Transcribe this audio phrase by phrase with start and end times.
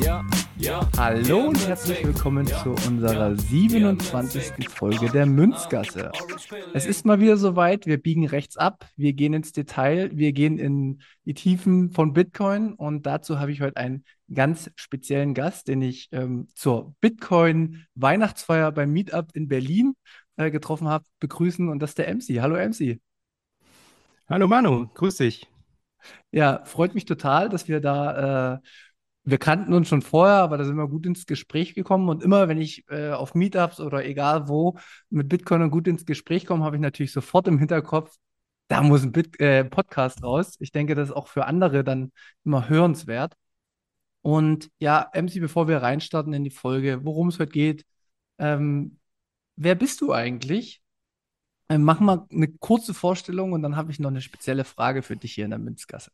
[0.00, 0.24] Ja,
[0.56, 0.88] ja.
[0.96, 4.68] Hallo und herzlich willkommen zu unserer 27.
[4.68, 6.12] Folge der Münzgasse.
[6.74, 10.58] Es ist mal wieder soweit, wir biegen rechts ab, wir gehen ins Detail, wir gehen
[10.58, 15.82] in die Tiefen von Bitcoin und dazu habe ich heute einen ganz speziellen Gast, den
[15.82, 19.96] ich ähm, zur Bitcoin-Weihnachtsfeier beim Meetup in Berlin
[20.36, 22.40] äh, getroffen habe, begrüßen und das ist der MC.
[22.40, 23.00] Hallo MC.
[24.28, 25.48] Hallo Manu, grüß dich.
[26.30, 28.58] Ja, freut mich total, dass wir da, äh,
[29.24, 32.08] wir kannten uns schon vorher, aber da sind wir gut ins Gespräch gekommen.
[32.08, 34.78] Und immer, wenn ich äh, auf Meetups oder egal wo
[35.10, 38.16] mit Bitcoin gut ins Gespräch komme, habe ich natürlich sofort im Hinterkopf,
[38.68, 40.56] da muss ein Bit äh, Podcast raus.
[40.60, 42.12] Ich denke, das ist auch für andere dann
[42.44, 43.34] immer hörenswert.
[44.22, 47.86] Und ja, MC, bevor wir reinstarten in die Folge, worum es heute geht,
[48.38, 48.98] ähm,
[49.56, 50.82] wer bist du eigentlich?
[51.70, 55.16] Ähm, mach mal eine kurze Vorstellung und dann habe ich noch eine spezielle Frage für
[55.16, 56.10] dich hier in der Münzgasse.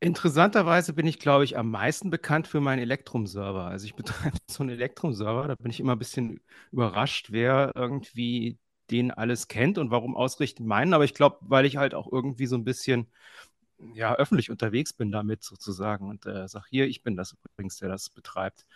[0.00, 3.64] Interessanterweise bin ich, glaube ich, am meisten bekannt für meinen Elektrum-Server.
[3.64, 8.58] Also ich betreibe so einen Elektrum-Server, da bin ich immer ein bisschen überrascht, wer irgendwie
[8.90, 10.94] den alles kennt und warum ausrichten meinen.
[10.94, 13.10] Aber ich glaube, weil ich halt auch irgendwie so ein bisschen
[13.94, 17.88] ja, öffentlich unterwegs bin damit sozusagen und äh, sage, hier, ich bin das übrigens, der
[17.88, 18.66] das betreibt.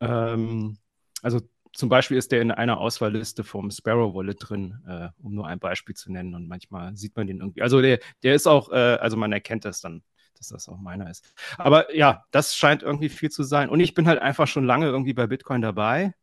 [0.00, 0.78] Ähm,
[1.22, 1.40] also
[1.74, 5.58] zum Beispiel ist der in einer Auswahlliste vom Sparrow Wallet drin, äh, um nur ein
[5.58, 6.34] Beispiel zu nennen.
[6.34, 7.62] Und manchmal sieht man den irgendwie.
[7.62, 10.02] Also der, der ist auch, äh, also man erkennt das dann,
[10.38, 11.34] dass das auch meiner ist.
[11.56, 13.68] Aber ja, das scheint irgendwie viel zu sein.
[13.68, 16.14] Und ich bin halt einfach schon lange irgendwie bei Bitcoin dabei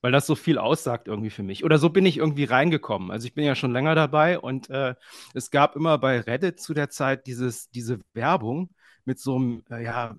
[0.00, 1.64] weil das so viel aussagt irgendwie für mich.
[1.64, 3.10] Oder so bin ich irgendwie reingekommen.
[3.10, 4.94] Also ich bin ja schon länger dabei und äh,
[5.34, 8.70] es gab immer bei Reddit zu der Zeit dieses, diese Werbung
[9.04, 10.16] mit so einem, äh, ja,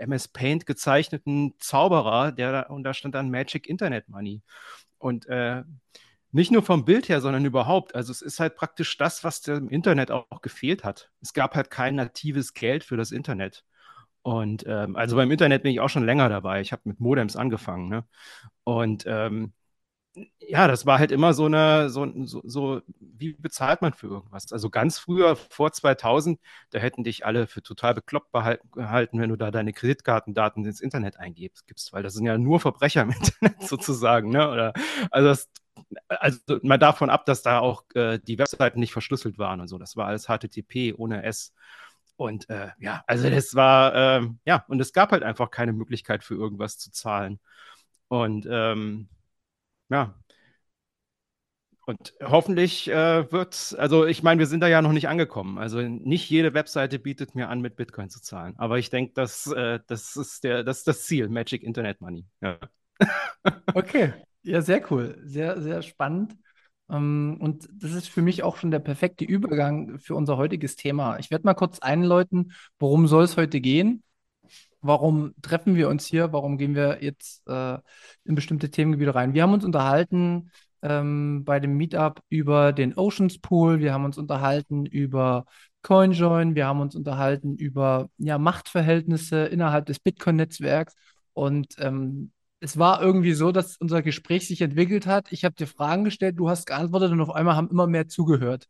[0.00, 4.42] MS Paint gezeichneten Zauberer, der und da stand dann Magic Internet Money.
[4.98, 5.62] Und äh,
[6.32, 7.94] nicht nur vom Bild her, sondern überhaupt.
[7.94, 11.10] Also es ist halt praktisch das, was dem Internet auch, auch gefehlt hat.
[11.20, 13.64] Es gab halt kein natives Geld für das Internet.
[14.22, 16.60] Und ähm, also beim Internet bin ich auch schon länger dabei.
[16.60, 17.88] Ich habe mit Modems angefangen.
[17.88, 18.04] Ne?
[18.64, 19.52] Und ähm,
[20.38, 24.52] ja, das war halt immer so eine, so, so, so, wie bezahlt man für irgendwas?
[24.52, 26.40] Also ganz früher, vor 2000,
[26.70, 28.32] da hätten dich alle für total bekloppt
[28.72, 32.60] gehalten, wenn du da deine Kreditkartendaten ins Internet eingibst, gibst, weil das sind ja nur
[32.60, 34.50] Verbrecher im Internet sozusagen, ne?
[34.50, 34.72] Oder,
[35.10, 35.48] also, das,
[36.08, 39.78] also mal davon ab, dass da auch äh, die Webseiten nicht verschlüsselt waren und so.
[39.78, 41.54] Das war alles HTTP ohne S.
[42.16, 46.22] Und äh, ja, also das war, ähm, ja, und es gab halt einfach keine Möglichkeit
[46.22, 47.40] für irgendwas zu zahlen.
[48.08, 49.08] Und ähm,
[49.90, 50.14] ja,
[51.90, 55.58] und hoffentlich äh, wird, also ich meine, wir sind da ja noch nicht angekommen.
[55.58, 58.54] Also nicht jede Webseite bietet mir an, mit Bitcoin zu zahlen.
[58.58, 62.26] Aber ich denke, das, äh, das, ist das ist das Ziel, Magic Internet Money.
[62.40, 62.58] Ja.
[63.74, 65.18] okay, ja, sehr cool.
[65.24, 66.36] Sehr, sehr spannend.
[66.88, 71.18] Ähm, und das ist für mich auch schon der perfekte Übergang für unser heutiges Thema.
[71.18, 74.04] Ich werde mal kurz einläuten, worum soll es heute gehen?
[74.82, 76.32] Warum treffen wir uns hier?
[76.32, 77.78] Warum gehen wir jetzt äh,
[78.24, 79.34] in bestimmte Themengebiete rein?
[79.34, 80.50] Wir haben uns unterhalten
[80.82, 83.80] ähm, bei dem Meetup über den Oceans Pool.
[83.80, 85.44] Wir haben uns unterhalten über
[85.82, 86.54] CoinJoin.
[86.54, 90.94] Wir haben uns unterhalten über ja, Machtverhältnisse innerhalb des Bitcoin-Netzwerks.
[91.32, 95.32] Und ähm, es war irgendwie so, dass unser Gespräch sich entwickelt hat.
[95.32, 98.66] Ich habe dir Fragen gestellt, du hast geantwortet und auf einmal haben immer mehr zugehört.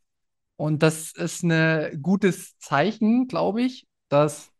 [0.56, 4.52] Und das ist ein gutes Zeichen, glaube ich, dass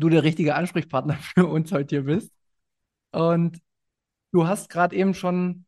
[0.00, 2.32] du der richtige Ansprechpartner für uns heute hier bist.
[3.12, 3.60] Und
[4.32, 5.64] du hast gerade eben schon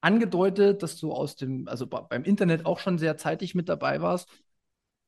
[0.00, 4.28] angedeutet, dass du aus dem, also beim Internet auch schon sehr zeitig mit dabei warst.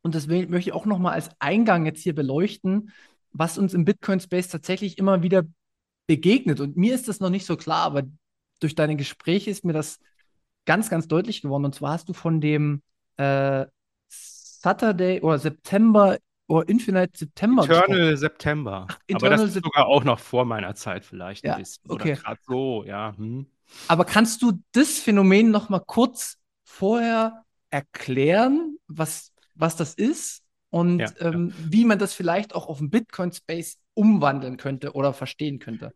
[0.03, 2.93] Und deswegen möchte ich auch nochmal als Eingang jetzt hier beleuchten,
[3.33, 5.45] was uns im Bitcoin-Space tatsächlich immer wieder
[6.07, 6.61] begegnet.
[6.61, 8.05] Und mir ist das noch nicht so klar, aber
[8.61, 9.99] durch deine Gespräche ist mir das
[10.65, 11.65] ganz, ganz deutlich geworden.
[11.65, 12.83] Und zwar hast du von dem
[13.17, 13.67] äh,
[14.09, 16.19] Saturday oder September
[16.49, 18.17] oder Infinite September Eternal gesprochen.
[18.17, 18.87] September.
[18.89, 21.91] Ach, Eternal aber das ist sogar auch noch vor meiner Zeit vielleicht ja, ein bisschen.
[21.91, 22.15] Okay.
[22.15, 23.15] gerade so, ja.
[23.17, 23.47] Hm.
[23.89, 31.01] Aber kannst du das Phänomen noch mal kurz vorher erklären, was, was das ist und
[31.01, 31.55] ja, ähm, ja.
[31.71, 35.93] wie man das vielleicht auch auf dem Bitcoin-Space umwandeln könnte oder verstehen könnte?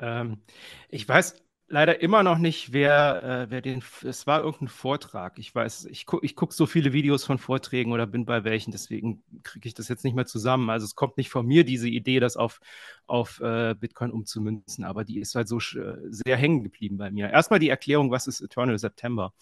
[0.00, 0.42] Ähm,
[0.88, 3.82] ich weiß leider immer noch nicht, wer, äh, wer den.
[4.02, 5.38] Es war irgendein Vortrag.
[5.38, 8.72] Ich weiß, ich gucke ich guck so viele Videos von Vorträgen oder bin bei welchen,
[8.72, 10.70] deswegen kriege ich das jetzt nicht mehr zusammen.
[10.70, 12.60] Also es kommt nicht von mir, diese Idee, das auf,
[13.06, 17.30] auf äh, Bitcoin umzumünzen, aber die ist halt so sehr hängen geblieben bei mir.
[17.30, 19.32] Erstmal die Erklärung, was ist Eternal September?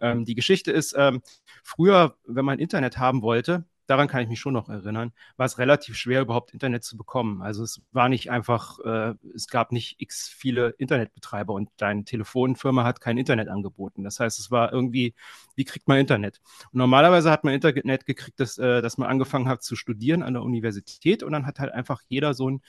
[0.00, 1.22] Ähm, die Geschichte ist, ähm,
[1.62, 5.58] früher, wenn man Internet haben wollte, daran kann ich mich schon noch erinnern, war es
[5.58, 7.42] relativ schwer, überhaupt Internet zu bekommen.
[7.42, 12.84] Also es war nicht einfach, äh, es gab nicht x viele Internetbetreiber und deine Telefonfirma
[12.84, 14.04] hat kein Internet angeboten.
[14.04, 15.14] Das heißt, es war irgendwie,
[15.54, 16.40] wie kriegt man Internet?
[16.72, 20.34] Und normalerweise hat man Internet gekriegt, dass, äh, dass man angefangen hat zu studieren an
[20.34, 22.62] der Universität und dann hat halt einfach jeder so einen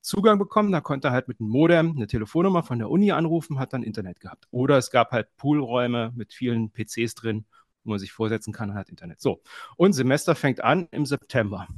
[0.00, 0.72] Zugang bekommen.
[0.72, 4.20] Da konnte halt mit einem Modem eine Telefonnummer von der Uni anrufen, hat dann Internet
[4.20, 4.46] gehabt.
[4.50, 7.44] Oder es gab halt Poolräume mit vielen PCs drin
[7.84, 9.20] wo man sich vorsetzen kann, hat Internet.
[9.20, 9.42] So,
[9.76, 11.68] und Semester fängt an im September.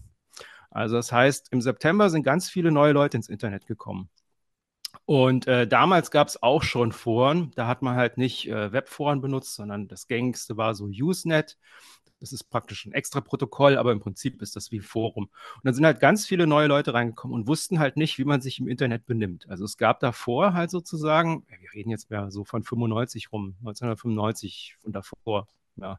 [0.71, 4.11] Also das heißt, im September sind ganz viele neue Leute ins Internet gekommen.
[5.06, 7.53] Und äh, damals gab es auch schon Foren.
[7.56, 11.59] Da hat man halt nicht äh, Webforen benutzt, sondern das gängigste war so Usenet.
[12.21, 15.25] Das ist praktisch ein extra Protokoll, aber im Prinzip ist das wie Forum.
[15.25, 18.41] Und dann sind halt ganz viele neue Leute reingekommen und wussten halt nicht, wie man
[18.41, 19.47] sich im Internet benimmt.
[19.51, 24.79] Also es gab davor halt sozusagen, wir reden jetzt mehr so von 95 rum, 1995
[24.85, 25.99] und davor, ja,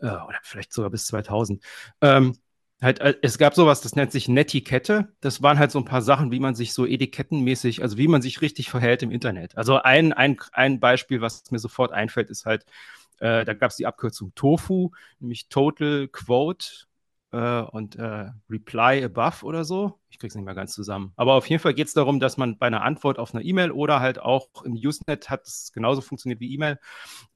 [0.00, 1.62] äh, oder vielleicht sogar bis 2000.
[2.00, 2.36] Ähm,
[2.80, 5.12] halt, äh, es gab sowas, das nennt sich Netiquette.
[5.20, 8.22] Das waren halt so ein paar Sachen, wie man sich so etikettenmäßig, also wie man
[8.22, 9.56] sich richtig verhält im Internet.
[9.56, 12.64] Also ein, ein, ein Beispiel, was mir sofort einfällt, ist halt,
[13.20, 16.66] äh, da gab es die Abkürzung TOFU, nämlich Total Quote
[17.32, 19.98] äh, und äh, Reply Above oder so.
[20.14, 21.12] Ich krieg's nicht mehr ganz zusammen.
[21.16, 23.72] Aber auf jeden Fall geht es darum, dass man bei einer Antwort auf eine E-Mail
[23.72, 26.78] oder halt auch im Usenet hat es genauso funktioniert wie E-Mail,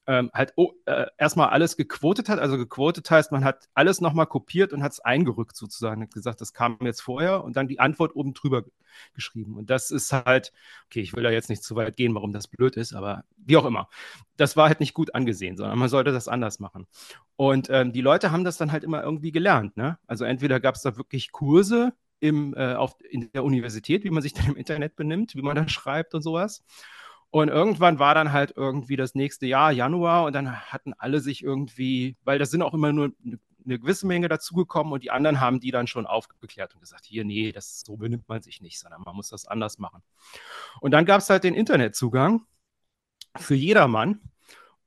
[0.07, 2.39] ähm, halt oh, äh, erstmal alles gequotet hat.
[2.39, 6.03] Also gequotet heißt, man hat alles nochmal kopiert und hat es eingerückt sozusagen.
[6.03, 8.63] Hat gesagt, das kam jetzt vorher und dann die Antwort oben drüber
[9.13, 9.57] geschrieben.
[9.57, 10.53] Und das ist halt,
[10.85, 13.57] okay, ich will da jetzt nicht zu weit gehen, warum das blöd ist, aber wie
[13.57, 13.89] auch immer.
[14.37, 16.87] Das war halt nicht gut angesehen, sondern man sollte das anders machen.
[17.35, 19.75] Und ähm, die Leute haben das dann halt immer irgendwie gelernt.
[19.75, 19.99] Ne?
[20.07, 24.23] Also entweder gab es da wirklich Kurse, im, äh, auf, in der Universität, wie man
[24.23, 26.63] sich dann im Internet benimmt, wie man da schreibt und sowas.
[27.31, 31.43] Und irgendwann war dann halt irgendwie das nächste Jahr, Januar, und dann hatten alle sich
[31.43, 33.11] irgendwie, weil da sind auch immer nur
[33.65, 37.23] eine gewisse Menge dazugekommen und die anderen haben die dann schon aufgeklärt und gesagt, hier,
[37.23, 40.01] nee, das so benimmt man sich nicht, sondern man muss das anders machen.
[40.81, 42.45] Und dann gab es halt den Internetzugang
[43.37, 44.21] für jedermann.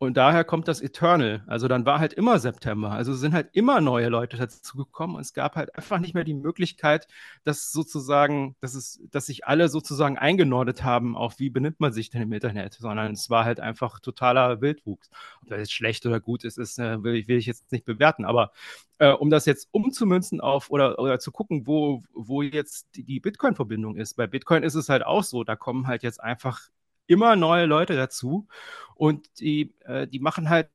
[0.02, 1.44] Und daher kommt das Eternal.
[1.46, 2.90] Also dann war halt immer September.
[2.90, 6.34] Also sind halt immer neue Leute dazugekommen und es gab halt einfach nicht mehr die
[6.34, 7.06] Möglichkeit,
[7.44, 12.10] dass sozusagen, dass es, dass sich alle sozusagen eingenordet haben, auf wie benimmt man sich
[12.10, 15.08] denn im Internet, sondern es war halt einfach totaler Wildwuchs.
[15.40, 17.84] Ob das jetzt schlecht oder gut ist, ist äh, will, ich, will ich jetzt nicht
[17.84, 18.24] bewerten.
[18.24, 18.50] Aber
[18.98, 23.94] äh, um das jetzt umzumünzen auf oder, oder zu gucken, wo, wo jetzt die Bitcoin-Verbindung
[23.94, 24.14] ist.
[24.14, 26.70] Bei Bitcoin ist es halt auch so, da kommen halt jetzt einfach
[27.06, 28.48] immer neue Leute dazu
[28.94, 30.68] und die, äh, die machen halt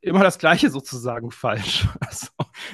[0.00, 1.88] immer das Gleiche sozusagen falsch.
[2.00, 2.28] Also,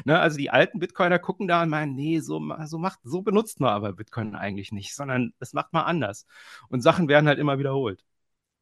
[0.04, 0.18] Ne?
[0.18, 3.70] Also die alten Bitcoiner gucken da und meinen, nee, so, so, macht, so benutzt man
[3.70, 6.26] aber Bitcoin eigentlich nicht, sondern das macht man anders.
[6.68, 8.04] Und Sachen werden halt immer wiederholt.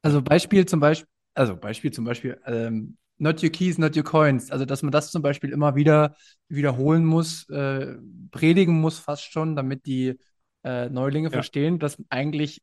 [0.01, 4.51] Also Beispiel zum Beispiel, also Beispiel zum Beispiel, ähm, not your keys, not your coins.
[4.51, 6.15] Also dass man das zum Beispiel immer wieder
[6.47, 7.95] wiederholen muss, äh,
[8.31, 10.19] predigen muss fast schon, damit die
[10.63, 11.31] äh, Neulinge ja.
[11.31, 12.61] verstehen, dass eigentlich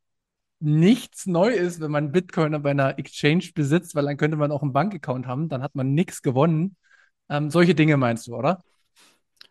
[0.63, 4.63] nichts neu ist, wenn man Bitcoin bei einer Exchange besitzt, weil dann könnte man auch
[4.63, 6.77] einen Bankaccount haben, dann hat man nichts gewonnen.
[7.29, 8.63] Ähm, solche Dinge meinst du, oder?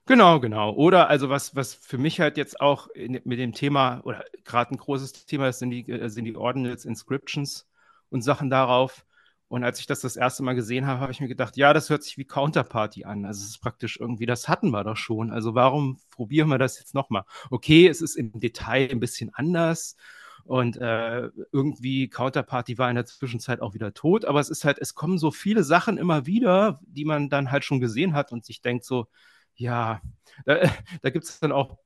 [0.06, 0.74] Genau, genau.
[0.74, 4.74] Oder also was, was für mich halt jetzt auch in, mit dem Thema oder gerade
[4.74, 7.68] ein großes Thema ist, sind die, äh, sind die Ordinals Inscriptions
[8.10, 9.06] und Sachen darauf.
[9.48, 11.90] Und als ich das das erste Mal gesehen habe, habe ich mir gedacht, ja, das
[11.90, 13.26] hört sich wie Counterparty an.
[13.26, 15.30] Also es ist praktisch irgendwie, das hatten wir doch schon.
[15.32, 17.24] Also warum probieren wir das jetzt nochmal?
[17.50, 19.98] Okay, es ist im Detail ein bisschen anders
[20.46, 24.26] und äh, irgendwie Counterparty war in der Zwischenzeit auch wieder tot.
[24.26, 27.66] Aber es ist halt, es kommen so viele Sachen immer wieder, die man dann halt
[27.66, 29.08] schon gesehen hat und sich denkt so,
[29.56, 30.02] ja,
[30.46, 30.60] da,
[31.02, 31.78] da gibt es dann auch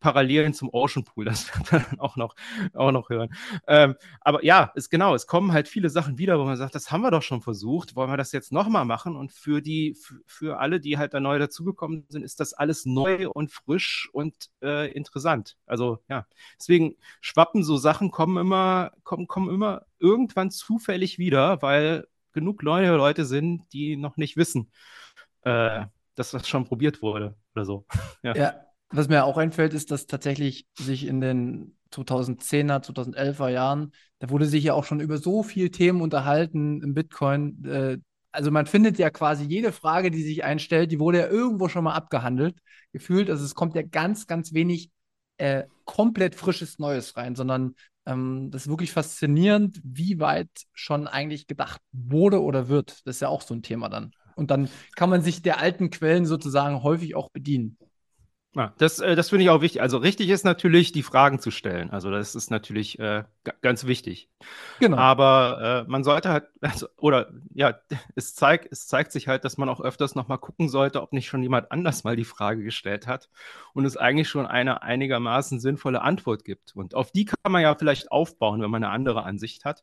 [0.00, 2.34] Parallelen zum Ocean Pool, das wird man dann auch noch,
[2.74, 3.34] auch noch hören.
[3.66, 6.90] Ähm, aber ja, ist genau, es kommen halt viele Sachen wieder, wo man sagt, das
[6.90, 9.16] haben wir doch schon versucht, wollen wir das jetzt nochmal machen?
[9.16, 9.96] Und für die,
[10.26, 14.50] für alle, die halt da neu dazugekommen sind, ist das alles neu und frisch und
[14.62, 15.56] äh, interessant.
[15.66, 16.26] Also ja,
[16.58, 22.96] deswegen schwappen so Sachen, kommen immer, kommen, kommen immer irgendwann zufällig wieder, weil genug neue
[22.96, 24.70] Leute sind, die noch nicht wissen,
[25.42, 25.84] äh,
[26.14, 27.86] dass das schon probiert wurde oder so.
[28.22, 28.34] ja.
[28.34, 28.71] ja.
[28.92, 34.46] Was mir auch einfällt, ist, dass tatsächlich sich in den 2010er, 2011er Jahren, da wurde
[34.46, 37.64] sich ja auch schon über so viele Themen unterhalten im Bitcoin.
[37.64, 37.98] Äh,
[38.32, 41.84] also man findet ja quasi jede Frage, die sich einstellt, die wurde ja irgendwo schon
[41.84, 42.56] mal abgehandelt,
[42.92, 43.30] gefühlt.
[43.30, 44.90] Also es kommt ja ganz, ganz wenig
[45.38, 47.74] äh, komplett frisches Neues rein, sondern
[48.06, 53.06] ähm, das ist wirklich faszinierend, wie weit schon eigentlich gedacht wurde oder wird.
[53.06, 54.12] Das ist ja auch so ein Thema dann.
[54.34, 57.76] Und dann kann man sich der alten Quellen sozusagen häufig auch bedienen.
[58.54, 59.80] Ja, das, äh, das finde ich auch wichtig.
[59.80, 61.90] Also richtig ist natürlich, die Fragen zu stellen.
[61.90, 63.24] Also das ist natürlich äh,
[63.62, 64.28] ganz wichtig.
[64.78, 64.98] Genau.
[64.98, 67.78] Aber äh, man sollte halt, also, oder ja,
[68.14, 71.28] es zeigt, es zeigt sich halt, dass man auch öfters nochmal gucken sollte, ob nicht
[71.28, 73.30] schon jemand anders mal die Frage gestellt hat
[73.72, 76.76] und es eigentlich schon eine einigermaßen sinnvolle Antwort gibt.
[76.76, 79.82] Und auf die kann man ja vielleicht aufbauen, wenn man eine andere Ansicht hat.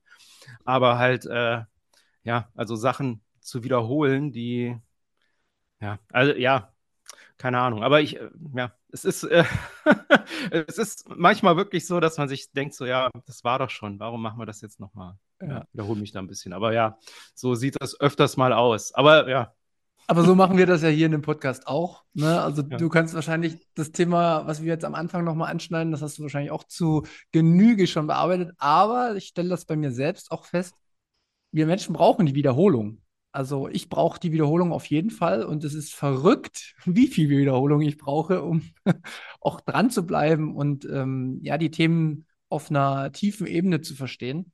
[0.64, 1.62] Aber halt, äh,
[2.24, 4.78] ja, also Sachen zu wiederholen, die,
[5.82, 6.74] ja, also ja,
[7.40, 7.84] keine Ahnung.
[7.84, 9.46] Aber ich, äh, ja, es ist, äh,
[10.52, 14.00] es ist manchmal wirklich so, dass man sich denkt, so, ja, das war doch schon,
[14.00, 15.18] warum machen wir das jetzt nochmal?
[15.42, 15.64] Ja.
[15.72, 16.54] Wiederhole mich da ein bisschen.
[16.54, 17.00] Aber ja,
[17.34, 18.94] so sieht das öfters mal aus.
[18.94, 19.54] Aber ja.
[20.08, 22.04] Aber so machen wir das ja hier in dem Podcast auch.
[22.14, 22.42] Ne?
[22.42, 22.78] Also ja.
[22.78, 26.24] du kannst wahrscheinlich das Thema, was wir jetzt am Anfang nochmal anschneiden, das hast du
[26.24, 28.54] wahrscheinlich auch zu Genüge schon bearbeitet.
[28.58, 30.76] Aber ich stelle das bei mir selbst auch fest,
[31.52, 33.02] wir Menschen brauchen die Wiederholung.
[33.32, 37.82] Also ich brauche die Wiederholung auf jeden Fall und es ist verrückt, wie viel Wiederholung
[37.82, 38.64] ich brauche, um
[39.42, 44.52] auch dran zu bleiben und ähm, ja, die Themen auf einer tiefen Ebene zu verstehen.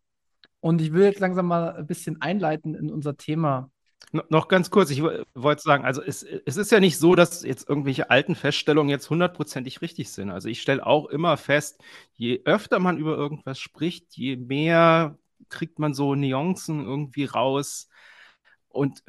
[0.60, 3.70] Und ich will jetzt langsam mal ein bisschen einleiten in unser Thema.
[4.12, 7.44] No, noch ganz kurz, ich wollte sagen, also es, es ist ja nicht so, dass
[7.44, 10.29] jetzt irgendwelche alten Feststellungen jetzt hundertprozentig richtig sind.
[10.29, 11.82] Also ich stelle auch immer fest,
[12.13, 15.17] je öfter man über irgendwas spricht, je mehr
[15.50, 17.89] kriegt man so Nuancen irgendwie raus,
[18.75, 19.03] und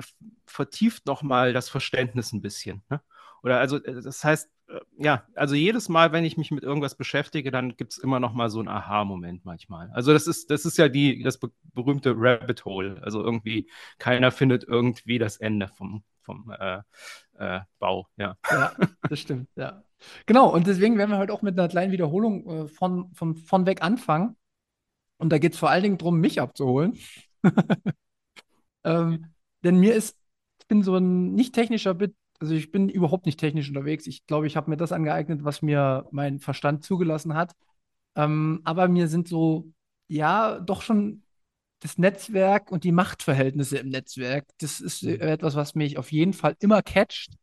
[0.46, 2.82] vertieft nochmal das Verständnis ein bisschen.
[2.88, 3.00] Ne?
[3.42, 6.96] Oder also, äh, das heißt, äh, ja, also jedes Mal, wenn ich mich mit irgendwas
[6.96, 9.90] beschäftige, dann gibt es immer noch mal so einen Aha-Moment manchmal.
[9.92, 11.38] Also das ist, das ist ja die, das
[11.74, 13.00] berühmte Rabbit Hole.
[13.02, 16.80] Also irgendwie, keiner findet irgendwie das Ende vom, vom äh,
[17.38, 18.08] äh, Bau.
[18.16, 18.36] Ja.
[18.50, 18.72] ja,
[19.08, 19.82] das stimmt, ja.
[20.26, 23.66] Genau, und deswegen werden wir heute auch mit einer kleinen Wiederholung äh, von, von, von
[23.66, 24.36] weg anfangen.
[25.18, 26.98] Und da geht es vor allen Dingen darum, mich abzuholen.
[28.84, 29.26] ähm,
[29.66, 30.16] denn mir ist,
[30.60, 34.06] ich bin so ein nicht technischer Bit, also ich bin überhaupt nicht technisch unterwegs.
[34.06, 37.52] Ich glaube, ich habe mir das angeeignet, was mir mein Verstand zugelassen hat.
[38.14, 39.72] Ähm, aber mir sind so,
[40.08, 41.22] ja, doch schon
[41.80, 45.20] das Netzwerk und die Machtverhältnisse im Netzwerk, das ist mhm.
[45.20, 47.34] etwas, was mich auf jeden Fall immer catcht.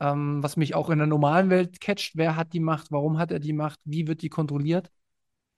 [0.00, 2.16] Ähm, was mich auch in der normalen Welt catcht.
[2.16, 2.90] Wer hat die Macht?
[2.90, 3.78] Warum hat er die Macht?
[3.84, 4.90] Wie wird die kontrolliert?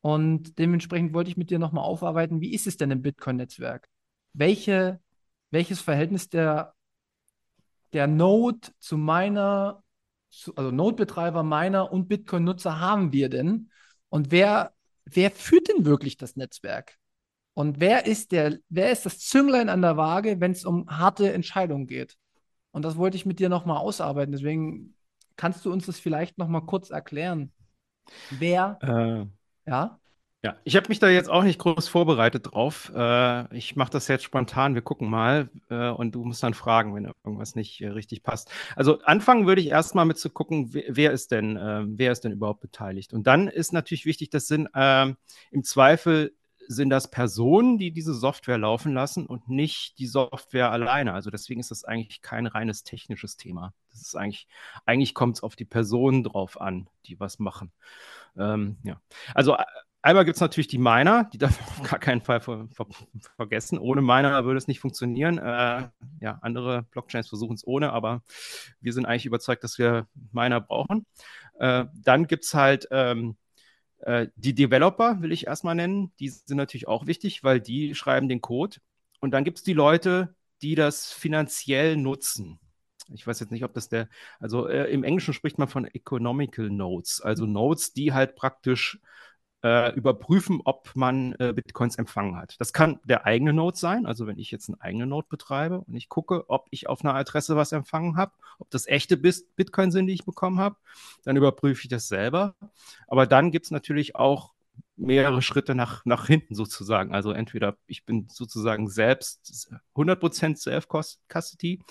[0.03, 3.89] Und dementsprechend wollte ich mit dir nochmal aufarbeiten, wie ist es denn im Bitcoin-Netzwerk?
[4.35, 5.01] Welche
[5.51, 6.75] welches Verhältnis der,
[7.93, 9.83] der Node zu meiner,
[10.31, 13.71] zu, also Node-Betreiber meiner und Bitcoin-Nutzer haben wir denn?
[14.09, 14.73] Und wer,
[15.05, 16.97] wer führt denn wirklich das Netzwerk?
[17.55, 21.33] Und wer ist der, wer ist das Zünglein an der Waage, wenn es um harte
[21.33, 22.17] Entscheidungen geht?
[22.71, 24.33] Und das wollte ich mit dir nochmal ausarbeiten.
[24.33, 24.95] Deswegen
[25.37, 27.53] kannst du uns das vielleicht nochmal kurz erklären.
[28.31, 28.79] Wer?
[28.83, 29.99] Äh, ja?
[30.47, 32.93] Ja, ich habe mich da jetzt auch nicht groß vorbereitet drauf.
[32.95, 34.77] Äh, ich mache das jetzt spontan.
[34.77, 38.49] Wir gucken mal äh, und du musst dann fragen, wenn irgendwas nicht äh, richtig passt.
[38.77, 42.21] Also anfangen würde ich erstmal mit zu gucken, wer, wer ist denn, ähm, wer ist
[42.21, 43.13] denn überhaupt beteiligt?
[43.13, 45.17] Und dann ist natürlich wichtig, das sind ähm,
[45.51, 46.33] im Zweifel
[46.69, 51.13] sind das Personen, die diese Software laufen lassen und nicht die Software alleine.
[51.13, 53.75] Also deswegen ist das eigentlich kein reines technisches Thema.
[53.91, 54.47] Das ist eigentlich,
[54.85, 57.73] eigentlich kommt es auf die Personen drauf an, die was machen.
[58.37, 59.01] Ähm, ja.
[59.35, 59.57] Also
[60.07, 62.87] Einmal gibt es natürlich die Miner, die darf man auf gar keinen Fall ver ver
[63.35, 63.77] vergessen.
[63.77, 65.39] Ohne Miner würde es nicht funktionieren.
[65.39, 65.89] Äh,
[66.21, 68.23] ja, andere Blockchains versuchen es ohne, aber
[68.81, 71.07] wir sind eigentlich überzeugt, dass wir Miner brauchen.
[71.59, 73.37] Äh, dann gibt es halt ähm,
[73.99, 76.13] äh, die Developer, will ich erstmal nennen.
[76.21, 78.77] Die sind natürlich auch wichtig, weil die schreiben den Code.
[79.19, 82.61] Und dann gibt es die Leute, die das finanziell nutzen.
[83.13, 84.09] Ich weiß jetzt nicht, ob das der,
[84.39, 89.01] also äh, im Englischen spricht man von Economical Nodes, also Nodes, die halt praktisch
[89.63, 92.57] äh, überprüfen, ob man äh, Bitcoins empfangen hat.
[92.61, 95.95] Das kann der eigene Node sein, also wenn ich jetzt einen eigenen Node betreibe und
[95.95, 100.07] ich gucke, ob ich auf einer Adresse was empfangen habe, ob das echte Bitcoin sind,
[100.07, 100.77] die ich bekommen habe,
[101.25, 102.55] dann überprüfe ich das selber.
[103.09, 104.55] Aber dann gibt es natürlich auch
[104.97, 107.13] mehrere Schritte nach, nach hinten sozusagen.
[107.13, 111.83] Also entweder ich bin sozusagen selbst 100% Self-Custody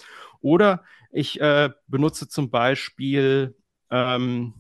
[0.42, 3.56] oder ich äh, benutze zum Beispiel
[3.92, 4.54] ähm,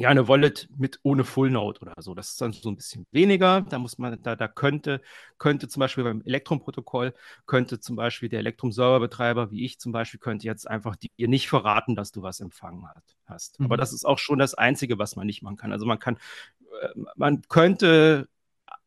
[0.00, 2.14] ja, eine Wallet mit ohne Full Node oder so.
[2.14, 3.60] Das ist dann so ein bisschen weniger.
[3.60, 5.02] Da muss man, da, da könnte,
[5.36, 7.12] könnte zum Beispiel beim Elektrum-Protokoll,
[7.44, 11.96] könnte zum Beispiel der Elektrum-Serverbetreiber, wie ich zum Beispiel, könnte jetzt einfach dir nicht verraten,
[11.96, 13.60] dass du was empfangen hat, hast.
[13.60, 13.66] Mhm.
[13.66, 15.70] Aber das ist auch schon das Einzige, was man nicht machen kann.
[15.70, 16.16] Also man kann,
[16.80, 18.26] äh, man könnte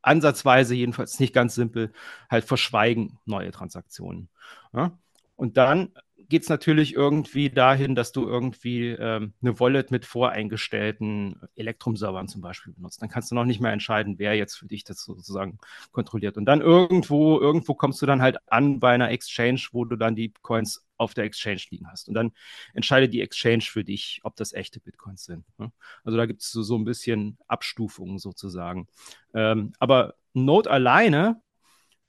[0.02, 1.94] ansatzweise jedenfalls nicht ganz simpel
[2.28, 4.30] halt verschweigen neue Transaktionen.
[4.74, 4.98] Ja?
[5.36, 5.94] Und dann
[6.34, 12.42] geht es natürlich irgendwie dahin, dass du irgendwie ähm, eine Wallet mit voreingestellten Elektrum-Servern zum
[12.42, 13.04] Beispiel benutzt.
[13.04, 15.60] Dann kannst du noch nicht mehr entscheiden, wer jetzt für dich das sozusagen
[15.92, 16.36] kontrolliert.
[16.38, 20.16] Und dann irgendwo, irgendwo kommst du dann halt an bei einer Exchange, wo du dann
[20.16, 22.08] die Coins auf der Exchange liegen hast.
[22.08, 22.32] Und dann
[22.74, 25.46] entscheidet die Exchange für dich, ob das echte Bitcoins sind.
[25.60, 25.72] Ne?
[26.04, 28.88] Also da gibt es so, so ein bisschen Abstufungen sozusagen.
[29.36, 31.44] Ähm, aber Node alleine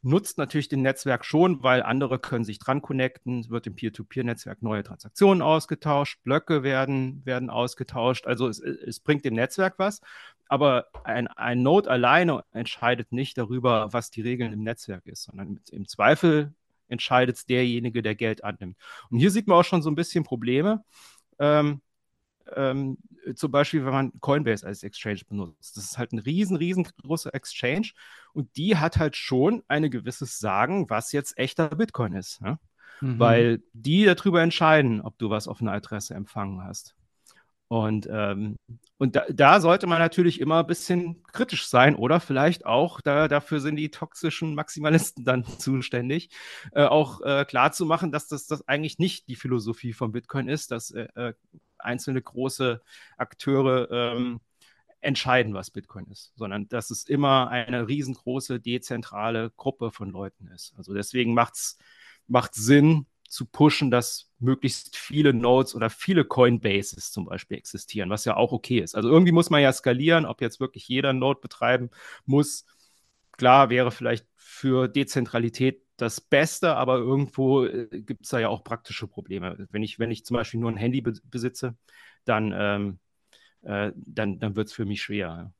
[0.05, 4.83] nutzt natürlich den Netzwerk schon, weil andere können sich dran connecten, wird im Peer-to-Peer-Netzwerk neue
[4.83, 8.27] Transaktionen ausgetauscht, Blöcke werden, werden ausgetauscht.
[8.27, 10.01] Also es, es bringt dem Netzwerk was,
[10.47, 15.59] aber ein, ein Node alleine entscheidet nicht darüber, was die Regeln im Netzwerk ist, sondern
[15.71, 16.55] im Zweifel
[16.89, 18.77] entscheidet es derjenige, der Geld annimmt.
[19.11, 20.85] Und hier sieht man auch schon so ein bisschen Probleme.
[21.39, 21.81] Ähm,
[22.55, 22.99] ähm,
[23.35, 25.77] zum Beispiel, wenn man Coinbase als Exchange benutzt.
[25.77, 27.91] Das ist halt ein riesen, riesengroßer Exchange
[28.33, 32.41] und die hat halt schon ein gewisses Sagen, was jetzt echter Bitcoin ist.
[32.43, 32.59] Ja?
[33.01, 33.19] Mhm.
[33.19, 36.95] Weil die darüber entscheiden, ob du was auf einer Adresse empfangen hast.
[37.69, 38.57] Und, ähm,
[38.99, 43.27] und da, da, sollte man natürlich immer ein bisschen kritisch sein oder vielleicht auch, da,
[43.27, 46.29] dafür sind die toxischen Maximalisten dann zuständig,
[46.73, 50.49] äh, auch äh, klar zu machen, dass das, das eigentlich nicht die Philosophie von Bitcoin
[50.49, 51.33] ist, dass äh, äh
[51.85, 52.81] einzelne große
[53.17, 54.41] Akteure ähm,
[55.01, 60.75] entscheiden, was Bitcoin ist, sondern dass es immer eine riesengroße dezentrale Gruppe von Leuten ist.
[60.77, 61.77] Also deswegen macht es
[62.53, 68.37] Sinn zu pushen, dass möglichst viele Nodes oder viele Coinbases zum Beispiel existieren, was ja
[68.37, 68.95] auch okay ist.
[68.95, 71.91] Also irgendwie muss man ja skalieren, ob jetzt wirklich jeder Node betreiben
[72.27, 72.65] muss.
[73.33, 78.65] Klar wäre vielleicht für Dezentralität das Beste, aber irgendwo äh, gibt es da ja auch
[78.65, 79.67] praktische Probleme.
[79.71, 81.77] Wenn ich, wenn ich zum Beispiel nur ein Handy be besitze,
[82.25, 82.99] dann, ähm,
[83.63, 85.53] äh, dann, dann wird es für mich schwer.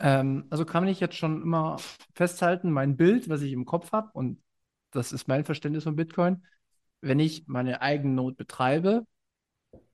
[0.00, 1.76] Ähm, also kann ich jetzt schon immer
[2.14, 4.42] festhalten, mein Bild, was ich im Kopf habe, und
[4.90, 6.44] das ist mein Verständnis von Bitcoin,
[7.00, 9.06] wenn ich meine eigene Node betreibe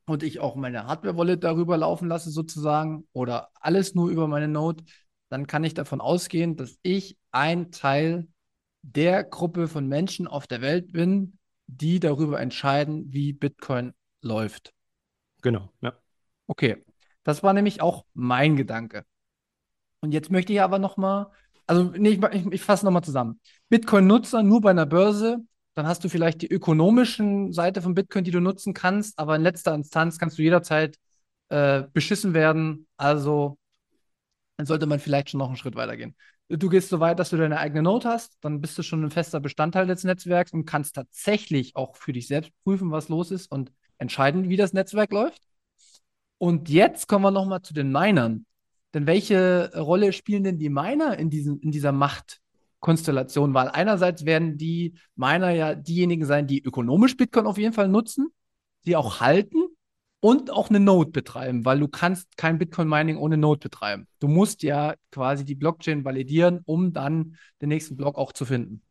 [0.06, 4.84] und ich auch meine Hardware-Wallet darüber laufen lasse sozusagen oder alles nur über meine Node,
[5.28, 8.26] dann kann ich davon ausgehen, dass ich ein Teil
[8.82, 14.72] der Gruppe von Menschen auf der Welt bin, die darüber entscheiden, wie Bitcoin läuft.
[15.42, 15.94] Genau, ja.
[16.46, 16.84] Okay,
[17.22, 19.04] das war nämlich auch mein Gedanke.
[20.00, 21.30] Und jetzt möchte ich aber nochmal,
[21.66, 23.40] also nee, ich, ich, ich fasse nochmal zusammen.
[23.68, 25.38] Bitcoin-Nutzer nur bei einer Börse,
[25.74, 29.42] dann hast du vielleicht die ökonomischen Seite von Bitcoin, die du nutzen kannst, aber in
[29.42, 30.96] letzter Instanz kannst du jederzeit
[31.48, 32.86] äh, beschissen werden.
[32.96, 33.58] Also
[34.56, 36.16] dann sollte man vielleicht schon noch einen Schritt weiter gehen
[36.50, 39.10] du gehst so weit, dass du deine eigene Note hast, dann bist du schon ein
[39.10, 43.50] fester Bestandteil des Netzwerks und kannst tatsächlich auch für dich selbst prüfen, was los ist
[43.50, 45.42] und entscheiden, wie das Netzwerk läuft.
[46.38, 48.46] Und jetzt kommen wir nochmal zu den Minern.
[48.94, 53.54] Denn welche Rolle spielen denn die Miner in, diesen, in dieser Machtkonstellation?
[53.54, 58.30] Weil einerseits werden die Miner ja diejenigen sein, die ökonomisch Bitcoin auf jeden Fall nutzen,
[58.86, 59.62] die auch halten
[60.20, 64.06] und auch eine Node betreiben, weil du kannst kein Bitcoin-Mining ohne Node betreiben.
[64.20, 68.82] Du musst ja quasi die Blockchain validieren, um dann den nächsten Block auch zu finden.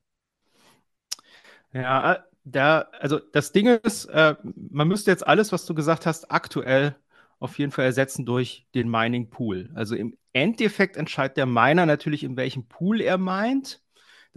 [1.72, 6.06] Ja, äh, da, also das Ding ist, äh, man müsste jetzt alles, was du gesagt
[6.06, 6.96] hast, aktuell
[7.40, 9.70] auf jeden Fall ersetzen durch den Mining Pool.
[9.76, 13.82] Also im Endeffekt entscheidet der Miner natürlich, in welchem Pool er meint.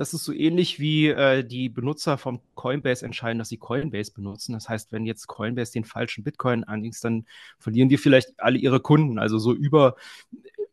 [0.02, 4.52] Das ist so ähnlich wie äh, die Benutzer vom Coinbase entscheiden, dass sie Coinbase benutzen.
[4.52, 7.24] Das heißt, wenn jetzt Coinbase den falschen Bitcoin anlegt, dann
[7.60, 9.20] verlieren die vielleicht alle ihre Kunden.
[9.20, 9.94] Also so über,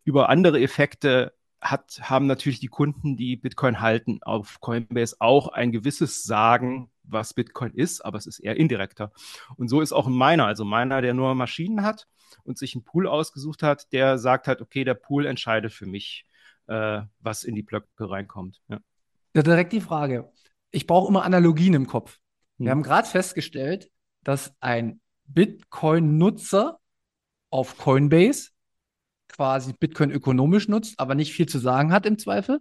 [0.04, 5.72] über andere Effekte hat, haben natürlich die Kunden, die Bitcoin halten, auf Coinbase auch ein
[5.72, 9.12] gewisses Sagen, was Bitcoin ist, aber es ist eher indirekter.
[9.58, 12.08] Und so ist auch ein Miner, also Miner, der nur Maschinen hat
[12.46, 16.26] und sich einen Pool ausgesucht hat, der sagt halt, okay, der Pool entscheidet für mich,
[16.66, 18.60] äh, was in die Blöcke reinkommt.
[18.70, 18.80] Ja.
[19.36, 20.32] Ja, direkt die Frage.
[20.72, 22.20] Ich brauche immer Analogien im Kopf.
[22.58, 22.72] Wir hm.
[22.72, 23.90] haben gerade festgestellt,
[24.24, 26.80] dass ein Bitcoin-Nutzer
[27.50, 28.50] auf Coinbase
[29.30, 32.60] quasi Bitcoin ökonomisch nutzt, aber nicht viel zu sagen hat im Zweifel.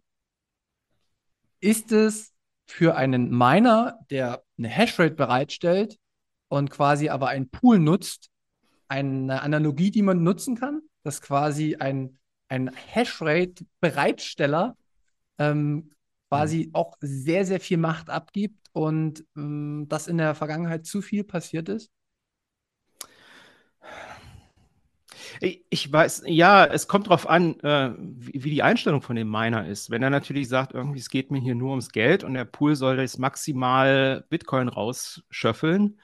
[1.60, 2.32] Ist es
[2.66, 5.98] für einen Miner, der eine Hashrate bereitstellt
[6.48, 8.30] und quasi aber einen Pool nutzt,
[8.86, 14.76] eine Analogie, die man nutzen kann, dass quasi ein, ein Hashrate-Bereitsteller
[15.38, 15.90] ähm,
[16.28, 16.74] quasi mhm.
[16.74, 21.68] auch sehr, sehr viel Macht abgibt und ähm, das in der Vergangenheit zu viel passiert
[21.68, 21.90] ist?
[25.40, 29.66] Ich weiß, ja, es kommt darauf an, äh, wie, wie, die Einstellung von dem Miner
[29.66, 29.90] ist.
[29.90, 32.74] Wenn er natürlich sagt, irgendwie, es geht mir hier nur ums Geld und der Pool
[32.76, 36.00] soll jetzt maximal Bitcoin rausschöffeln,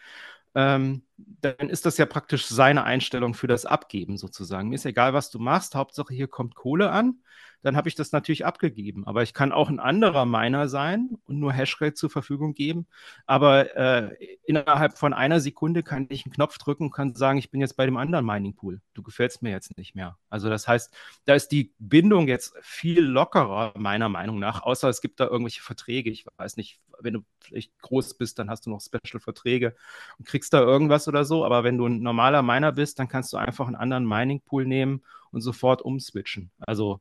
[0.55, 4.69] ähm, dann ist das ja praktisch seine Einstellung für das Abgeben sozusagen.
[4.69, 7.19] Mir ist egal, was du machst, Hauptsache hier kommt Kohle an
[7.64, 9.07] dann habe ich das natürlich abgegeben.
[9.07, 12.87] Aber ich kann auch ein anderer Miner sein und nur Hashrate zur Verfügung geben.
[13.27, 17.50] Aber äh, innerhalb von einer Sekunde kann ich einen Knopf drücken und kann sagen, ich
[17.50, 18.83] bin jetzt bei dem anderen Mining Pool.
[18.92, 20.18] Du gefällst mir jetzt nicht mehr.
[20.29, 25.00] Also das heißt, da ist die Bindung jetzt viel lockerer, meiner Meinung nach, außer es
[25.00, 26.11] gibt da irgendwelche Verträge.
[26.11, 29.74] Ich weiß nicht, wenn du vielleicht groß bist, dann hast du noch Special-Verträge
[30.18, 31.46] und kriegst da irgendwas oder so.
[31.46, 34.66] Aber wenn du ein normaler Miner bist, dann kannst du einfach einen anderen Mining Pool
[34.66, 36.50] nehmen und sofort umswitchen.
[36.59, 37.00] Also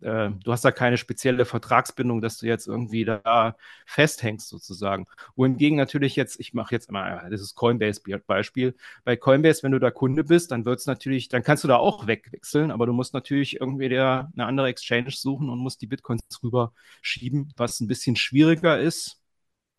[0.00, 5.06] äh, du hast da keine spezielle Vertragsbindung, dass du jetzt irgendwie da festhängst sozusagen.
[5.36, 8.74] Wohingegen natürlich jetzt, ich mache jetzt mal das ist Coinbase-Beispiel.
[9.04, 11.76] Bei Coinbase, wenn du da Kunde bist, dann wird es natürlich, dann kannst du da
[11.76, 15.86] auch wegwechseln, aber du musst natürlich irgendwie der, eine andere Exchange suchen und musst die
[15.86, 16.72] Bitcoins rüber
[17.02, 19.20] schieben, was ein bisschen schwieriger ist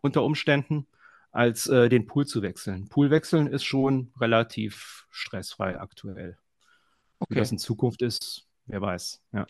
[0.02, 0.88] unter Umständen,
[1.32, 2.90] als äh, den Pool zu wechseln.
[2.90, 6.38] Pool wechseln ist schon relativ stressfrei aktuell.
[7.20, 7.36] Okay.
[7.36, 9.22] Wie das in Zukunft ist, wer weiß.
[9.32, 9.46] Ja.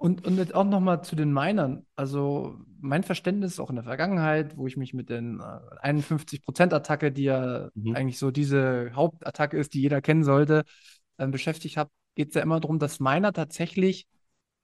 [0.00, 1.84] Und, und jetzt auch nochmal zu den Minern.
[1.94, 7.24] Also mein Verständnis auch in der Vergangenheit, wo ich mich mit den äh, 51%-Attacke, die
[7.24, 7.94] ja mhm.
[7.94, 10.64] eigentlich so diese Hauptattacke ist, die jeder kennen sollte,
[11.18, 14.06] äh, beschäftigt habe, geht es ja immer darum, dass Miner tatsächlich,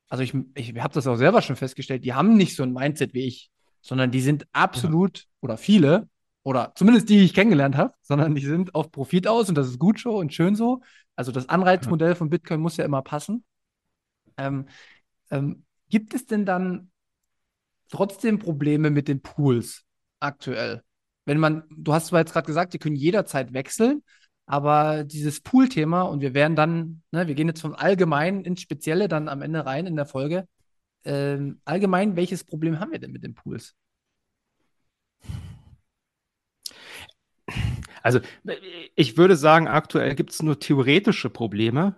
[0.08, 3.12] also ich, ich habe das auch selber schon festgestellt, die haben nicht so ein Mindset
[3.12, 3.50] wie ich,
[3.82, 5.24] sondern die sind absolut, ja.
[5.42, 6.08] oder viele,
[6.44, 9.68] oder zumindest die, die ich kennengelernt habe, sondern die sind auf Profit aus und das
[9.68, 10.80] ist gut so und schön so.
[11.14, 13.44] Also das Anreizmodell von Bitcoin muss ja immer passen.
[14.38, 14.66] Ähm,
[15.30, 16.90] ähm, gibt es denn dann
[17.90, 19.84] trotzdem Probleme mit den Pools
[20.20, 20.82] aktuell?
[21.24, 24.02] Wenn man, du hast zwar jetzt gerade gesagt, die können jederzeit wechseln,
[24.46, 29.08] aber dieses Pool-Thema und wir werden dann, ne, wir gehen jetzt vom Allgemeinen ins Spezielle
[29.08, 30.46] dann am Ende rein in der Folge.
[31.04, 33.74] Ähm, allgemein, welches Problem haben wir denn mit den Pools?
[38.02, 38.20] Also
[38.94, 41.96] ich würde sagen, aktuell gibt es nur theoretische Probleme.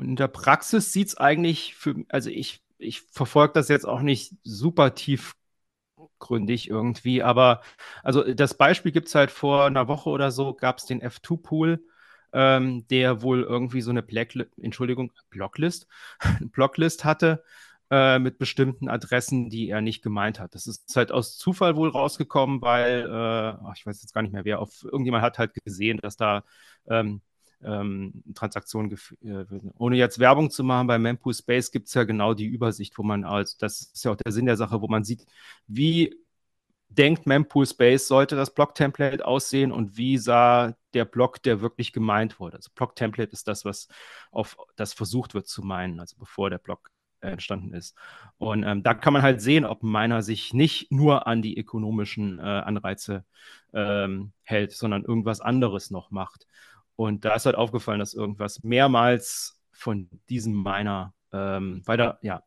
[0.00, 4.00] Und in der Praxis sieht es eigentlich für, also ich, ich verfolge das jetzt auch
[4.00, 7.60] nicht super tiefgründig irgendwie, aber
[8.02, 11.84] also das Beispiel gibt es halt vor einer Woche oder so, gab es den F2-Pool,
[12.32, 15.86] ähm, der wohl irgendwie so eine Blackli Entschuldigung, Blocklist,
[16.40, 17.44] Blocklist hatte
[17.90, 20.54] äh, mit bestimmten Adressen, die er nicht gemeint hat.
[20.54, 24.46] Das ist halt aus Zufall wohl rausgekommen, weil, äh, ich weiß jetzt gar nicht mehr
[24.46, 26.42] wer, auf irgendjemand hat halt gesehen, dass da
[26.88, 27.20] ähm,
[27.64, 29.44] ähm, Transaktionen geführt äh,
[29.78, 33.02] Ohne jetzt Werbung zu machen, bei Mempool Space gibt es ja genau die Übersicht, wo
[33.02, 35.26] man, also das ist ja auch der Sinn der Sache, wo man sieht,
[35.66, 36.16] wie
[36.88, 42.40] denkt Mempool Space, sollte das Block-Template aussehen und wie sah der Block, der wirklich gemeint
[42.40, 42.56] wurde.
[42.56, 43.88] Also Block-Template ist das, was
[44.32, 47.94] auf das versucht wird zu meinen, also bevor der Block entstanden ist.
[48.38, 51.58] Und ähm, da kann man halt sehen, ob ein Miner sich nicht nur an die
[51.58, 53.24] ökonomischen äh, Anreize
[53.72, 56.46] ähm, hält, sondern irgendwas anderes noch macht.
[57.00, 62.42] Und da ist halt aufgefallen, dass irgendwas mehrmals von diesem Miner ähm, weil er ja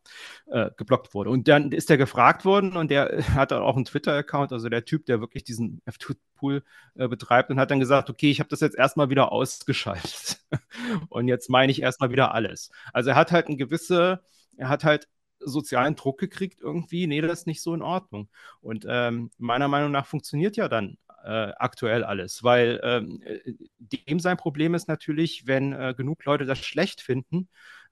[0.46, 1.30] äh, geblockt wurde.
[1.30, 5.06] Und dann ist er gefragt worden und der hat auch einen Twitter-Account, also der Typ,
[5.06, 6.62] der wirklich diesen F2-Pool
[6.94, 10.38] äh, betreibt und hat dann gesagt, okay, ich habe das jetzt erstmal wieder ausgeschaltet
[11.08, 12.70] und jetzt meine ich erstmal wieder alles.
[12.92, 14.22] Also er hat halt eine gewisse,
[14.56, 15.08] er hat halt
[15.40, 18.28] sozialen Druck gekriegt irgendwie, nee, das ist nicht so in Ordnung.
[18.60, 24.20] Und ähm, meiner Meinung nach funktioniert ja dann äh, aktuell alles, weil ähm, äh, dem
[24.20, 27.48] sein Problem ist natürlich, wenn äh, genug Leute das schlecht finden,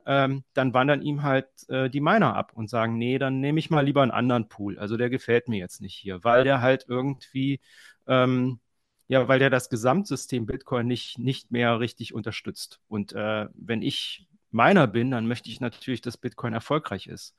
[0.07, 3.71] ähm, dann wandern ihm halt äh, die Miner ab und sagen, nee, dann nehme ich
[3.71, 4.79] mal lieber einen anderen Pool.
[4.79, 7.61] Also der gefällt mir jetzt nicht hier, weil der halt irgendwie,
[8.07, 8.61] ähm,
[9.09, 12.81] ja, weil der das Gesamtsystem Bitcoin nicht, nicht mehr richtig unterstützt.
[12.89, 17.37] Und äh, wenn ich Miner bin, dann möchte ich natürlich, dass Bitcoin erfolgreich ist.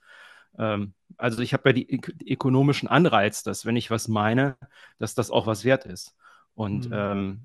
[0.57, 4.57] Ähm, also ich habe ja die, ökonomischen Anreiz, dass wenn ich was meine,
[4.99, 6.15] dass das auch was wert ist.
[6.55, 6.95] Und mhm.
[6.95, 7.41] ähm,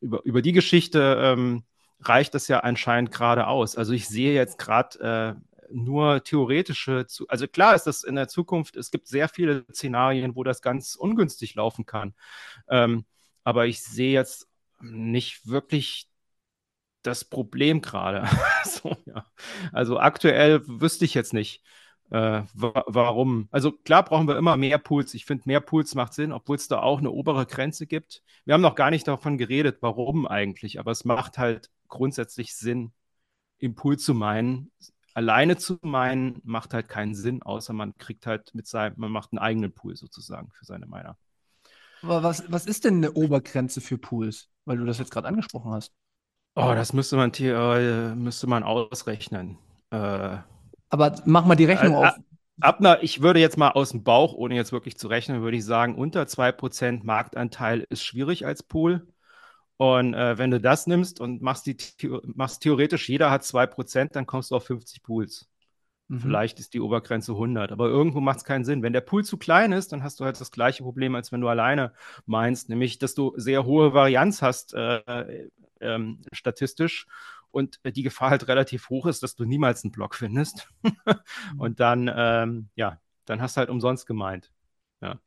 [0.00, 1.64] über, über die Geschichte ähm,
[2.00, 3.76] reicht das ja anscheinend gerade aus.
[3.76, 8.76] Also ich sehe jetzt gerade äh, nur theoretische, also klar ist das in der Zukunft,
[8.76, 12.14] es gibt sehr viele Szenarien, wo das ganz ungünstig laufen kann.
[12.68, 13.04] Ähm,
[13.44, 14.48] aber ich sehe jetzt
[14.80, 16.08] nicht wirklich
[17.02, 18.28] das Problem gerade.
[18.64, 19.26] so, ja.
[19.72, 21.62] Also aktuell wüsste ich jetzt nicht,
[22.12, 23.48] äh, wa warum.
[23.50, 25.14] Also klar brauchen wir immer mehr Pools.
[25.14, 28.22] Ich finde, mehr Pools macht Sinn, obwohl es da auch eine obere Grenze gibt.
[28.44, 32.92] Wir haben noch gar nicht davon geredet, warum eigentlich, aber es macht halt grundsätzlich Sinn,
[33.58, 34.70] im Pool zu meinen.
[35.14, 39.32] Alleine zu meinen macht halt keinen Sinn, außer man kriegt halt mit seinem, man macht
[39.32, 41.16] einen eigenen Pool sozusagen für seine Miner.
[42.02, 45.72] Aber was, was ist denn eine Obergrenze für Pools, weil du das jetzt gerade angesprochen
[45.72, 45.92] hast?
[46.56, 49.56] Oh, das müsste man, äh, müsste man ausrechnen.
[49.90, 50.38] Äh,
[50.92, 52.14] aber mach mal die Rechnung äh, auf.
[52.60, 55.56] Ab einer, ich würde jetzt mal aus dem Bauch, ohne jetzt wirklich zu rechnen, würde
[55.56, 59.06] ich sagen, unter 2% Marktanteil ist schwierig als Pool.
[59.78, 61.76] Und äh, wenn du das nimmst und machst, die,
[62.22, 65.48] machst theoretisch, jeder hat 2%, dann kommst du auf 50 Pools.
[66.08, 66.20] Mhm.
[66.20, 68.82] Vielleicht ist die Obergrenze 100, aber irgendwo macht es keinen Sinn.
[68.82, 71.40] Wenn der Pool zu klein ist, dann hast du halt das gleiche Problem, als wenn
[71.40, 71.94] du alleine
[72.26, 75.48] meinst, nämlich, dass du sehr hohe Varianz hast äh,
[75.80, 75.98] äh,
[76.32, 77.06] statistisch
[77.52, 80.68] und äh, die Gefahr halt relativ hoch ist, dass du niemals einen Block findest.
[81.58, 84.50] und dann, ähm, ja, dann hast du halt umsonst gemeint.
[85.00, 85.20] Ja.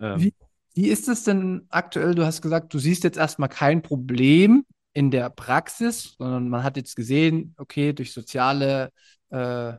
[0.00, 0.20] Ähm.
[0.20, 0.34] Wie,
[0.74, 2.14] wie ist es denn aktuell?
[2.14, 6.76] Du hast gesagt, du siehst jetzt erstmal kein Problem in der Praxis, sondern man hat
[6.76, 8.92] jetzt gesehen, okay, durch soziale
[9.30, 9.74] äh,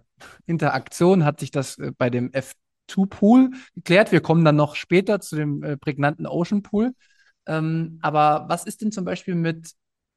[0.46, 4.12] Interaktion hat sich das äh, bei dem F2-Pool geklärt.
[4.12, 6.94] Wir kommen dann noch später zu dem äh, prägnanten Ocean Pool.
[7.48, 9.72] Ähm, aber was ist denn zum Beispiel mit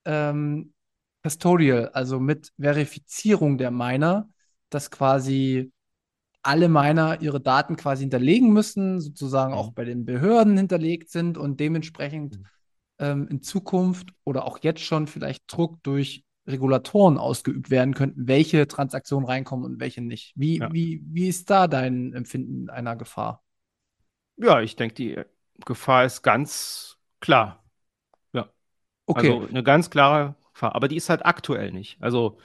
[0.05, 0.73] ähm,
[1.23, 4.29] Custodial, also mit Verifizierung der Miner,
[4.71, 5.73] dass quasi
[6.43, 9.59] alle Miner ihre Daten quasi hinterlegen müssen, sozusagen mhm.
[9.59, 12.47] auch bei den Behörden hinterlegt sind und dementsprechend mhm.
[12.99, 18.67] ähm, in Zukunft oder auch jetzt schon vielleicht Druck durch Regulatoren ausgeübt werden könnten, welche
[18.67, 20.33] Transaktionen reinkommen und welche nicht.
[20.37, 20.73] Wie, ja.
[20.73, 23.43] wie, wie ist da dein Empfinden einer Gefahr?
[24.37, 25.19] Ja, ich denke, die
[25.67, 27.63] Gefahr ist ganz klar.
[28.33, 28.49] Ja.
[29.05, 29.33] Okay.
[29.33, 30.75] Also eine ganz klare Gefahr.
[30.75, 31.97] Aber die ist halt aktuell nicht.
[32.03, 32.39] Also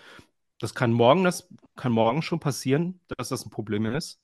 [0.59, 4.21] das kann morgen, das kann morgen schon passieren, dass das ein Problem ist.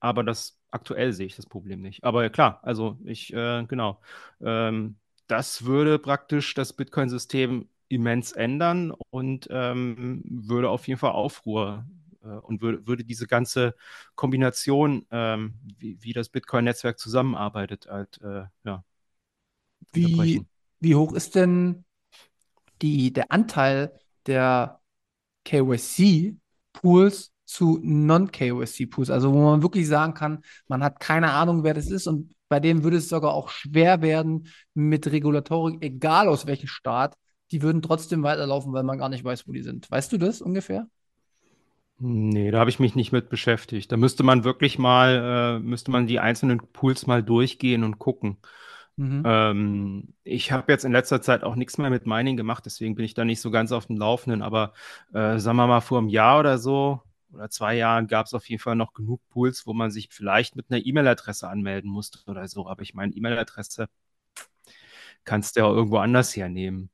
[0.00, 2.04] Aber das aktuell sehe ich das Problem nicht.
[2.04, 4.00] Aber klar, also ich, äh, genau.
[4.40, 11.86] Ähm, das würde praktisch das Bitcoin-System immens ändern und ähm, würde auf jeden Fall Aufruhr
[12.22, 13.74] äh, und würde, würde diese ganze
[14.14, 18.84] Kombination, ähm, wie, wie das Bitcoin-Netzwerk zusammenarbeitet, halt, äh, ja.
[19.92, 20.44] Wie,
[20.80, 21.84] wie hoch ist denn
[22.82, 23.92] die, der Anteil
[24.26, 24.80] der
[25.44, 31.90] KYC-Pools zu Non-KYC-Pools, also wo man wirklich sagen kann, man hat keine Ahnung, wer das
[31.90, 36.68] ist und bei denen würde es sogar auch schwer werden mit Regulatorik, egal aus welchem
[36.68, 37.16] Staat,
[37.50, 39.90] die würden trotzdem weiterlaufen, weil man gar nicht weiß, wo die sind.
[39.90, 40.86] Weißt du das ungefähr?
[42.00, 43.90] Nee, da habe ich mich nicht mit beschäftigt.
[43.90, 48.36] Da müsste man wirklich mal, äh, müsste man die einzelnen Pools mal durchgehen und gucken.
[48.98, 49.22] Mhm.
[49.24, 53.04] Ähm, ich habe jetzt in letzter Zeit auch nichts mehr mit Mining gemacht, deswegen bin
[53.04, 54.42] ich da nicht so ganz auf dem Laufenden.
[54.42, 54.72] Aber
[55.14, 57.00] äh, sagen wir mal, vor einem Jahr oder so
[57.32, 60.56] oder zwei Jahren gab es auf jeden Fall noch genug Pools, wo man sich vielleicht
[60.56, 62.66] mit einer E-Mail-Adresse anmelden musste oder so.
[62.66, 63.88] Aber ich meine, E-Mail-Adresse
[65.24, 66.90] kannst du ja auch irgendwo anders hernehmen.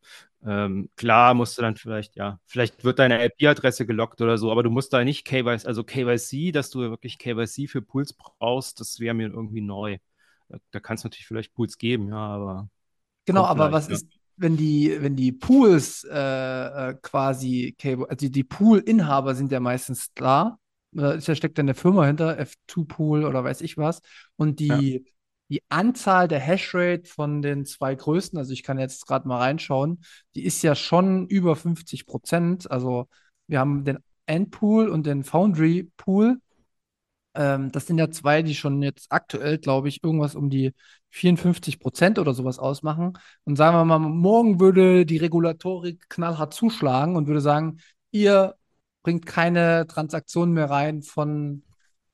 [0.46, 4.62] Ähm, klar musst du dann vielleicht, ja, vielleicht wird deine IP-Adresse gelockt oder so, aber
[4.62, 9.00] du musst da nicht KYC, also KYC, dass du wirklich KYC für Pools brauchst, das
[9.00, 9.98] wäre mir irgendwie neu.
[10.70, 12.68] Da kann es natürlich vielleicht Pools geben, ja, aber.
[13.26, 13.94] Genau, aber was ja.
[13.94, 17.76] ist, wenn die, wenn die Pools äh, äh quasi,
[18.08, 20.58] also die Pool-Inhaber sind ja meistens klar,
[20.92, 24.00] da steckt ja eine Firma hinter, F2-Pool oder weiß ich was,
[24.36, 25.00] und die, ja.
[25.48, 30.04] die Anzahl der Hashrate von den zwei größten, also ich kann jetzt gerade mal reinschauen,
[30.34, 32.70] die ist ja schon über 50 Prozent.
[32.70, 33.08] Also
[33.46, 36.40] wir haben den Endpool und den Foundry Pool.
[37.35, 40.73] Ähm, das sind ja zwei, die schon jetzt aktuell, glaube ich, irgendwas um die
[41.11, 43.14] 54 Prozent oder sowas ausmachen.
[43.44, 47.79] Und sagen wir mal, morgen würde die Regulatorik knallhart zuschlagen und würde sagen,
[48.11, 48.55] ihr
[49.03, 51.62] bringt keine Transaktionen mehr rein von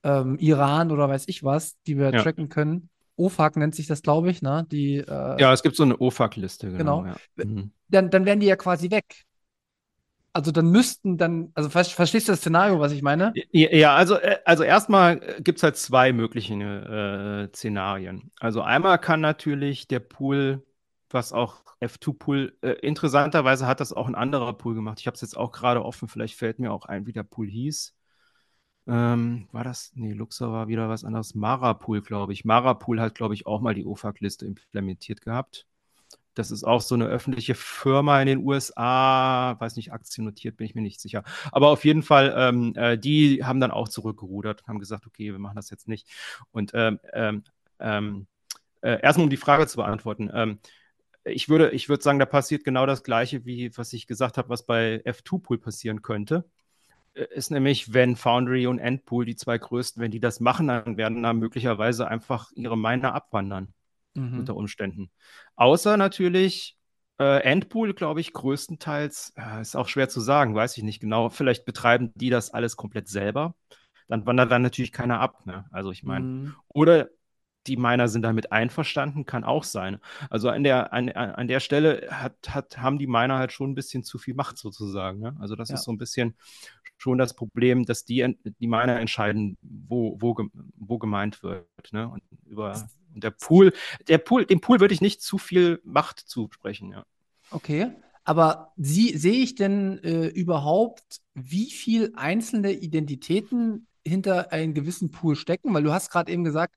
[0.03, 2.21] ähm, Iran oder weiß ich was, die wir Ja.
[2.23, 2.89] tracken können.
[3.15, 4.65] OFAC nennt sich das, glaube ich, ne?
[4.71, 7.03] Die, äh, Ja, es gibt so eine OFAC-Liste, genau.
[7.03, 7.15] Genau.
[7.37, 7.45] Ja.
[7.45, 7.71] Mhm.
[7.89, 9.23] dann, dann wären die ja quasi weg.
[10.33, 13.33] Also dann müssten dann, also ver verstehst du das Szenario, was ich meine?
[13.51, 18.31] Ja, ja, also, äh, also erstmal gibt es halt zwei mögliche äh, Szenarien.
[18.39, 20.63] Also einmal kann natürlich der Pool,
[21.09, 24.99] was auch F2-Pool, äh, interessanterweise hat das auch ein anderer Pool gemacht.
[25.01, 27.47] Ich habe es jetzt auch gerade offen, vielleicht fällt mir auch ein, wie der Pool
[27.47, 27.93] hieß.
[28.87, 29.91] Ähm, war das?
[29.95, 31.35] Nee, Luxor war wieder was anderes.
[31.35, 32.45] Marapool, glaube ich.
[32.45, 35.67] Marapool hat, glaube ich, auch mal die OFAC-Liste implementiert gehabt.
[36.33, 40.75] Das ist auch so eine öffentliche Firma in den USA, weiß nicht, aktiennotiert, bin ich
[40.75, 41.23] mir nicht sicher.
[41.51, 45.39] Aber auf jeden Fall, ähm, äh, die haben dann auch zurückgerudert, haben gesagt, okay, wir
[45.39, 46.07] machen das jetzt nicht.
[46.51, 47.43] Und ähm, ähm,
[47.79, 48.27] ähm
[48.81, 50.59] äh, erstmal, um die Frage zu beantworten, ähm,
[51.23, 54.49] ich würde, ich würde sagen, da passiert genau das Gleiche, wie was ich gesagt habe,
[54.49, 56.49] was bei F2-Pool passieren könnte.
[57.13, 60.97] Äh, ist nämlich, wenn Foundry und Endpool, die zwei größten, wenn die das machen, dann
[60.97, 63.73] werden da möglicherweise einfach ihre Miner abwandern
[64.15, 64.39] Mhm.
[64.39, 65.11] unter Umständen.
[65.55, 66.77] Außer natürlich
[67.19, 71.29] äh, Endpool, glaube ich, größtenteils, äh, ist auch schwer zu sagen, weiß ich nicht genau.
[71.29, 73.55] Vielleicht betreiben die das alles komplett selber.
[74.07, 75.45] Dann wandert dann natürlich keiner ab.
[75.45, 75.65] Ne?
[75.71, 76.55] Also ich meine, Mhm.
[76.69, 77.09] oder
[77.67, 79.99] die Miner sind damit einverstanden, kann auch sein.
[80.29, 83.75] Also an der, an, an der Stelle hat, hat, haben die Miner halt schon ein
[83.75, 85.19] bisschen zu viel Macht sozusagen.
[85.19, 85.35] Ne?
[85.39, 85.75] Also das Ja.
[85.75, 86.35] ist so ein bisschen
[86.97, 90.35] schon das Problem, dass die, die Miner entscheiden, wo, wo,
[90.77, 91.65] wo gemeint wird.
[91.91, 92.07] Ne?
[92.07, 93.73] Und über und der Pool,
[94.07, 97.05] der Pool, dem Pool würde ich nicht zu viel Macht zusprechen, ja.
[97.49, 97.91] Okay,
[98.23, 105.35] aber sie, sehe ich denn äh, überhaupt, wie viel einzelne Identitäten hinter einem gewissen Pool
[105.35, 105.73] stecken?
[105.73, 106.75] Weil du hast gerade eben gesagt,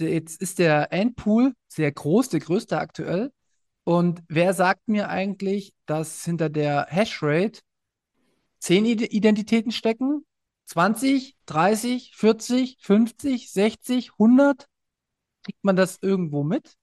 [0.00, 3.32] jetzt ist der Endpool sehr groß, der größte aktuell.
[3.84, 7.60] Und wer sagt mir eigentlich, dass hinter der Hashrate
[8.60, 10.24] 10 Ide- Identitäten stecken?
[10.66, 14.68] 20, 30, 40, 50, 60, 100?
[15.44, 16.76] Kriegt man das irgendwo mit?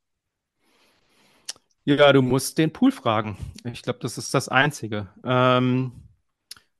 [1.86, 3.38] Ja, du musst den Pool fragen.
[3.64, 5.08] Ich glaube, das ist das Einzige.
[5.24, 5.92] Ähm,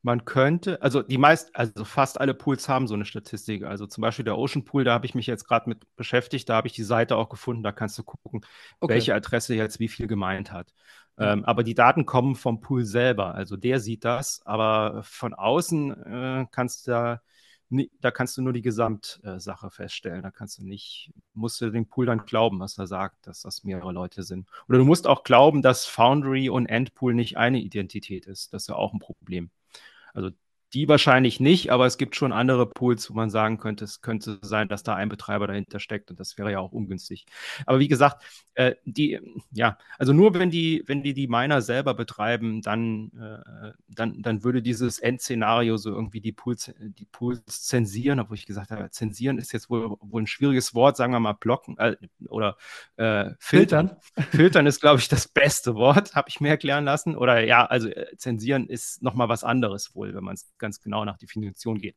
[0.02, 3.64] man könnte, also die meisten, also fast alle Pools haben so eine Statistik.
[3.64, 6.56] Also zum Beispiel der Ocean Pool, da habe ich mich jetzt gerade mit beschäftigt, da
[6.56, 8.42] habe ich die Seite auch gefunden, da kannst du gucken,
[8.80, 8.94] Okay.
[8.94, 10.74] welche Adresse jetzt wie viel gemeint hat.
[11.18, 13.36] Ähm, aber die Daten kommen vom Pool selber.
[13.36, 17.22] Also der sieht das, aber von außen äh, kannst du da,
[18.00, 20.24] da kannst du nur die Gesamtsache feststellen.
[20.24, 23.64] Da kannst du nicht, musst du dem Pool dann glauben, was er sagt, dass das
[23.66, 24.48] mehrere Leute sind.
[24.70, 28.54] Oder du musst auch glauben, dass Foundry und Endpool nicht eine Identität ist.
[28.54, 29.52] Das ist ja auch ein Problem.
[30.14, 30.32] Also
[30.74, 34.40] die wahrscheinlich nicht, aber es gibt schon andere Pools, wo man sagen könnte, es könnte
[34.42, 37.26] sein, dass da ein Betreiber dahinter steckt und das wäre ja auch ungünstig.
[37.66, 39.20] Aber wie gesagt, äh, die,
[39.52, 44.44] ja, also nur wenn die, wenn die die Miner selber betreiben, dann, äh, dann, dann
[44.44, 49.40] würde dieses Endszenario so irgendwie die Pools, die Pools zensieren, obwohl ich gesagt habe, zensieren
[49.40, 51.96] ist jetzt wohl, wohl ein schwieriges Wort, sagen wir mal blocken äh,
[52.28, 52.58] oder
[52.98, 53.98] äh, filtern.
[54.32, 57.16] Filtern ist, glaube ich, das beste Wort, habe ich mir erklären lassen.
[57.16, 61.06] Oder ja, also äh, zensieren ist nochmal was anderes wohl, wenn man es ganz genau
[61.06, 61.96] nach Definition geht.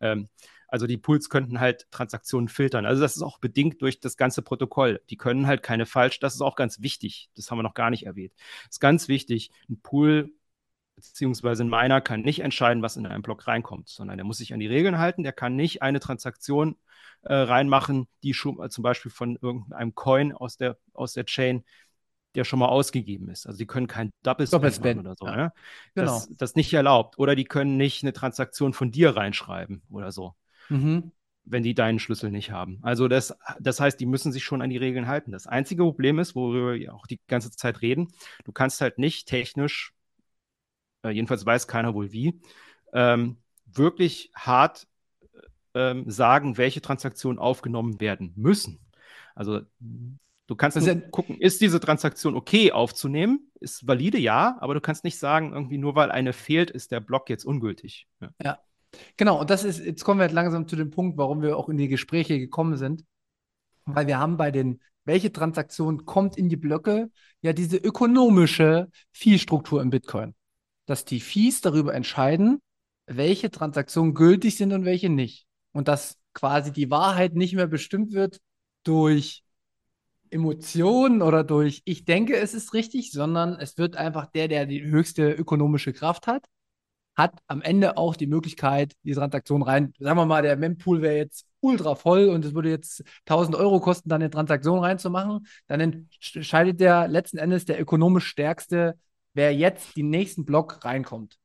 [0.00, 0.28] Ähm,
[0.68, 2.86] also die Pools könnten halt Transaktionen filtern.
[2.86, 5.00] Also das ist auch bedingt durch das ganze Protokoll.
[5.10, 7.28] Die können halt keine falsch, das ist auch ganz wichtig.
[7.34, 8.32] Das haben wir noch gar nicht erwähnt.
[8.66, 9.50] Das ist ganz wichtig.
[9.68, 10.32] Ein Pool
[10.94, 14.52] beziehungsweise ein Miner kann nicht entscheiden, was in einen Block reinkommt, sondern der muss sich
[14.52, 15.22] an die Regeln halten.
[15.22, 16.76] Der kann nicht eine Transaktion
[17.22, 21.64] äh, reinmachen, die schon äh, zum Beispiel von irgendeinem Coin aus der, aus der Chain,
[22.34, 23.46] der schon mal ausgegeben ist.
[23.46, 25.26] Also die können kein Double Spend Doppelspend, machen oder so.
[25.26, 25.36] ja.
[25.36, 25.52] Ne?
[25.94, 26.06] Genau.
[26.12, 27.18] Das, das nicht erlaubt.
[27.18, 30.34] Oder die können nicht eine Transaktion von dir reinschreiben oder so
[30.68, 31.10] Mhm.
[31.44, 32.78] wenn die deinen Schlüssel nicht haben.
[32.82, 35.32] Also das, das heißt, die müssen sich schon an die Regeln halten.
[35.32, 38.08] Das einzige Problem ist, worüber wir auch die ganze Zeit reden,
[38.44, 39.92] du kannst halt nicht technisch,
[41.04, 42.40] äh, jedenfalls weiß keiner wohl wie,
[42.92, 44.86] ähm, wirklich hart
[45.74, 48.80] ähm, sagen, welche Transaktionen aufgenommen werden müssen.
[49.34, 49.62] Also
[50.50, 53.50] du kannst nur ist ja- gucken, ist diese Transaktion okay aufzunehmen?
[53.60, 56.98] Ist valide, ja, aber du kannst nicht sagen, irgendwie nur weil eine fehlt, ist der
[56.98, 58.08] Block jetzt ungültig.
[58.42, 58.58] Ja.
[59.16, 61.68] Genau, und das ist, jetzt kommen wir halt langsam zu dem Punkt, warum wir auch
[61.68, 63.04] in die Gespräche gekommen sind.
[63.84, 67.10] Weil wir haben bei den, welche Transaktion kommt in die Blöcke,
[67.42, 70.34] ja diese ökonomische Fee-Struktur im Bitcoin.
[70.86, 72.60] Dass die Fees darüber entscheiden,
[73.06, 75.46] welche Transaktionen gültig sind und welche nicht.
[75.70, 78.40] Und dass quasi die Wahrheit nicht mehr bestimmt wird
[78.82, 79.44] durch
[80.30, 84.82] Emotionen oder durch, ich denke, es ist richtig, sondern es wird einfach der, der die
[84.82, 86.46] höchste ökonomische Kraft hat,
[87.16, 91.16] hat am Ende auch die Möglichkeit, die Transaktion rein, sagen wir mal, der Mempool wäre
[91.16, 95.80] jetzt ultra voll und es würde jetzt 1000 Euro kosten, dann eine Transaktion reinzumachen, dann
[95.80, 98.98] entscheidet der letzten Endes der ökonomisch stärkste,
[99.34, 101.38] wer jetzt den nächsten Block reinkommt.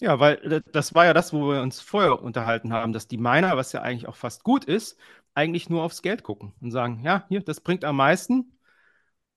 [0.00, 3.18] Ja, weil äh, das war ja das, wo wir uns vorher unterhalten haben, dass die
[3.18, 4.96] Miner, was ja eigentlich auch fast gut ist,
[5.38, 8.58] eigentlich nur aufs Geld gucken und sagen, ja, hier, das bringt am meisten.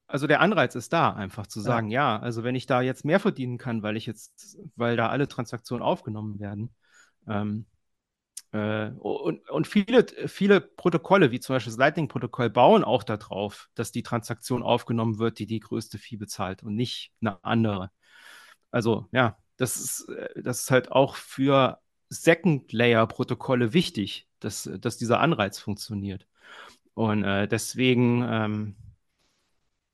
[0.08, 3.06] Also der Anreiz ist da, einfach zu sagen, ja, ja also wenn ich da jetzt
[3.06, 6.76] mehr verdienen kann, weil ich jetzt, weil da alle Transaktionen aufgenommen werden.
[7.28, 7.68] Ähm,
[8.52, 13.92] äh, und, und viele, viele Protokolle, wie zum Beispiel das Lightning-Protokoll, bauen auch darauf, dass
[13.92, 17.92] die Transaktion aufgenommen wird, die die größte Fee bezahlt und nicht eine andere.
[18.72, 21.80] Also ja, das ist, äh, das ist halt auch für
[22.10, 26.28] Second-Layer-Protokolle wichtig, dass, dass dieser Anreiz funktioniert.
[26.94, 28.76] Und äh, deswegen, ähm,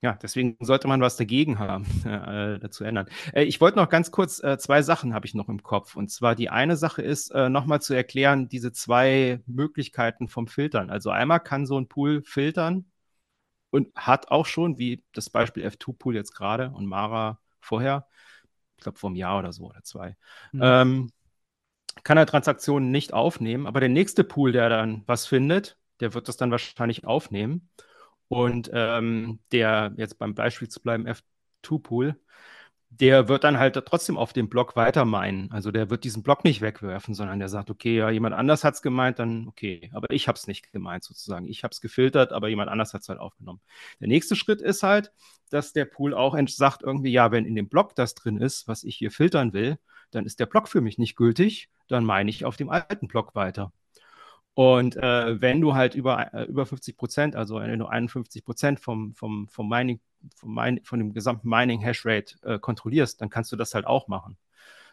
[0.02, 3.08] ja, deswegen sollte man was dagegen haben, äh, dazu ändern.
[3.34, 5.96] Äh, ich wollte noch ganz kurz, äh, zwei Sachen habe ich noch im Kopf.
[5.96, 10.90] Und zwar die eine Sache ist, äh, nochmal zu erklären, diese zwei Möglichkeiten vom Filtern.
[10.90, 12.86] Also einmal kann so ein Pool filtern
[13.70, 18.08] und hat auch schon, wie das Beispiel F2-Pool jetzt gerade und Mara vorher,
[18.78, 20.16] ich glaube vor einem Jahr oder so oder zwei,
[20.52, 20.62] mhm.
[20.64, 21.12] ähm,
[22.04, 26.28] kann er Transaktionen nicht aufnehmen, aber der nächste Pool, der dann was findet, der wird
[26.28, 27.70] das dann wahrscheinlich aufnehmen.
[28.30, 32.20] Und ähm, der, jetzt beim Beispiel zu bleiben, F2-Pool,
[32.90, 35.52] der wird dann halt trotzdem auf dem Block weiter meinen.
[35.52, 38.76] Also der wird diesen Block nicht wegwerfen, sondern der sagt, okay, ja, jemand anders hat
[38.76, 41.48] es gemeint, dann okay, aber ich habe es nicht gemeint sozusagen.
[41.48, 43.62] Ich habe es gefiltert, aber jemand anders hat es halt aufgenommen.
[44.00, 45.12] Der nächste Schritt ist halt,
[45.50, 48.84] dass der Pool auch sagt irgendwie, ja, wenn in dem Block das drin ist, was
[48.84, 49.78] ich hier filtern will,
[50.12, 53.36] dann ist der Block für mich nicht gültig, dann meine ich auf dem alten Block
[53.36, 53.72] weiter.
[54.58, 58.80] Und äh, wenn du halt über, äh, über 50 Prozent, also wenn du 51 Prozent
[58.80, 60.00] vom, vom, vom Mining,
[60.36, 64.08] vom Min von dem gesamten Mining Hashrate äh, kontrollierst, dann kannst du das halt auch
[64.08, 64.36] machen.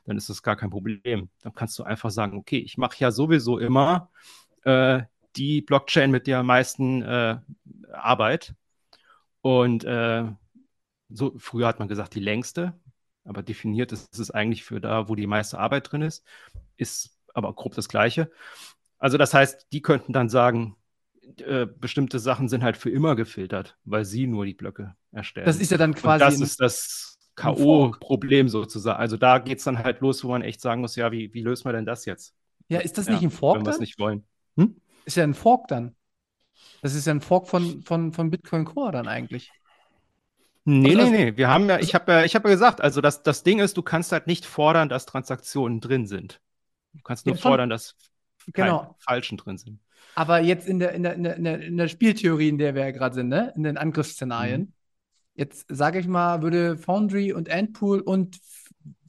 [0.05, 1.31] Dann ist das gar kein Problem.
[1.41, 4.11] Dann kannst du einfach sagen, okay, ich mache ja sowieso immer
[4.65, 5.01] äh,
[5.37, 7.39] die Blockchain mit der meisten äh,
[7.91, 8.55] Arbeit.
[9.41, 10.25] Und äh,
[11.09, 12.75] so früher hat man gesagt, die längste,
[13.25, 16.25] aber definiert ist es eigentlich für da, wo die meiste Arbeit drin ist,
[16.77, 18.31] ist aber grob das Gleiche.
[18.99, 20.77] Also das heißt, die könnten dann sagen,
[21.39, 25.47] äh, bestimmte Sachen sind halt für immer gefiltert, weil sie nur die Blöcke erstellen.
[25.47, 26.25] Das ist ja dann quasi.
[26.25, 28.99] Und das ist das K.O.-Problem sozusagen.
[28.99, 31.43] Also da geht es dann halt los, wo man echt sagen muss, ja, wie, wie
[31.43, 32.35] lösen wir denn das jetzt?
[32.69, 33.59] Ja, ist das ja, nicht ein Fork?
[33.59, 34.25] Wenn wir es nicht wollen.
[34.57, 34.77] Hm?
[35.05, 35.95] Ist ja ein Fork dann.
[36.83, 39.51] Das ist ja ein Fork von, von, von Bitcoin Core dann eigentlich.
[40.65, 41.37] Nee, also, nee, nee.
[41.37, 43.77] Wir haben ja, ich habe ja, ich habe ja gesagt, also das, das Ding ist,
[43.77, 46.41] du kannst halt nicht fordern, dass Transaktionen drin sind.
[46.95, 47.97] Du kannst nur ja, fordern, dass
[48.53, 48.97] genau.
[49.01, 49.81] falschen drin sind.
[50.15, 52.91] Aber jetzt in der, in der, in der, in der Spieltheorie, in der wir ja
[52.93, 53.53] gerade sind, ne?
[53.57, 54.73] in den Angriffsszenarien, mhm.
[55.35, 58.39] jetzt sage ich mal, würde Foundry und Endpool und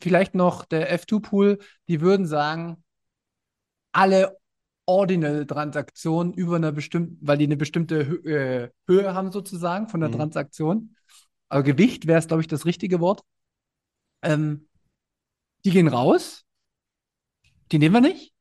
[0.01, 2.83] vielleicht noch der F2-Pool, die würden sagen,
[3.91, 4.37] alle
[4.87, 10.09] Ordinal-Transaktionen über eine bestimmte, weil die eine bestimmte Hö äh, Höhe haben sozusagen von der
[10.09, 10.15] mhm.
[10.15, 10.95] Transaktion.
[11.55, 13.23] Aber Gewicht wäre es, glaube ich, das richtige Wort.
[14.21, 14.67] Ähm,
[15.63, 16.43] die gehen raus.
[17.71, 18.33] Die nehmen wir nicht.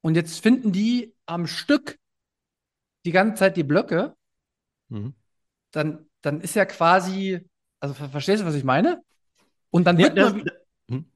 [0.00, 1.98] Und jetzt finden die am Stück
[3.04, 4.16] die ganze Zeit die Blöcke.
[4.88, 5.12] Mhm.
[5.70, 7.46] Dann, dann ist ja quasi,
[7.78, 9.02] also verstehst du, was ich meine?
[9.68, 10.54] Und dann wird ja, man, das,
[10.88, 11.12] hm.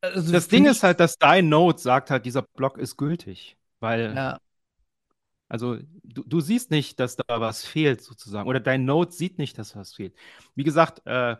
[0.00, 3.56] also das Ding ist halt, dass dein Node sagt halt, dieser Block ist gültig.
[3.80, 4.38] Weil, ja.
[5.52, 8.48] Also du, du siehst nicht, dass da was fehlt sozusagen.
[8.48, 10.14] Oder dein Node sieht nicht, dass was fehlt.
[10.54, 11.36] Wie gesagt, äh,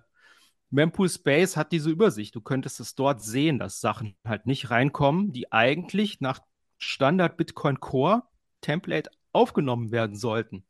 [0.68, 2.34] Mempool Space hat diese Übersicht.
[2.34, 6.40] Du könntest es dort sehen, dass Sachen halt nicht reinkommen, die eigentlich nach
[6.76, 8.24] Standard Bitcoin Core
[8.60, 10.66] Template aufgenommen werden sollten.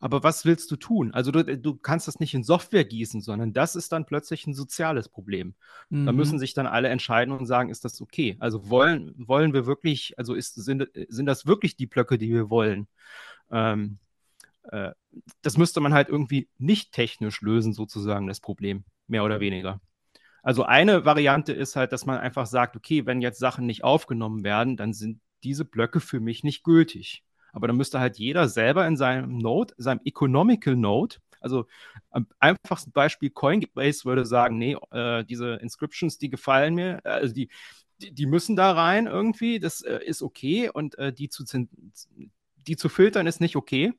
[0.00, 1.12] Aber was willst du tun?
[1.12, 4.54] Also du, du kannst das nicht in Software gießen, sondern das ist dann plötzlich ein
[4.54, 5.54] soziales Problem.
[5.90, 6.06] Mhm.
[6.06, 8.36] Da müssen sich dann alle entscheiden und sagen, ist das okay?
[8.38, 12.50] Also wollen, wollen wir wirklich, also ist, sind, sind das wirklich die Blöcke, die wir
[12.50, 12.86] wollen?
[13.50, 13.98] Ähm,
[14.70, 14.92] äh,
[15.42, 19.80] das müsste man halt irgendwie nicht technisch lösen, sozusagen, das Problem, mehr oder weniger.
[20.42, 24.44] Also eine Variante ist halt, dass man einfach sagt, okay, wenn jetzt Sachen nicht aufgenommen
[24.44, 27.24] werden, dann sind diese Blöcke für mich nicht gültig.
[27.52, 31.66] Aber dann müsste halt jeder selber in seinem Node, seinem Economical Node, also
[32.10, 37.34] am einfachsten Beispiel Coinbase würde sagen, nee, äh, diese Inscriptions, die gefallen mir, äh, also
[37.34, 37.48] die,
[38.00, 41.44] die, die, müssen da rein irgendwie, das äh, ist okay und äh, die, zu,
[42.66, 43.92] die zu filtern ist nicht okay.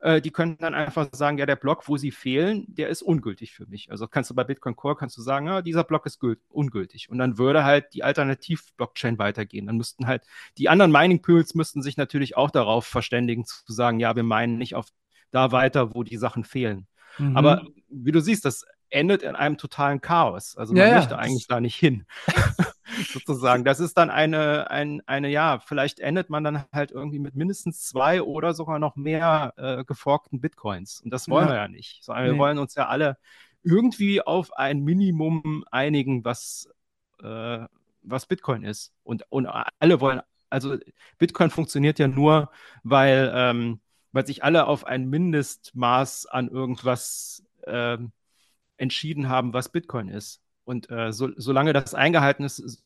[0.00, 3.52] Äh, die können dann einfach sagen, ja, der Block, wo sie fehlen, der ist ungültig
[3.52, 3.90] für mich.
[3.90, 7.10] Also kannst du bei Bitcoin Core kannst du sagen, ja, dieser Block ist ungültig.
[7.10, 9.66] Und dann würde halt die Alternativ-Blockchain weitergehen.
[9.66, 10.22] Dann müssten halt
[10.56, 14.56] die anderen Mining Pools müssten sich natürlich auch darauf verständigen, zu sagen, ja, wir meinen
[14.56, 14.86] nicht auf
[15.30, 16.86] da weiter, wo die Sachen fehlen.
[17.18, 17.36] Mhm.
[17.36, 20.56] Aber wie du siehst, das endet in einem totalen Chaos.
[20.56, 21.18] Also man ja, möchte ja.
[21.18, 22.06] eigentlich da nicht hin.
[23.04, 23.64] sozusagen.
[23.64, 27.82] Das ist dann eine, ein, eine, ja, vielleicht endet man dann halt irgendwie mit mindestens
[27.82, 31.00] zwei oder sogar noch mehr äh, geforkten Bitcoins.
[31.00, 31.54] Und das wollen ja.
[31.54, 32.04] wir ja nicht.
[32.04, 32.32] Sondern nee.
[32.32, 33.16] wir wollen uns ja alle
[33.62, 36.68] irgendwie auf ein Minimum einigen, was,
[37.22, 37.66] äh,
[38.02, 38.92] was Bitcoin ist.
[39.02, 40.76] Und, und alle wollen, also
[41.18, 42.50] Bitcoin funktioniert ja nur,
[42.82, 43.80] weil, ähm,
[44.12, 47.98] weil sich alle auf ein Mindestmaß an irgendwas äh,
[48.76, 50.40] entschieden haben, was Bitcoin ist.
[50.68, 52.84] Und äh, so, solange das eingehalten ist,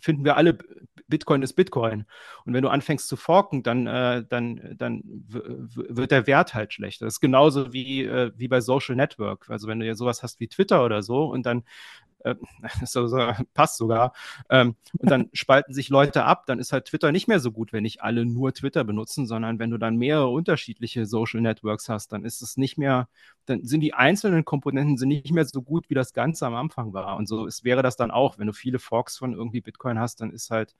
[0.00, 0.58] finden wir alle,
[1.06, 2.04] Bitcoin ist Bitcoin.
[2.44, 7.04] Und wenn du anfängst zu forken, dann, äh, dann, dann wird der Wert halt schlechter.
[7.04, 9.48] Das ist genauso wie, äh, wie bei Social Network.
[9.50, 11.62] Also wenn du ja sowas hast wie Twitter oder so und dann
[12.24, 12.34] äh,
[12.84, 14.12] so, so, passt sogar.
[14.48, 17.72] Ähm, und dann spalten sich Leute ab, dann ist halt Twitter nicht mehr so gut,
[17.72, 22.12] wenn nicht alle nur Twitter benutzen, sondern wenn du dann mehrere unterschiedliche Social Networks hast,
[22.12, 23.08] dann ist es nicht mehr,
[23.46, 26.92] dann sind die einzelnen Komponenten sind nicht mehr so gut, wie das Ganze am Anfang
[26.92, 27.16] war.
[27.16, 30.20] Und so ist, wäre das dann auch, wenn du viele Forks von irgendwie Bitcoin hast,
[30.20, 30.74] dann ist halt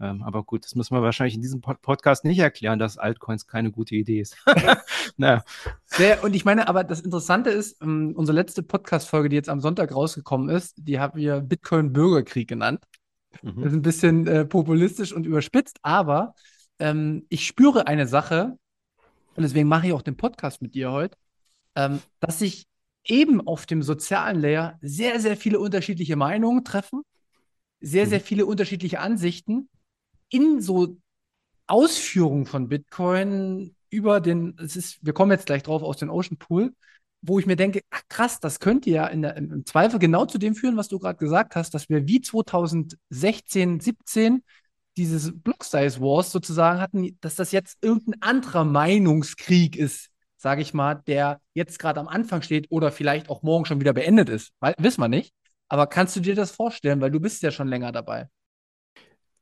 [0.00, 3.70] ähm, aber gut, das müssen wir wahrscheinlich in diesem Podcast nicht erklären, dass Altcoins keine
[3.70, 4.36] gute Idee ist.
[5.16, 5.44] naja.
[5.86, 9.60] Sehr, und ich meine, aber das Interessante ist, ähm, unsere letzte Podcast-Folge, die jetzt am
[9.60, 12.84] Sonntag rausgekommen ist, die haben wir Bitcoin-Bürgerkrieg genannt.
[13.42, 13.62] Mhm.
[13.62, 16.34] Das ist ein bisschen äh, populistisch und überspitzt, aber
[16.80, 18.58] ähm, ich spüre eine Sache,
[19.36, 21.16] und deswegen mache ich auch den Podcast mit dir heute,
[21.76, 22.66] ähm, dass sich
[23.04, 27.02] eben auf dem sozialen Layer sehr, sehr viele unterschiedliche Meinungen treffen,
[27.80, 28.24] sehr, sehr mhm.
[28.24, 29.68] viele unterschiedliche Ansichten
[30.34, 30.96] in so
[31.68, 36.36] Ausführungen von Bitcoin über den, es ist, wir kommen jetzt gleich drauf aus dem Ocean
[36.36, 36.74] Pool,
[37.22, 40.56] wo ich mir denke, ach krass, das könnte ja der, im Zweifel genau zu dem
[40.56, 44.42] führen, was du gerade gesagt hast, dass wir wie 2016, 17
[44.96, 50.74] dieses Block Size Wars sozusagen hatten, dass das jetzt irgendein anderer Meinungskrieg ist, sage ich
[50.74, 54.52] mal, der jetzt gerade am Anfang steht oder vielleicht auch morgen schon wieder beendet ist.
[54.58, 55.32] Weil, wissen wir nicht.
[55.68, 58.28] Aber kannst du dir das vorstellen, weil du bist ja schon länger dabei?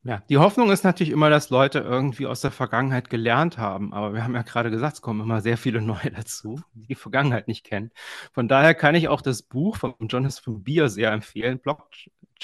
[0.05, 3.93] Ja, die Hoffnung ist natürlich immer, dass Leute irgendwie aus der Vergangenheit gelernt haben.
[3.93, 6.95] Aber wir haben ja gerade gesagt, es kommen immer sehr viele neue dazu, die die
[6.95, 7.91] Vergangenheit nicht kennen.
[8.33, 11.87] Von daher kann ich auch das Buch von Jonathan Beer sehr empfehlen, Block,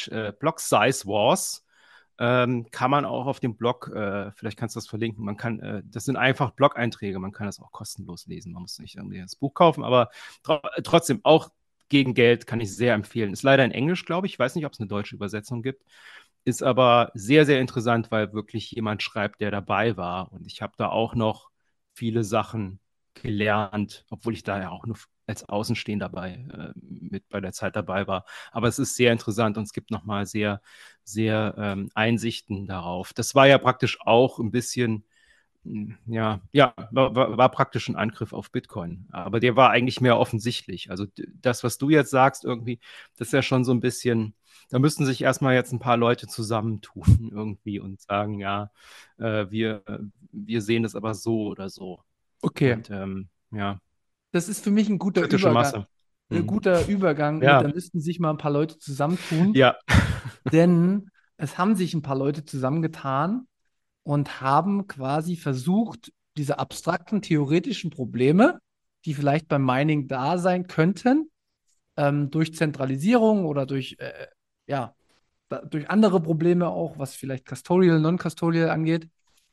[0.09, 1.65] äh, Block Size Wars.
[2.17, 5.61] Ähm, kann man auch auf dem Blog, äh, vielleicht kannst du das verlinken, man kann,
[5.61, 9.21] äh, das sind einfach Blog-Einträge, man kann das auch kostenlos lesen, man muss nicht irgendwie
[9.21, 10.09] das Buch kaufen, aber
[10.43, 11.49] tr trotzdem auch
[11.87, 13.31] gegen Geld kann ich sehr empfehlen.
[13.33, 15.83] Ist leider in Englisch, glaube ich, ich weiß nicht, ob es eine deutsche Übersetzung gibt.
[16.45, 20.31] Ist aber sehr, sehr interessant, weil wirklich jemand schreibt, der dabei war.
[20.31, 21.49] Und ich habe da auch noch
[21.93, 22.79] viele Sachen
[23.13, 27.75] gelernt, obwohl ich da ja auch nur als Außenstehender dabei äh, mit bei der Zeit
[27.75, 28.25] dabei war.
[28.51, 30.61] Aber es ist sehr interessant und es gibt nochmal sehr,
[31.03, 33.13] sehr ähm, Einsichten darauf.
[33.13, 35.05] Das war ja praktisch auch ein bisschen,
[36.05, 39.07] ja, ja, war, war, praktisch ein Angriff auf Bitcoin.
[39.11, 40.89] Aber der war eigentlich mehr offensichtlich.
[40.89, 41.05] Also
[41.41, 42.79] das, was du jetzt sagst, irgendwie,
[43.17, 44.33] das ist ja schon so ein bisschen
[44.69, 47.03] da müssten sich erstmal jetzt ein paar Leute zusammentun
[47.33, 48.71] irgendwie und sagen, ja,
[49.17, 49.83] äh, wir,
[50.31, 52.03] wir sehen das aber so oder so.
[52.41, 52.73] Okay.
[52.73, 53.79] Und, ähm, ja.
[54.31, 55.53] Das ist für mich ein guter Übergang.
[55.53, 55.87] Masse.
[56.29, 56.47] Ein mhm.
[56.47, 57.41] guter Übergang.
[57.41, 57.63] Ja.
[57.63, 59.53] Da müssten sich mal ein paar Leute zusammentun.
[59.55, 59.75] Ja.
[60.51, 63.47] denn es haben sich ein paar Leute zusammengetan
[64.09, 68.59] und haben quasi versucht, diese abstrakten theoretischen Probleme,
[69.05, 71.29] die vielleicht beim Mining da sein könnten,
[71.95, 74.25] ähm, durch Zentralisierung oder durch äh,
[74.65, 74.95] ja,
[75.47, 79.07] da, durch andere Probleme auch, was vielleicht Custodial, Non-Custodial angeht,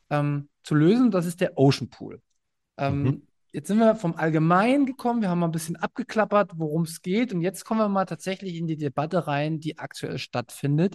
[0.09, 1.11] ähm, zu lösen.
[1.11, 2.23] Das ist der Ocean Pool.
[2.79, 3.27] Ähm, mhm.
[3.53, 7.35] Jetzt sind wir vom Allgemeinen gekommen, wir haben mal ein bisschen abgeklappert, worum es geht.
[7.35, 10.95] Und jetzt kommen wir mal tatsächlich in die Debatte rein, die aktuell stattfindet.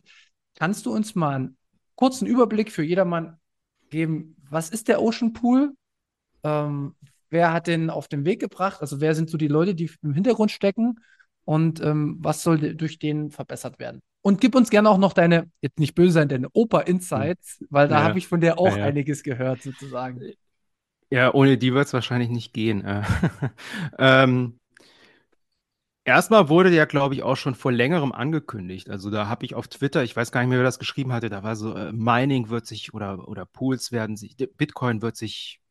[0.55, 1.57] Kannst du uns mal einen
[1.93, 3.37] kurzen Überblick für jedermann
[3.91, 4.35] geben?
[4.49, 5.73] Was ist der Ocean Pool?
[6.43, 6.95] Ähm,
[7.29, 8.81] wer hat den auf den Weg gebracht?
[8.81, 10.99] Also wer sind so die Leute, die im Hintergrund stecken?
[11.45, 14.01] Und ähm, was soll durch den verbessert werden?
[14.21, 17.67] Und gib uns gerne auch noch deine, jetzt nicht böse sein, deine Oper-Insights, hm.
[17.69, 18.03] weil da ja.
[18.03, 18.85] habe ich von dir auch ja, ja.
[18.85, 20.21] einiges gehört, sozusagen.
[21.09, 22.85] Ja, ohne die wird es wahrscheinlich nicht gehen.
[22.85, 23.03] Äh.
[23.99, 24.59] ähm,
[26.03, 28.89] erstmal wurde ja, glaube ich, auch schon vor längerem angekündigt.
[28.89, 31.29] Also da habe ich auf Twitter, ich weiß gar nicht mehr, wer das geschrieben hatte,
[31.29, 35.61] da war so, äh, Mining wird sich oder, oder Pools werden sich, Bitcoin wird sich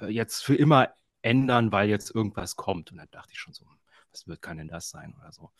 [0.00, 0.88] äh, jetzt für immer
[1.22, 2.90] ändern, weil jetzt irgendwas kommt.
[2.90, 3.66] Und dann dachte ich schon so,
[4.12, 5.50] was wird, kann denn das sein oder so.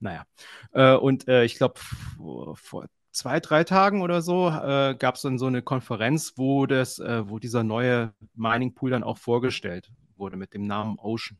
[0.00, 0.24] Naja,
[0.72, 1.78] äh, und äh, ich glaube,
[2.16, 6.66] vor, vor, zwei, drei Tagen oder so äh, gab es dann so eine Konferenz, wo,
[6.66, 11.38] das, äh, wo dieser neue Mining Pool dann auch vorgestellt wurde mit dem Namen Ocean.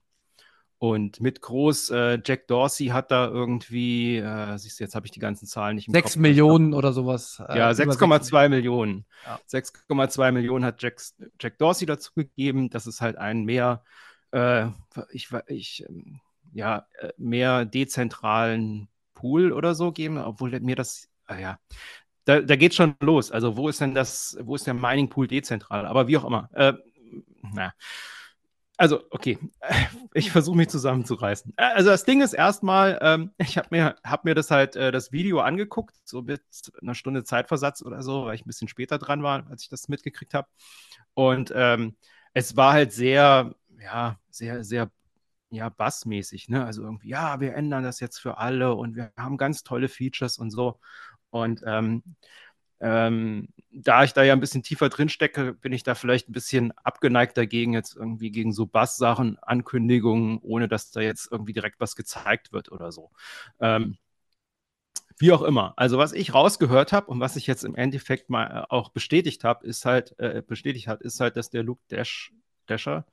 [0.79, 5.13] Und mit groß, äh, Jack Dorsey hat da irgendwie, äh, siehst du, jetzt habe ich
[5.13, 6.17] die ganzen Zahlen nicht im 6 Kopf.
[6.21, 7.43] Millionen oder sowas.
[7.49, 9.07] Äh, ja, 6,2 Millionen.
[9.25, 9.41] Ja.
[9.49, 11.01] 6,2 Millionen hat Jack,
[11.41, 12.69] Jack Dorsey dazu gegeben.
[12.69, 13.83] Das ist halt ein mehr,
[14.33, 14.67] äh,
[15.13, 16.21] ich, ich ähm,
[16.53, 21.59] ja, äh, mehr dezentralen Pool oder so geben, obwohl mir das äh, ja,
[22.27, 23.31] da, da geht schon los.
[23.31, 25.87] Also wo ist denn das, wo ist der Mining Pool dezentral?
[25.87, 26.51] Aber wie auch immer.
[26.53, 26.75] Äh,
[27.55, 27.73] na.
[28.79, 29.39] Also, okay,
[30.15, 31.55] ich versuche mich zusammenzureißen.
[31.57, 34.93] Äh, also das Ding ist erstmal, ähm, ich habe mir, hab mir das halt, äh,
[34.93, 36.43] das Video angeguckt, so mit
[36.83, 39.89] einer Stunde Zeitversatz oder so, weil ich ein bisschen später dran war, als ich das
[39.89, 40.49] mitgekriegt habe.
[41.15, 41.97] Und ähm,
[42.35, 44.91] es war halt sehr, ja, sehr, sehr,
[45.51, 46.65] ja, bassmäßig, ne?
[46.67, 50.39] Also irgendwie, ja, wir ändern das jetzt für alle und wir haben ganz tolle Features
[50.39, 50.81] und so.
[51.31, 52.03] Und ähm,
[52.81, 56.33] ähm, da ich da ja ein bisschen tiefer drin stecke, bin ich da vielleicht ein
[56.33, 61.81] bisschen abgeneigt dagegen, jetzt irgendwie gegen so Bass-Sachen, Ankündigungen, ohne dass da jetzt irgendwie direkt
[61.81, 63.11] was gezeigt wird oder so.
[63.61, 63.99] Ähm,
[65.19, 65.75] wie auch immer.
[65.77, 69.45] Also was ich rausgehört habe und was ich jetzt im Endeffekt mal äh, auch bestätigt
[69.45, 72.33] habe, ist halt, äh, bestätigt hat, ist halt, dass der Luke Dash,
[72.67, 73.07] Dasher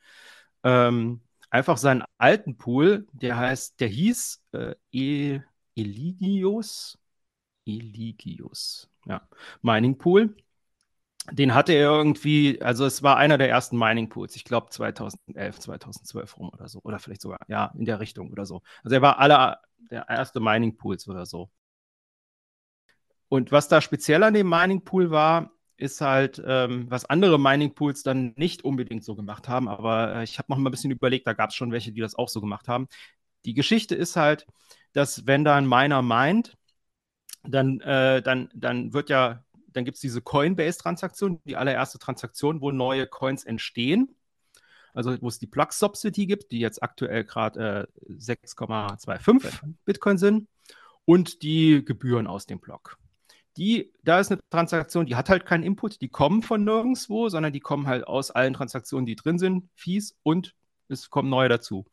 [0.63, 5.41] ähm, einfach seinen alten Pool, der heißt, der hieß äh, e
[5.75, 6.97] Eligius,
[7.65, 9.27] Eligius, ja,
[9.61, 10.35] Mining Pool.
[11.31, 15.59] Den hatte er irgendwie, also es war einer der ersten Mining Pools, ich glaube 2011,
[15.59, 18.61] 2012 rum oder so, oder vielleicht sogar, ja, in der Richtung oder so.
[18.83, 21.49] Also er war aller der erste Mining Pools oder so.
[23.29, 27.73] Und was da speziell an dem Mining Pool war, ist halt, ähm, was andere Mining
[27.73, 30.91] Pools dann nicht unbedingt so gemacht haben, aber äh, ich habe noch mal ein bisschen
[30.91, 32.87] überlegt, da gab es schon welche, die das auch so gemacht haben.
[33.45, 34.45] Die Geschichte ist halt,
[34.93, 36.55] dass wenn da ein Miner meint,
[37.43, 42.71] dann, äh, dann, dann wird ja, dann gibt es diese Coinbase-Transaktion, die allererste Transaktion, wo
[42.71, 44.15] neue Coins entstehen.
[44.93, 50.47] Also wo es die Plug-Subsidy gibt, die jetzt aktuell gerade äh, 6,25 Bitcoin sind
[51.05, 52.97] und die Gebühren aus dem Block.
[53.57, 57.53] Die, da ist eine Transaktion, die hat halt keinen Input, die kommen von nirgendwo, sondern
[57.53, 60.55] die kommen halt aus allen Transaktionen, die drin sind, Fees und
[60.89, 61.85] es kommen neue dazu.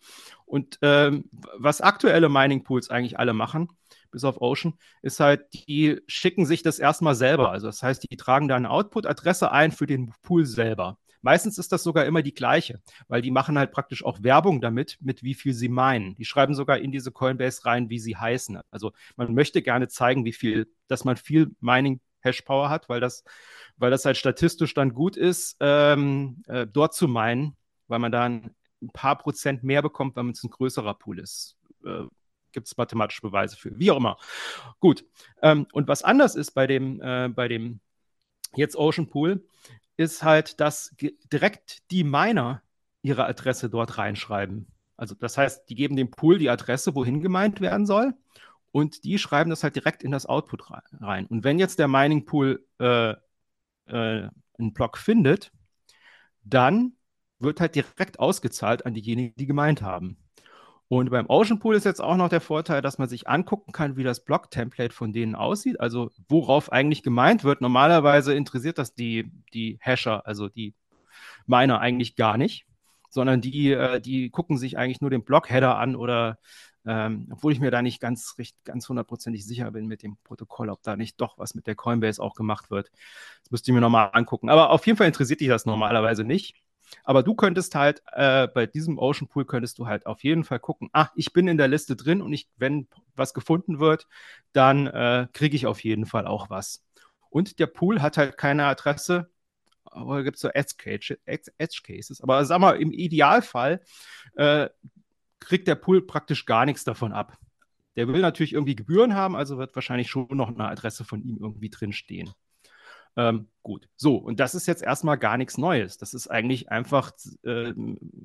[0.46, 1.28] Und ähm,
[1.58, 3.68] was aktuelle Mining Pools eigentlich alle machen,
[4.10, 7.50] bis auf Ocean, ist halt, die schicken sich das erstmal selber.
[7.50, 10.98] Also das heißt, die tragen da eine Output-Adresse ein für den Pool selber.
[11.22, 14.96] Meistens ist das sogar immer die gleiche, weil die machen halt praktisch auch Werbung damit,
[15.00, 16.14] mit wie viel sie meinen.
[16.14, 18.58] Die schreiben sogar in diese Coinbase rein, wie sie heißen.
[18.70, 23.24] Also man möchte gerne zeigen, wie viel, dass man viel Mining Hashpower hat, weil das,
[23.76, 27.56] weil das halt statistisch dann gut ist, ähm, äh, dort zu meinen,
[27.88, 31.56] weil man da ein, ein paar Prozent mehr bekommt, wenn es ein größerer Pool ist.
[31.84, 32.04] Äh,
[32.52, 33.78] gibt es mathematische Beweise für.
[33.78, 34.18] Wie auch immer.
[34.80, 35.04] Gut.
[35.42, 37.80] Ähm, und was anders ist bei dem, äh, bei dem
[38.54, 39.44] jetzt Ocean Pool,
[39.96, 40.94] ist halt, dass
[41.32, 42.62] direkt die Miner
[43.02, 44.66] ihre Adresse dort reinschreiben.
[44.96, 48.14] Also das heißt, die geben dem Pool die Adresse, wohin gemeint werden soll.
[48.72, 50.70] Und die schreiben das halt direkt in das Output
[51.00, 51.26] rein.
[51.26, 53.16] Und wenn jetzt der Mining Pool äh, äh,
[53.86, 55.52] einen Block findet,
[56.44, 56.92] dann
[57.38, 60.18] wird halt direkt ausgezahlt an diejenigen, die gemeint haben.
[60.92, 63.96] Und beim Ocean Pool ist jetzt auch noch der Vorteil, dass man sich angucken kann,
[63.96, 67.60] wie das Block-Template von denen aussieht, also worauf eigentlich gemeint wird.
[67.60, 70.74] Normalerweise interessiert das die, die Hasher, also die
[71.46, 72.66] Miner eigentlich gar nicht,
[73.08, 76.40] sondern die, äh, die gucken sich eigentlich nur den Block-Header an oder
[76.84, 78.34] ähm, obwohl ich mir da nicht ganz,
[78.64, 82.20] ganz hundertprozentig sicher bin mit dem Protokoll, ob da nicht doch was mit der Coinbase
[82.20, 82.90] auch gemacht wird.
[83.44, 84.48] Das müsste ich mir nochmal angucken.
[84.48, 86.56] Aber auf jeden Fall interessiert dich das normalerweise nicht.
[87.04, 90.58] Aber du könntest halt äh, bei diesem Ocean Pool könntest du halt auf jeden Fall
[90.58, 94.06] gucken, ah, ich bin in der Liste drin und ich, wenn was gefunden wird,
[94.52, 96.84] dann äh, kriege ich auf jeden Fall auch was.
[97.30, 99.30] Und der Pool hat halt keine Adresse,
[99.84, 102.20] aber gibt es so Edge, Edge Cases.
[102.20, 103.80] Aber sag mal, im Idealfall
[104.36, 104.68] äh,
[105.38, 107.38] kriegt der Pool praktisch gar nichts davon ab.
[107.96, 111.38] Der will natürlich irgendwie Gebühren haben, also wird wahrscheinlich schon noch eine Adresse von ihm
[111.40, 112.30] irgendwie drinstehen.
[113.16, 115.98] Ähm, gut, so, und das ist jetzt erstmal gar nichts Neues.
[115.98, 117.12] Das ist eigentlich einfach
[117.44, 117.72] äh,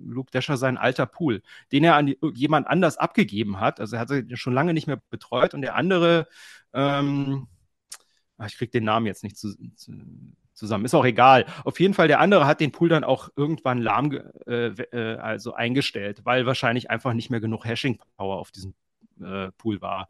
[0.05, 3.79] Luke Dasher sein alter Pool, den er an die, jemand anders abgegeben hat.
[3.79, 6.27] Also er hat sich schon lange nicht mehr betreut und der andere,
[6.73, 7.47] ähm,
[8.38, 9.93] ach, ich kriege den Namen jetzt nicht zu, zu,
[10.53, 11.45] zusammen, ist auch egal.
[11.63, 14.11] Auf jeden Fall, der andere hat den Pool dann auch irgendwann lahm
[14.47, 18.75] äh, äh, also eingestellt, weil wahrscheinlich einfach nicht mehr genug Hashing-Power auf diesem
[19.19, 20.09] äh, Pool war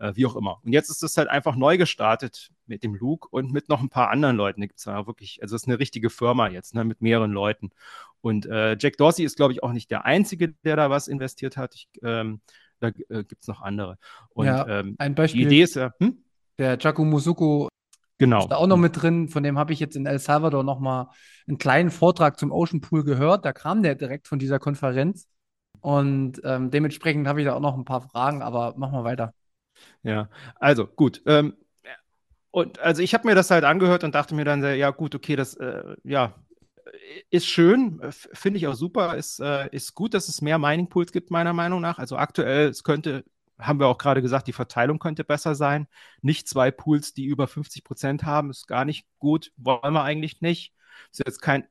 [0.00, 0.58] äh, wie auch immer.
[0.64, 3.90] Und jetzt ist es halt einfach neu gestartet mit dem Luke und mit noch ein
[3.90, 4.60] paar anderen Leuten.
[4.60, 7.32] Da gibt es ja wirklich, also es ist eine richtige Firma jetzt, ne, mit mehreren
[7.32, 7.70] Leuten.
[8.20, 11.56] Und äh, Jack Dorsey ist, glaube ich, auch nicht der Einzige, der da was investiert
[11.56, 11.74] hat.
[11.74, 12.40] Ich, ähm,
[12.80, 13.98] da äh, gibt es noch andere.
[14.30, 15.42] Und ja, ähm, ein Beispiel.
[15.42, 16.24] Die Idee ist ja, hm?
[16.58, 17.68] Der Jaco Musuko
[18.18, 18.40] Genau.
[18.40, 19.28] ist da auch noch mit drin.
[19.28, 21.08] Von dem habe ich jetzt in El Salvador nochmal
[21.48, 23.46] einen kleinen Vortrag zum Ocean Pool gehört.
[23.46, 25.26] Da kam der direkt von dieser Konferenz.
[25.80, 29.32] Und ähm, dementsprechend habe ich da auch noch ein paar Fragen, aber machen wir weiter.
[30.02, 31.22] Ja, also gut.
[31.26, 31.54] Ähm,
[32.50, 35.36] und also ich habe mir das halt angehört und dachte mir dann, ja gut, okay,
[35.36, 36.34] das äh, ja
[37.30, 41.12] ist schön, finde ich auch super, ist, äh, ist gut, dass es mehr Mining Pools
[41.12, 41.98] gibt, meiner Meinung nach.
[41.98, 43.24] Also aktuell, es könnte
[43.58, 45.86] haben wir auch gerade gesagt, die Verteilung könnte besser sein.
[46.22, 50.40] Nicht zwei Pools, die über 50 Prozent haben, ist gar nicht gut, wollen wir eigentlich
[50.40, 50.72] nicht.
[51.12, 51.64] Ist jetzt kein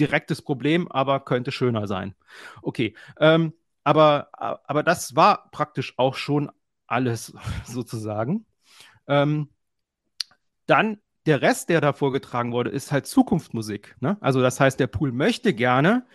[0.00, 2.14] direktes Problem, aber könnte schöner sein.
[2.62, 3.52] Okay, ähm,
[3.84, 6.50] aber, aber das war praktisch auch schon
[6.92, 7.34] alles
[7.66, 8.46] sozusagen.
[9.08, 9.48] Ähm,
[10.66, 13.96] dann der Rest, der da vorgetragen wurde, ist halt Zukunftsmusik.
[14.00, 14.16] Ne?
[14.20, 16.06] Also das heißt, der Pool möchte gerne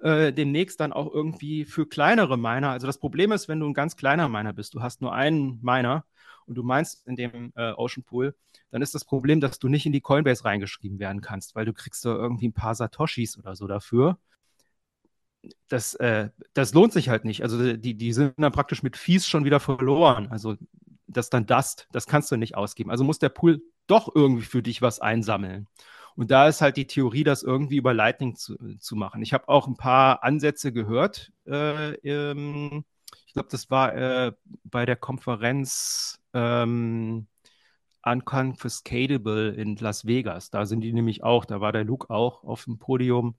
[0.00, 2.70] äh, demnächst dann auch irgendwie für kleinere Miner.
[2.70, 5.60] Also das Problem ist, wenn du ein ganz kleiner Miner bist, du hast nur einen
[5.62, 6.04] Miner
[6.46, 8.34] und du meinst in dem äh, Ocean Pool,
[8.70, 11.72] dann ist das Problem, dass du nicht in die Coinbase reingeschrieben werden kannst, weil du
[11.72, 14.18] kriegst da irgendwie ein paar Satoshis oder so dafür.
[15.68, 17.42] Das, äh, das lohnt sich halt nicht.
[17.42, 20.28] Also die, die sind dann praktisch mit Fees schon wieder verloren.
[20.30, 20.56] Also
[21.06, 22.90] das dann Dust, das kannst du nicht ausgeben.
[22.90, 25.66] Also muss der Pool doch irgendwie für dich was einsammeln.
[26.16, 29.22] Und da ist halt die Theorie, das irgendwie über Lightning zu, zu machen.
[29.22, 31.30] Ich habe auch ein paar Ansätze gehört.
[31.46, 32.84] Äh, ähm,
[33.26, 34.32] ich glaube, das war äh,
[34.64, 37.26] bei der Konferenz ähm,
[38.02, 40.50] Unconfiscatable in Las Vegas.
[40.50, 43.34] Da sind die nämlich auch, da war der Luke auch auf dem Podium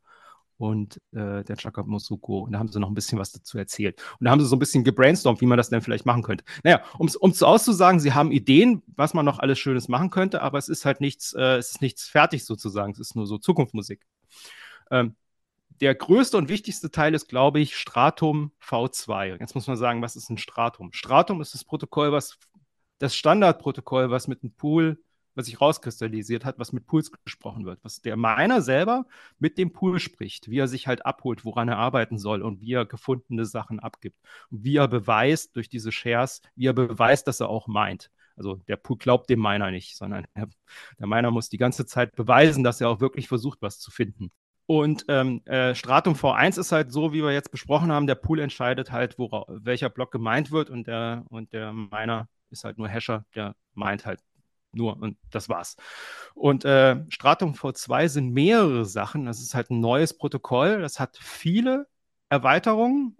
[0.57, 2.39] und äh, der Chaka Mosuko.
[2.39, 4.01] Und da haben sie noch ein bisschen was dazu erzählt.
[4.19, 6.43] Und da haben sie so ein bisschen gebrainstormt, wie man das denn vielleicht machen könnte.
[6.63, 10.57] Naja, um es auszusagen, sie haben Ideen, was man noch alles Schönes machen könnte, aber
[10.57, 12.91] es ist halt nichts, äh, es ist nichts fertig sozusagen.
[12.91, 14.05] Es ist nur so Zukunftsmusik.
[14.91, 15.15] Ähm,
[15.79, 19.33] der größte und wichtigste Teil ist, glaube ich, Stratum V2.
[19.33, 20.91] Und jetzt muss man sagen, was ist ein Stratum?
[20.91, 22.37] Stratum ist das Protokoll, was
[22.97, 24.99] das Standardprotokoll, was mit dem Pool
[25.37, 29.05] was sich rauskristallisiert hat, was mit Pools gesprochen wird, was der Miner selber
[29.39, 32.73] mit dem Pool spricht, wie er sich halt abholt, woran er arbeiten soll und wie
[32.73, 34.17] er gefundene Sachen abgibt.
[34.49, 38.09] Und wie er beweist durch diese Shares, wie er beweist, dass er auch meint.
[38.35, 40.47] Also der Pool glaubt dem Miner nicht, sondern er,
[40.99, 44.31] der Miner muss die ganze Zeit beweisen, dass er auch wirklich versucht, was zu finden.
[44.65, 48.39] Und ähm, äh, Stratum V1 ist halt so, wie wir jetzt besprochen haben, der Pool
[48.39, 52.89] entscheidet halt, wora, welcher Block gemeint wird und der, und der Miner ist halt nur
[52.89, 54.19] Hasher, der meint halt
[54.77, 55.75] nur und das war's.
[56.33, 59.25] Und äh, Stratum V2 sind mehrere Sachen.
[59.25, 60.81] Das ist halt ein neues Protokoll.
[60.81, 61.87] Das hat viele
[62.29, 63.17] Erweiterungen.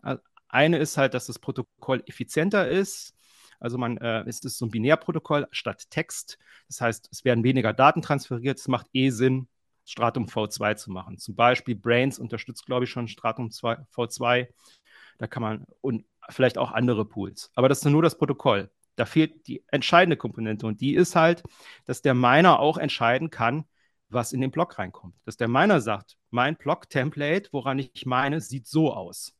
[0.47, 3.13] Eine ist halt, dass das Protokoll effizienter ist.
[3.59, 6.37] Also man, äh, es so ein Binärprotokoll statt Text.
[6.67, 8.59] Das heißt, es werden weniger Daten transferiert.
[8.59, 9.47] Es macht eh Sinn,
[9.85, 11.17] Stratum V2 zu machen.
[11.17, 14.47] Zum Beispiel Brains unterstützt, glaube ich, schon Stratum 2, V2.
[15.17, 17.51] Da kann man und vielleicht auch andere Pools.
[17.55, 18.69] Aber das ist nur das Protokoll.
[18.97, 21.43] Da fehlt die entscheidende Komponente und die ist halt,
[21.85, 23.65] dass der Miner auch entscheiden kann,
[24.09, 25.15] was in den Block reinkommt.
[25.23, 29.36] Dass der Miner sagt, mein Block-Template, woran ich meine, sieht so aus.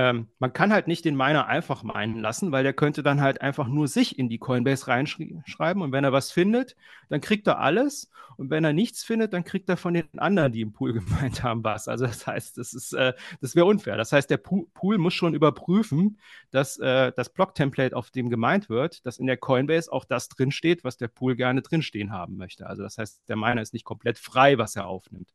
[0.00, 3.42] Ähm, man kann halt nicht den Miner einfach meinen lassen, weil der könnte dann halt
[3.42, 6.74] einfach nur sich in die Coinbase reinschreiben und wenn er was findet,
[7.10, 10.52] dann kriegt er alles und wenn er nichts findet, dann kriegt er von den anderen,
[10.52, 11.86] die im Pool gemeint haben, was.
[11.86, 13.98] Also das heißt, das das wäre unfair.
[13.98, 16.18] Das heißt, der Pool muss schon überprüfen,
[16.50, 20.82] dass äh, das Block-Template, auf dem gemeint wird, dass in der Coinbase auch das drinsteht,
[20.82, 22.66] was der Pool gerne drinstehen haben möchte.
[22.66, 25.28] Also das heißt, der Miner ist nicht komplett frei, was er aufnimmt.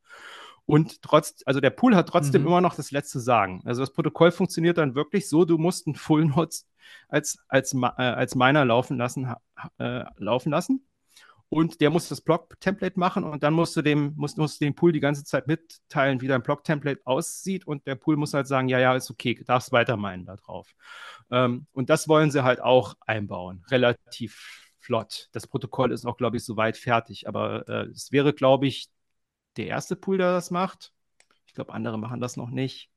[0.66, 2.47] Und trotz, also der Pool hat trotzdem mhm.
[2.47, 3.61] immer noch das letzte Sagen.
[3.66, 6.68] Also das Protokoll funktioniert dann wirklich so, du musst einen Full Nodes
[7.07, 9.34] als, als, äh, als Miner laufen lassen,
[9.78, 10.88] äh, laufen lassen.
[11.49, 14.91] Und der muss das Block-Template machen und dann musst du dem, musst, musst dem Pool
[14.91, 17.68] die ganze Zeit mitteilen, wie dein Block-Template aussieht.
[17.68, 20.74] Und der Pool muss halt sagen, ja, ja, ist okay, darfst weiter meinen da drauf.
[21.30, 23.63] Ähm, und das wollen sie halt auch einbauen.
[23.70, 25.30] Relativ flott.
[25.34, 27.28] Das Protokoll ist auch, glaube ich, soweit fertig.
[27.28, 28.88] Aber äh, es wäre, glaube ich,
[29.58, 30.93] der erste Pool, der das macht.
[31.47, 32.89] Ich glaube, andere machen das noch nicht.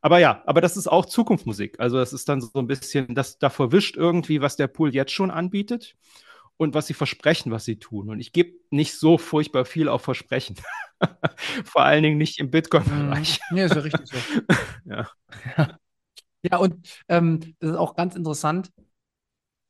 [0.00, 1.80] Aber ja, aber das ist auch Zukunftsmusik.
[1.80, 5.12] Also das ist dann so ein bisschen, das da verwischt irgendwie, was der Pool jetzt
[5.12, 5.96] schon anbietet
[6.56, 8.08] und was sie versprechen, was sie tun.
[8.08, 10.56] Und ich gebe nicht so furchtbar viel auf Versprechen.
[11.64, 13.40] Vor allen Dingen nicht im Bitcoin-Bereich.
[13.50, 14.16] Nee, ist ja richtig so.
[14.84, 15.10] ja.
[16.42, 16.56] ja.
[16.58, 18.72] und ähm, das ist auch ganz interessant,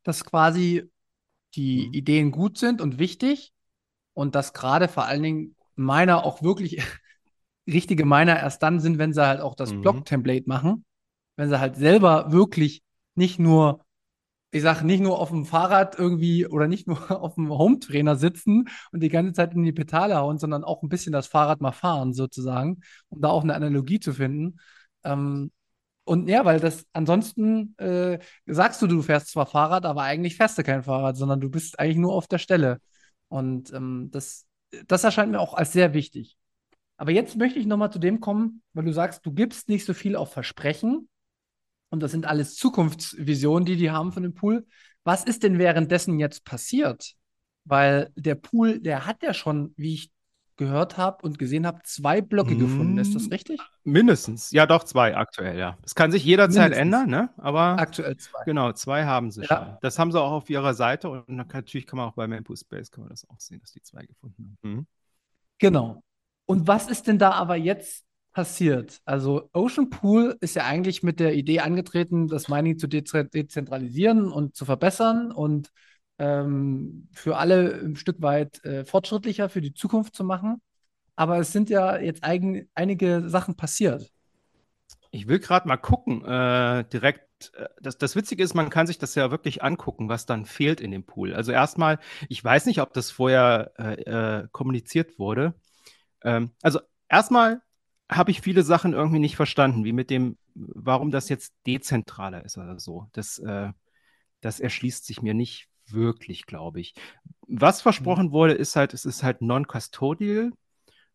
[0.02, 0.90] dass quasi
[1.54, 1.94] die mhm.
[1.94, 3.52] Ideen gut sind und wichtig,
[4.16, 6.82] und dass gerade vor allen Dingen Miner auch wirklich
[7.66, 9.82] richtige Miner erst dann sind, wenn sie halt auch das mhm.
[9.82, 10.84] Block-Template machen.
[11.36, 12.82] Wenn sie halt selber wirklich
[13.14, 13.84] nicht nur,
[14.52, 18.68] ich sag, nicht nur auf dem Fahrrad irgendwie oder nicht nur auf dem Home-Trainer sitzen
[18.90, 21.72] und die ganze Zeit in die Pedale hauen, sondern auch ein bisschen das Fahrrad mal
[21.72, 24.60] fahren, sozusagen, um da auch eine Analogie zu finden.
[25.04, 25.50] Ähm,
[26.04, 30.56] und ja, weil das ansonsten äh, sagst du, du fährst zwar Fahrrad, aber eigentlich fährst
[30.56, 32.80] du kein Fahrrad, sondern du bist eigentlich nur auf der Stelle.
[33.28, 34.46] Und ähm, das,
[34.86, 36.36] das erscheint mir auch als sehr wichtig.
[36.96, 39.94] Aber jetzt möchte ich nochmal zu dem kommen, weil du sagst, du gibst nicht so
[39.94, 41.08] viel auf Versprechen.
[41.90, 44.66] Und das sind alles Zukunftsvisionen, die die haben von dem Pool.
[45.04, 47.14] Was ist denn währenddessen jetzt passiert?
[47.64, 50.10] Weil der Pool, der hat ja schon, wie ich
[50.56, 52.98] gehört habe und gesehen habe, zwei Blöcke hm, gefunden.
[52.98, 53.60] Ist das richtig?
[53.84, 54.50] Mindestens.
[54.50, 55.76] Ja, doch, zwei aktuell, ja.
[55.84, 56.82] Es kann sich jederzeit Mindestens.
[56.82, 57.30] ändern, ne?
[57.36, 58.44] Aber aktuell zwei.
[58.44, 59.46] Genau, zwei haben sie ja.
[59.46, 59.76] schon.
[59.82, 62.90] Das haben sie auch auf ihrer Seite und natürlich kann man auch bei Mempo Space
[62.90, 64.74] kann man das auch sehen, dass die zwei gefunden haben.
[64.74, 64.86] Mhm.
[65.58, 66.02] Genau.
[66.46, 69.00] Und was ist denn da aber jetzt passiert?
[69.04, 74.54] Also Ocean Pool ist ja eigentlich mit der Idee angetreten, das Mining zu dezentralisieren und
[74.54, 75.70] zu verbessern und
[76.18, 80.60] ähm, für alle ein Stück weit äh, fortschrittlicher für die Zukunft zu machen.
[81.14, 84.10] Aber es sind ja jetzt eigen, einige Sachen passiert.
[85.10, 87.52] Ich will gerade mal gucken, äh, direkt.
[87.54, 90.80] Äh, das, das Witzige ist, man kann sich das ja wirklich angucken, was dann fehlt
[90.80, 91.34] in dem Pool.
[91.34, 91.98] Also erstmal,
[92.28, 95.54] ich weiß nicht, ob das vorher äh, äh kommuniziert wurde.
[96.22, 97.62] Ähm, also erstmal
[98.10, 102.56] habe ich viele Sachen irgendwie nicht verstanden, wie mit dem, warum das jetzt dezentraler ist
[102.58, 103.08] oder so.
[103.12, 103.72] Das, äh,
[104.40, 106.94] das erschließt sich mir nicht wirklich, glaube ich.
[107.46, 107.82] Was mhm.
[107.82, 110.52] versprochen wurde, ist halt, es ist halt non-custodial.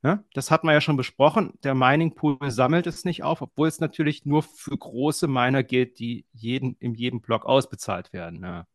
[0.03, 1.53] Ja, das hat man ja schon besprochen.
[1.63, 5.99] Der Mining Pool sammelt es nicht auf, obwohl es natürlich nur für große Miner gilt,
[5.99, 8.43] die jeden, in jedem Block ausbezahlt werden.
[8.43, 8.65] Ja.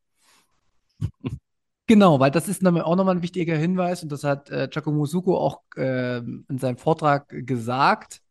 [1.88, 5.38] Genau, weil das ist auch nochmal ein wichtiger Hinweis und das hat äh, Giacomo Suko
[5.38, 8.22] auch äh, in seinem Vortrag gesagt,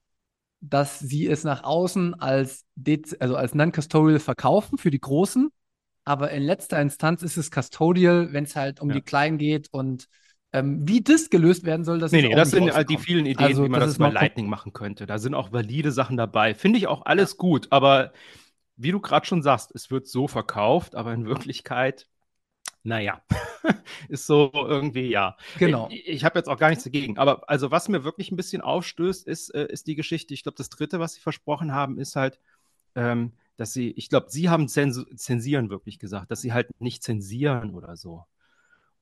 [0.59, 2.65] dass sie es nach außen als,
[3.19, 5.51] also als Non-Custodial verkaufen für die Großen,
[6.05, 8.95] aber in letzter Instanz ist es Custodial, wenn es halt um ja.
[8.95, 10.07] die Kleinen geht und
[10.53, 13.25] ähm, wie das gelöst werden soll, das nee, ist nee, das sind halt die vielen
[13.25, 15.05] Ideen, also, wie man das, das über Lightning machen könnte.
[15.05, 16.53] Da sind auch valide Sachen dabei.
[16.53, 18.13] Finde ich auch alles gut, aber
[18.77, 22.07] wie du gerade schon sagst, es wird so verkauft, aber in Wirklichkeit
[22.85, 23.19] naja,
[24.09, 25.35] ist so irgendwie, ja.
[25.57, 25.89] Genau.
[25.89, 27.17] Ich, ich habe jetzt auch gar nichts dagegen.
[27.17, 30.35] Aber also, was mir wirklich ein bisschen aufstößt, ist, äh, ist die Geschichte.
[30.35, 32.39] Ich glaube, das dritte, was sie versprochen haben, ist halt,
[32.93, 37.03] ähm, dass sie, ich glaube, sie haben Zens zensieren wirklich gesagt, dass sie halt nicht
[37.03, 38.25] zensieren oder so.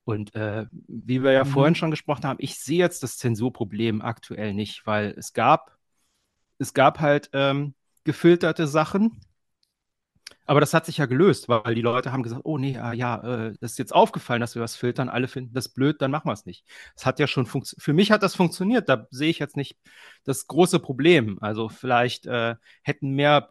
[0.05, 1.49] Und äh, wie wir ja mhm.
[1.49, 5.77] vorhin schon gesprochen haben, ich sehe jetzt das Zensurproblem aktuell nicht, weil es gab,
[6.59, 7.73] es gab halt ähm,
[8.03, 9.21] gefilterte Sachen,
[10.45, 13.47] aber das hat sich ja gelöst, weil die Leute haben gesagt, oh nee, ah, ja,
[13.47, 15.07] äh, das ist jetzt aufgefallen, dass wir was filtern.
[15.07, 16.65] Alle finden das blöd, dann machen wir es nicht.
[16.95, 17.83] Das hat ja schon funktioniert.
[17.83, 18.89] Für mich hat das funktioniert.
[18.89, 19.77] Da sehe ich jetzt nicht
[20.25, 21.37] das große Problem.
[21.41, 23.47] Also vielleicht äh, hätten mehr,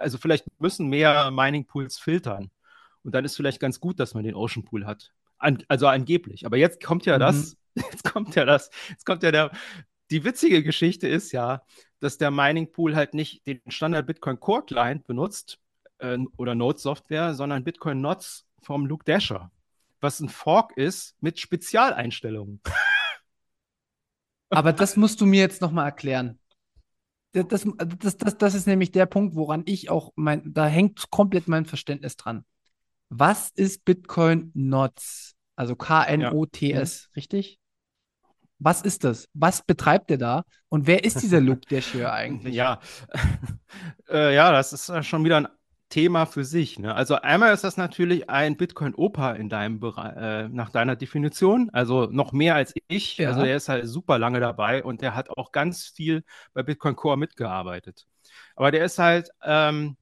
[0.00, 2.50] also vielleicht müssen mehr Mining Pools filtern.
[3.02, 5.12] Und dann ist vielleicht ganz gut, dass man den Ocean Pool hat.
[5.38, 6.44] An, also angeblich.
[6.44, 7.20] Aber jetzt kommt ja mhm.
[7.20, 9.50] das, jetzt kommt ja das, jetzt kommt ja der,
[10.10, 11.62] die witzige Geschichte ist ja,
[12.00, 15.60] dass der Mining Pool halt nicht den Standard Bitcoin Core Client benutzt,
[16.00, 19.50] äh, oder Node-Software, sondern Bitcoin Nots vom Luke Dasher,
[20.00, 22.60] was ein Fork ist mit Spezialeinstellungen.
[24.50, 26.39] Aber das musst du mir jetzt nochmal erklären.
[27.32, 27.64] Das,
[27.98, 31.64] das, das, das ist nämlich der Punkt, woran ich auch mein, da hängt komplett mein
[31.64, 32.44] Verständnis dran.
[33.08, 35.34] Was ist Bitcoin Nots?
[35.54, 37.08] Also K-N-O-T-S, ja.
[37.08, 37.12] Mhm.
[37.16, 37.58] richtig?
[38.58, 39.28] Was ist das?
[39.32, 40.44] Was betreibt der da?
[40.68, 42.54] Und wer ist dieser Luke Dasher eigentlich?
[42.54, 42.80] Ja,
[44.08, 45.48] äh, ja, das ist schon wieder ein
[45.90, 46.78] Thema für sich.
[46.78, 46.94] Ne?
[46.94, 52.06] Also einmal ist das natürlich ein Bitcoin-Opa in deinem Bereich, äh, nach deiner Definition, also
[52.06, 53.18] noch mehr als ich.
[53.18, 53.28] Ja.
[53.28, 56.24] Also er ist halt super lange dabei und der hat auch ganz viel
[56.54, 58.06] bei Bitcoin Core mitgearbeitet.
[58.56, 59.96] Aber der ist halt, ähm,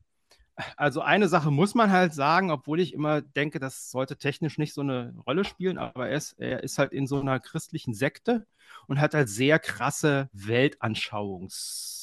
[0.77, 4.75] also eine Sache muss man halt sagen, obwohl ich immer denke, das sollte technisch nicht
[4.75, 8.47] so eine Rolle spielen, aber er ist, er ist halt in so einer christlichen Sekte
[8.87, 11.98] und hat halt sehr krasse Weltanschauungs-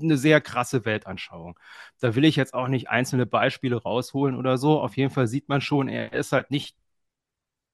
[0.00, 1.58] eine sehr krasse Weltanschauung.
[2.00, 4.80] Da will ich jetzt auch nicht einzelne Beispiele rausholen oder so.
[4.80, 6.76] Auf jeden Fall sieht man schon, er ist halt nicht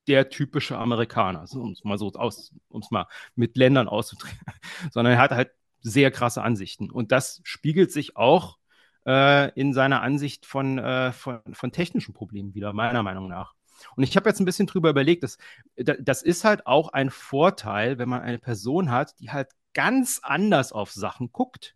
[0.07, 4.39] der typische Amerikaner, um es mal so aus, um es mal mit Ländern auszudrücken,
[4.91, 5.51] sondern er hat halt
[5.81, 6.91] sehr krasse Ansichten.
[6.91, 8.59] Und das spiegelt sich auch
[9.07, 13.55] äh, in seiner Ansicht von, äh, von, von technischen Problemen wieder, meiner Meinung nach.
[13.97, 15.39] Und ich habe jetzt ein bisschen drüber überlegt, dass,
[15.77, 20.73] das ist halt auch ein Vorteil, wenn man eine Person hat, die halt ganz anders
[20.73, 21.75] auf Sachen guckt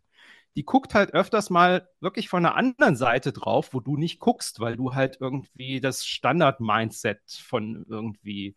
[0.55, 4.59] die guckt halt öfters mal wirklich von einer anderen Seite drauf, wo du nicht guckst,
[4.59, 8.55] weil du halt irgendwie das Standard-Mindset von irgendwie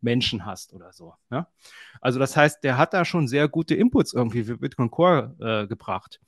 [0.00, 1.14] Menschen hast oder so.
[1.30, 1.48] Ja?
[2.00, 5.66] Also das heißt, der hat da schon sehr gute Inputs irgendwie für Bitcoin Core äh,
[5.66, 6.20] gebracht.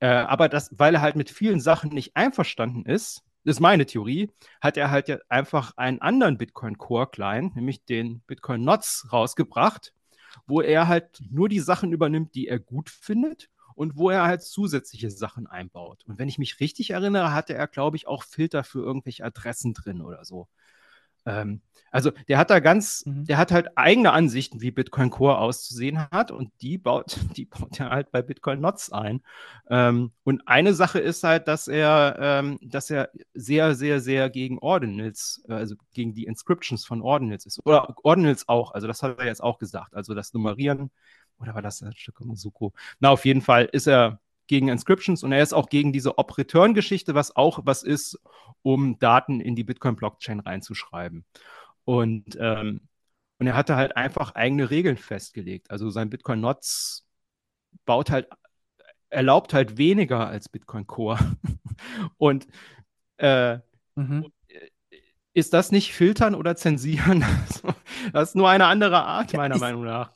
[0.00, 4.30] Äh, aber das, weil er halt mit vielen Sachen nicht einverstanden ist, ist meine Theorie,
[4.60, 9.94] hat er halt ja einfach einen anderen Bitcoin Core Client, nämlich den Bitcoin Nots rausgebracht,
[10.46, 13.48] wo er halt nur die Sachen übernimmt, die er gut findet
[13.78, 16.04] und wo er halt zusätzliche Sachen einbaut.
[16.06, 19.74] Und wenn ich mich richtig erinnere, hatte er, glaube ich, auch Filter für irgendwelche Adressen
[19.74, 20.48] drin oder so.
[21.26, 23.24] Ähm, also der hat da ganz, Mhm.
[23.26, 27.80] der hat halt eigene Ansichten, wie Bitcoin Core auszusehen hat und die baut, die baut
[27.80, 29.22] er halt bei Bitcoin Nots ein.
[29.70, 34.58] Ähm, und eine Sache ist halt, dass er, ähm, dass er sehr, sehr, sehr gegen
[34.58, 37.60] Ordinals, äh, also gegen die Inscriptions von Ordinals ist.
[37.64, 39.94] Oder Ordinals auch, also das hat er jetzt auch gesagt.
[39.94, 40.90] Also das Nummerieren,
[41.40, 42.72] oder war das ein Stück Musuko?
[43.00, 47.14] Na, auf jeden Fall ist er gegen Inscriptions und er ist auch gegen diese Op-Return-Geschichte,
[47.14, 48.18] was auch was ist,
[48.62, 51.24] um Daten in die Bitcoin-Blockchain reinzuschreiben.
[51.84, 52.80] Und, ähm,
[53.38, 55.70] und er hatte halt einfach eigene Regeln festgelegt.
[55.70, 57.06] Also sein Bitcoin Nots
[57.84, 58.28] baut halt,
[59.10, 61.18] erlaubt halt weniger als Bitcoin Core.
[62.18, 62.46] Und
[63.18, 63.58] äh,
[63.96, 64.32] Mhm.
[65.34, 67.24] ist das nicht filtern oder zensieren?
[68.12, 70.12] Das ist nur eine andere Art, Ja, meiner ist- Meinung nach.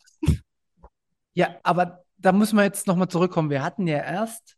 [1.34, 3.50] Ja, aber da müssen wir jetzt nochmal zurückkommen.
[3.50, 4.56] Wir hatten ja erst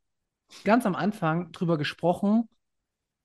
[0.65, 2.49] ganz am Anfang drüber gesprochen,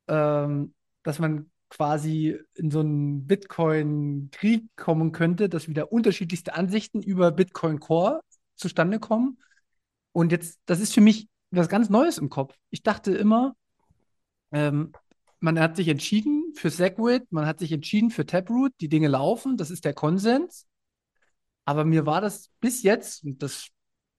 [0.08, 0.74] ähm,
[1.04, 7.80] dass man quasi in so einen Bitcoin-Krieg kommen könnte, dass wieder unterschiedlichste Ansichten über Bitcoin
[7.80, 8.22] Core
[8.56, 9.38] zustande kommen.
[10.12, 12.56] Und jetzt, das ist für mich was ganz Neues im Kopf.
[12.70, 13.56] Ich dachte immer,
[14.52, 14.94] ähm,
[15.40, 19.56] man hat sich entschieden für Segwit, man hat sich entschieden für Taproot, die Dinge laufen,
[19.58, 20.66] das ist der Konsens.
[21.70, 23.68] Aber mir war das bis jetzt, und das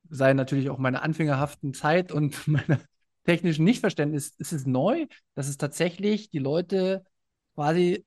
[0.08, 2.80] sei natürlich auch meine anfängerhaften Zeit und meine
[3.24, 7.04] technischen Nichtverständnis, ist es neu, dass es tatsächlich die Leute
[7.56, 8.06] quasi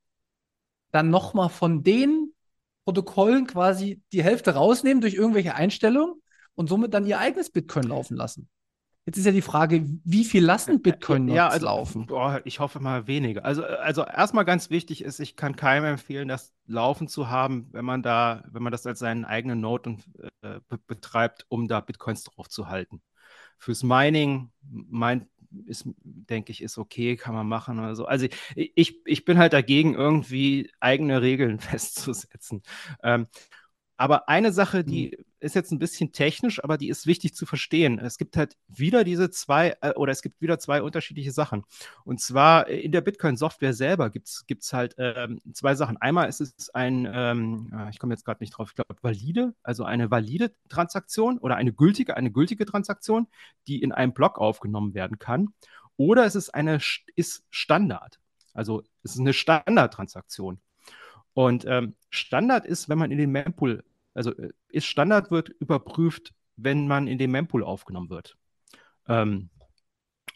[0.91, 2.33] dann nochmal von den
[2.85, 6.21] Protokollen quasi die Hälfte rausnehmen durch irgendwelche Einstellungen
[6.55, 8.47] und somit dann ihr eigenes Bitcoin laufen lassen.
[9.05, 12.05] Jetzt ist ja die Frage, wie viel lassen Bitcoin ja, Nodes also, laufen?
[12.05, 13.43] Boah, ich hoffe mal weniger.
[13.43, 17.83] Also, also erstmal ganz wichtig ist, ich kann keinem empfehlen, das laufen zu haben, wenn
[17.83, 20.03] man da, wenn man das als seinen eigenen Node und,
[20.41, 23.01] äh, be betreibt, um da Bitcoins drauf zu halten.
[23.57, 25.27] Fürs Mining, mein,
[25.65, 28.05] ist, denke ich, ist okay, kann man machen oder so.
[28.05, 32.63] Also ich, ich bin halt dagegen, irgendwie eigene Regeln festzusetzen.
[33.03, 33.27] Ähm,
[33.97, 37.99] aber eine Sache, die ist jetzt ein bisschen technisch, aber die ist wichtig zu verstehen.
[37.99, 41.63] Es gibt halt wieder diese zwei, äh, oder es gibt wieder zwei unterschiedliche Sachen.
[42.05, 45.97] Und zwar äh, in der Bitcoin-Software selber gibt es halt ähm, zwei Sachen.
[45.97, 49.53] Einmal ist es ein, ähm, ah, ich komme jetzt gerade nicht drauf, ich glaube, valide,
[49.63, 53.27] also eine valide Transaktion oder eine gültige, eine gültige Transaktion,
[53.67, 55.53] die in einem Block aufgenommen werden kann.
[55.97, 56.79] Oder es ist eine
[57.15, 58.19] ist Standard.
[58.53, 60.59] Also es ist eine Standardtransaktion.
[61.33, 63.83] Und ähm, Standard ist, wenn man in den Mempool,
[64.13, 68.35] also äh, ist Standard wird überprüft, wenn man in den Mempool aufgenommen wird.
[69.07, 69.49] Ähm,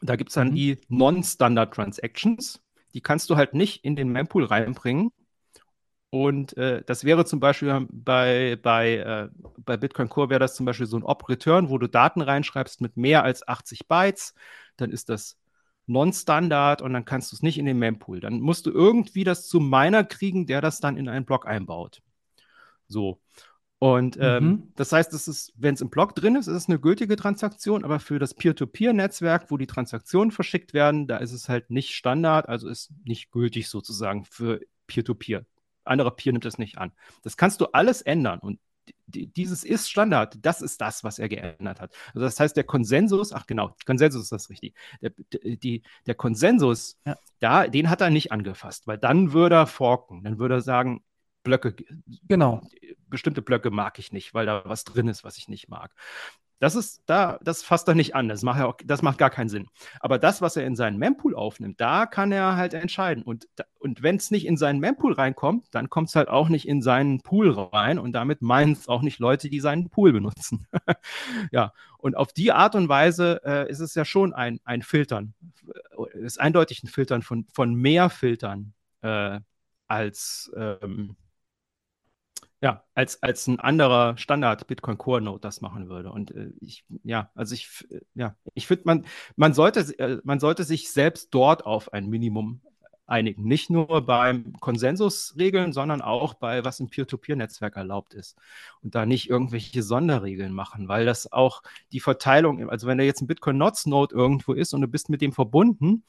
[0.01, 0.55] da gibt es dann Mhm.
[0.55, 2.61] die Non-Standard Transactions.
[2.93, 5.11] Die kannst du halt nicht in den Mempool reinbringen.
[6.09, 10.65] Und äh, das wäre zum Beispiel bei, bei, äh, bei Bitcoin Core wäre das zum
[10.65, 14.33] Beispiel so ein Op-Return, wo du Daten reinschreibst mit mehr als 80 Bytes.
[14.77, 15.37] Dann ist das
[15.85, 18.19] Non-Standard und dann kannst du es nicht in den Mempool.
[18.21, 22.01] Dann musst du irgendwie das zum Miner kriegen, der das dann in einen Block einbaut.
[22.87, 23.19] So.
[23.79, 24.71] Und ähm, Mhm.
[24.75, 27.83] das heißt, es ist, wenn es im Block drin ist, ist es eine gültige Transaktion,
[27.83, 32.49] aber für das Peer-to-Peer-Netzwerk, wo die Transaktionen verschickt werden, da ist es halt nicht Standard,
[32.49, 35.45] also ist nicht gültig sozusagen für Peer-to-Peer.
[35.83, 36.91] Anderer Peer nimmt das nicht an.
[37.21, 38.59] Das kannst du alles ändern und
[39.05, 41.93] die, dieses ist Standard, das ist das, was er geändert hat.
[42.13, 44.75] Also das heißt, der Konsensus, ach genau, Konsensus ist das richtig.
[45.01, 45.11] Der,
[45.43, 47.17] die, der Konsensus, Ja.
[47.39, 51.03] da, den hat er nicht angefasst, weil dann würde er forken, dann würde er sagen,
[51.47, 51.75] Blöcke,
[52.27, 52.61] Genau.
[53.09, 55.93] bestimmte Blöcke mag ich nicht, weil da was drin ist, was ich nicht mag.
[56.59, 58.27] Das ist da, das fasst er nicht an.
[58.27, 59.67] Das macht, er auch, das macht gar keinen Sinn.
[59.99, 63.23] Aber das, was er in seinen Mempool aufnimmt, da kann er halt entscheiden.
[63.23, 63.47] Und,
[63.79, 66.81] und wenn es nicht in seinen Mempool reinkommt, dann kommt es halt auch nicht in
[66.81, 67.99] seinen Pool rein.
[67.99, 70.65] Und damit meinen es auch nicht Leute, die seinen Pool benutzen.
[71.51, 75.35] ja, und auf die Art und Weise äh, ist es ja schon ein, ein Filtern.
[76.13, 79.39] ist eindeutig ein Filtern von, von mehr Filtern äh,
[79.87, 80.51] als.
[80.55, 81.17] Ähm,
[82.61, 86.11] ja, als, als ein anderer Standard Bitcoin Core Node das machen würde.
[86.11, 89.05] Und äh, ich, ja, also ich, äh, ja, ich finde, man,
[89.35, 92.61] man sollte, äh, man sollte sich selbst dort auf ein Minimum
[93.07, 93.43] einigen.
[93.43, 98.37] Nicht nur beim Konsensusregeln, sondern auch bei was im Peer-to-Peer-Netzwerk erlaubt ist.
[98.81, 103.21] Und da nicht irgendwelche Sonderregeln machen, weil das auch die Verteilung, also wenn da jetzt
[103.21, 106.03] ein Bitcoin Nodes Node irgendwo ist und du bist mit dem verbunden,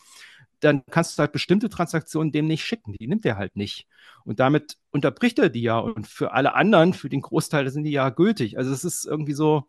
[0.61, 2.95] dann kannst du halt bestimmte Transaktionen dem nicht schicken.
[2.95, 3.87] Die nimmt er halt nicht.
[4.25, 5.79] Und damit unterbricht er die ja.
[5.79, 8.59] Und für alle anderen, für den Großteil, sind die ja gültig.
[8.59, 9.69] Also es ist irgendwie so,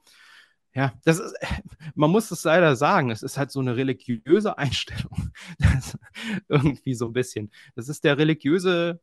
[0.74, 1.36] ja, das ist,
[1.96, 5.32] man muss es leider sagen, es ist halt so eine religiöse Einstellung.
[6.48, 7.52] irgendwie so ein bisschen.
[7.76, 9.00] Das ist der religiöse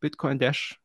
[0.00, 0.80] Bitcoin Dash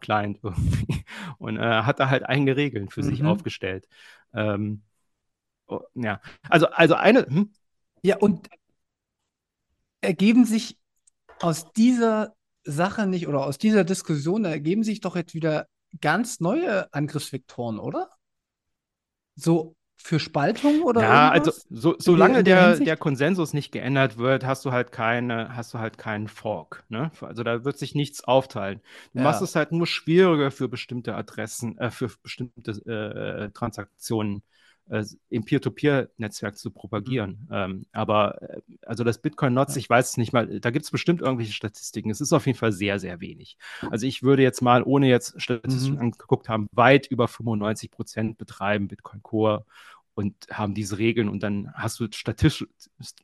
[0.00, 1.04] Client irgendwie.
[1.38, 3.06] Und äh, hat da halt eigene Regeln für mhm.
[3.06, 3.88] sich aufgestellt.
[4.34, 4.82] Ähm,
[5.66, 7.26] oh, ja, also, also eine.
[7.26, 7.52] Hm?
[8.02, 8.48] Ja, und
[10.00, 10.78] ergeben sich
[11.40, 12.34] aus dieser
[12.64, 15.66] Sache nicht oder aus dieser Diskussion ergeben sich doch jetzt wieder
[16.00, 18.10] ganz neue Angriffsvektoren, oder?
[19.36, 21.48] So für Spaltung oder Ja, irgendwas?
[21.50, 25.78] also so, solange der der, Konsensus nicht geändert wird, hast du halt keine, hast du
[25.78, 27.12] halt keinen Fork, ne?
[27.20, 28.80] Also da wird sich nichts aufteilen.
[29.12, 29.42] Du machst Ja.
[29.42, 32.72] es halt nur schwieriger für bestimmte Adressen, äh, für bestimmte
[33.46, 34.42] äh, Transaktionen
[34.90, 36.74] äh, im Peer-to-Peer-Netzwerk zu Mhm.
[36.74, 37.48] propagieren.
[37.50, 41.20] Ähm, aber äh, also das Bitcoin-Notz, ich weiß es nicht mal, da gibt es bestimmt
[41.22, 42.10] irgendwelche Statistiken.
[42.10, 43.56] Es ist auf jeden Fall sehr, sehr wenig.
[43.90, 46.02] Also ich würde jetzt mal, ohne jetzt Statistiken Mhm.
[46.02, 49.64] angeguckt haben, weit über 95 Prozent betreiben Bitcoin Core
[50.14, 52.66] und haben diese Regeln und dann hast du statistisch,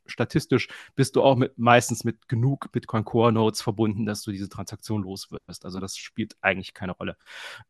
[0.05, 4.47] statistisch bist du auch mit, meistens mit genug Bitcoin Core Nodes verbunden, dass du diese
[4.49, 5.65] Transaktion los wirst.
[5.65, 7.17] Also das spielt eigentlich keine Rolle.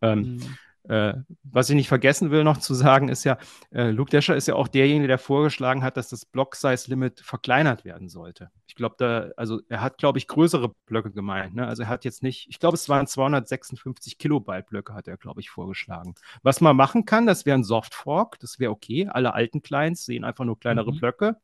[0.01, 0.57] Ähm, Mhm.
[0.89, 1.13] Äh,
[1.43, 3.37] was ich nicht vergessen will noch zu sagen, ist ja,
[3.71, 8.09] äh, Luke Dasher ist ja auch derjenige, der vorgeschlagen hat, dass das Block-Size-Limit verkleinert werden
[8.09, 8.51] sollte.
[8.67, 11.55] Ich glaube, da, also er hat, glaube ich, größere Blöcke gemeint.
[11.55, 11.67] Ne?
[11.67, 15.41] Also er hat jetzt nicht, ich glaube, es waren 256 Kilobyte Blöcke, hat er, glaube
[15.41, 16.15] ich, vorgeschlagen.
[16.43, 19.07] Was man machen kann, das wäre ein Soft Fork, das wäre okay.
[19.07, 20.99] Alle alten Clients sehen einfach nur kleinere Mhm.
[20.99, 21.37] Blöcke.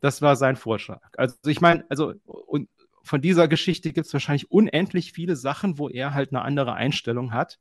[0.00, 1.00] Das war sein Vorschlag.
[1.16, 2.68] Also ich meine, also und
[3.02, 7.32] von dieser Geschichte gibt es wahrscheinlich unendlich viele Sachen, wo er halt eine andere Einstellung
[7.32, 7.58] hat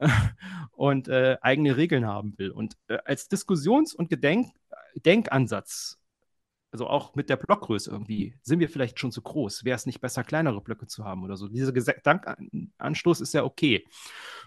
[0.72, 2.50] und äh, eigene Regeln haben will.
[2.50, 4.52] Und äh, als Diskussions- und Gedenk
[4.94, 5.98] Denkansatz,
[6.72, 9.64] also auch mit der Blockgröße irgendwie, sind wir vielleicht schon zu groß?
[9.64, 11.48] Wäre es nicht besser, kleinere Blöcke zu haben oder so?
[11.48, 13.86] Dieser Gedankenanstoß ist ja okay.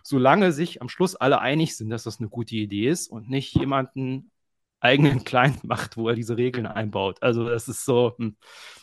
[0.04, 3.56] Solange sich am Schluss alle einig sind, dass das eine gute Idee ist und nicht
[3.56, 4.32] jemanden
[4.80, 7.22] eigenen Client macht, wo er diese Regeln einbaut.
[7.22, 8.36] Also das ist so, hm.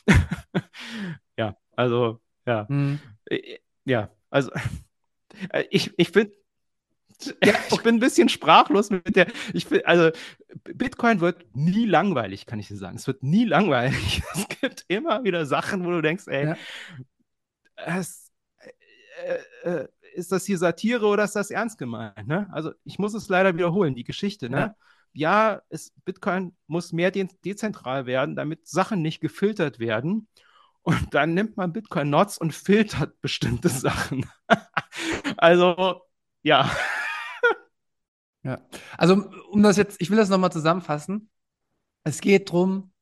[1.37, 3.01] ja, also, ja, Mhm.
[3.27, 4.51] Äh, ja, also
[5.51, 6.33] äh, ich, ich finde,
[7.43, 9.27] Ja, ich bin ein bisschen sprachlos mit der.
[9.53, 10.11] Ich find, also
[10.65, 12.97] Bitcoin wird nie langweilig, kann ich dir sagen.
[12.97, 14.23] Es wird nie langweilig.
[14.35, 16.57] Es gibt immer wieder Sachen, wo du denkst, ey, Ja.
[17.77, 18.31] es,
[19.65, 22.27] äh, äh, ist das hier Satire oder ist das ernst gemeint?
[22.27, 22.49] Ne?
[22.53, 24.49] Also ich muss es leider wiederholen, die Geschichte.
[24.49, 24.59] Ne?
[24.59, 24.77] Ja.
[25.19, 30.29] Ja, es, Bitcoin muss mehr de dezentral werden, damit Sachen nicht gefiltert werden.
[30.83, 34.27] Und dann nimmt man Bitcoin-Nots und filtert bestimmte Sachen.
[35.37, 36.03] also,
[36.43, 36.71] ja.
[38.47, 38.61] Ja.
[38.97, 41.31] Also, um das jetzt, ich will das nochmal zusammenfassen.
[42.05, 42.93] Es geht darum,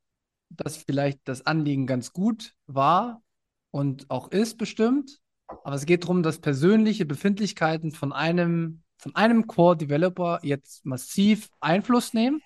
[0.49, 3.23] dass vielleicht das Anliegen ganz gut war
[3.71, 5.21] und auch ist bestimmt.
[5.47, 12.15] Aber es geht darum, dass persönliche Befindlichkeiten von einem, von einem Core-Developer jetzt massiv Einfluss
[12.15, 12.41] nehmen,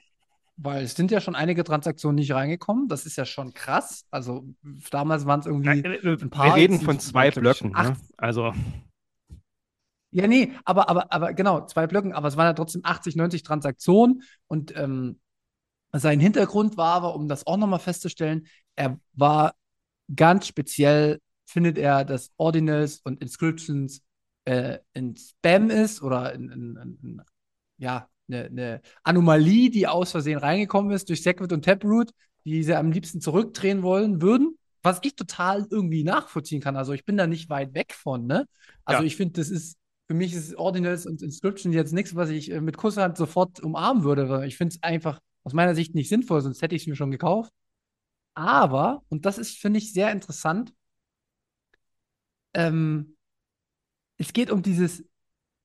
[0.56, 2.88] weil es sind ja schon einige Transaktionen nicht reingekommen.
[2.88, 4.04] Das ist ja schon krass.
[4.10, 4.44] Also
[4.90, 6.46] damals waren es irgendwie ein paar.
[6.46, 7.70] Wir reden von zwei Blöcken.
[7.70, 7.96] Ne?
[8.16, 8.52] Also,
[10.10, 13.42] Ja, nee, aber, aber, aber genau, zwei Blöcken, aber es waren ja trotzdem 80, 90
[13.42, 15.20] Transaktionen und ähm,
[15.92, 18.46] sein Hintergrund war aber, um das auch nochmal festzustellen,
[18.76, 19.54] er war
[20.14, 24.02] ganz speziell, findet er, dass Ordinals und Inscriptions
[24.44, 27.22] äh, in Spam ist oder in, in, in, in
[27.78, 32.10] ja, eine, eine Anomalie, die aus Versehen reingekommen ist durch Segwit und Taproot,
[32.44, 36.76] die sie am liebsten zurückdrehen wollen würden, was ich total irgendwie nachvollziehen kann.
[36.76, 38.46] Also ich bin da nicht weit weg von, ne?
[38.84, 39.06] Also Ja.
[39.06, 39.76] ich finde, das ist,
[40.08, 44.04] für mich ist Ordinals und Inscription jetzt nichts, was ich äh, mit Kusshand sofort umarmen
[44.04, 44.28] würde.
[44.28, 46.96] weil Ich finde es einfach aus meiner Sicht nicht sinnvoll, sonst hätte ich es mir
[46.96, 47.52] schon gekauft.
[48.34, 50.72] Aber, und das ist, finde ich, sehr interessant,
[52.54, 53.16] ähm,
[54.16, 55.04] es geht um dieses,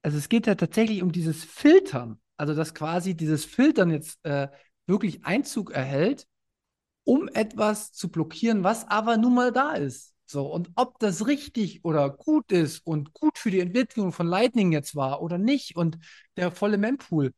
[0.01, 2.19] also es geht ja tatsächlich um dieses Filtern.
[2.35, 4.49] Also dass quasi dieses Filtern jetzt äh,
[4.85, 6.27] wirklich Einzug erhält,
[7.05, 10.12] um etwas zu blockieren, was aber nun mal da ist.
[10.25, 14.71] So, und ob das richtig oder gut ist und gut für die Entwicklung von Lightning
[14.71, 15.97] jetzt war oder nicht und
[16.37, 17.33] der volle Mempool,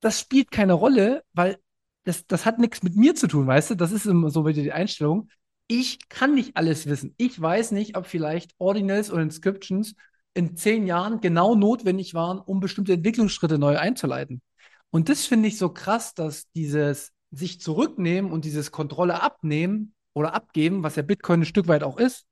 [0.00, 1.58] das spielt keine Rolle, weil
[2.04, 3.74] das, das hat nichts mit mir zu tun, weißt du?
[3.74, 5.28] Das ist immer so wieder die Einstellung.
[5.66, 7.14] Ich kann nicht alles wissen.
[7.16, 9.94] Ich weiß nicht, ob vielleicht Ordinals oder Inscriptions
[10.32, 14.42] in zehn Jahren genau notwendig waren, um bestimmte Entwicklungsschritte neu einzuleiten.
[14.90, 20.32] Und das finde ich so krass, dass dieses sich zurücknehmen und dieses Kontrolle abnehmen oder
[20.32, 22.24] abgeben, was ja Bitcoin ein Stück weit auch ist,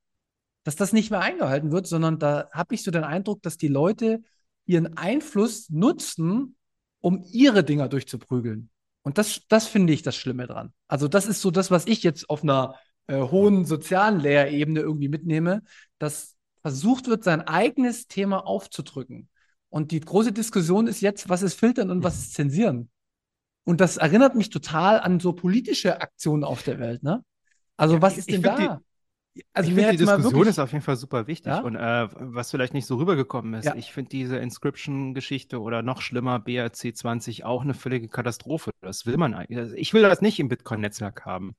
[0.65, 3.69] dass das nicht mehr eingehalten wird, sondern da habe ich so den Eindruck, dass die
[3.69, 4.23] Leute
[4.65, 6.57] ihren Einfluss nutzen,
[7.01, 8.71] um ihre Dinger durchzuprügeln.
[9.03, 10.73] Und das, das finde ich das Schlimme dran.
[10.89, 12.75] Also das ist so das, was ich jetzt auf einer
[13.07, 15.63] äh, hohen sozialen Lehrebene irgendwie mitnehme,
[15.99, 19.29] dass versucht wird, sein eigenes Thema aufzudrücken.
[19.69, 22.89] Und die große Diskussion ist jetzt, was ist Filtern und was ist Zensieren?
[23.65, 27.23] Und das erinnert mich total an so politische Aktionen auf der Welt, ne?
[27.77, 28.81] Also Ja, was ist denn da?
[29.53, 31.47] also ich finde, die Diskussion wirklich, ist auf jeden Fall super wichtig.
[31.53, 31.61] Ja?
[31.61, 33.75] Und äh, was vielleicht nicht so rübergekommen ist, Ja.
[33.75, 38.71] ich finde diese Inscription-Geschichte oder noch schlimmer BRC20 auch eine völlige Katastrophe.
[38.81, 39.59] Das will man eigentlich.
[39.59, 41.57] Also ich will das nicht im Bitcoin-Netzwerk haben.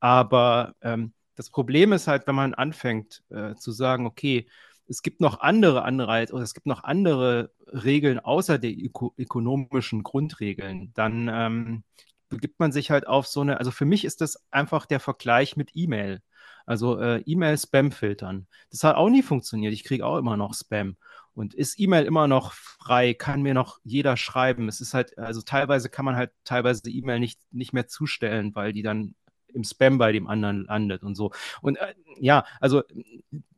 [0.00, 4.48] Aber ähm, das Problem ist halt, wenn man anfängt äh, zu sagen, okay,
[4.86, 10.02] es gibt noch andere Anreize oder es gibt noch andere Regeln außer der öko ökonomischen
[10.02, 11.84] Grundregeln, dann ähm,
[12.34, 15.56] begibt man sich halt auf so eine, also für mich ist das einfach der Vergleich
[15.56, 16.20] mit E-Mail.
[16.66, 18.46] Also äh, E-Mail-Spam filtern.
[18.70, 19.72] Das hat auch nie funktioniert.
[19.72, 20.96] Ich kriege auch immer noch Spam.
[21.34, 23.12] Und ist E-Mail immer noch frei?
[23.12, 24.68] Kann mir noch jeder schreiben?
[24.68, 28.72] Es ist halt, also teilweise kann man halt teilweise E-Mail nicht, nicht mehr zustellen, weil
[28.72, 29.14] die dann
[29.48, 31.32] im Spam bei dem anderen landet und so.
[31.60, 32.82] Und äh, ja, also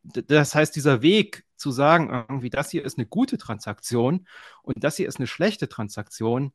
[0.03, 4.27] das heißt, dieser Weg zu sagen, irgendwie, das hier ist eine gute Transaktion
[4.63, 6.53] und das hier ist eine schlechte Transaktion,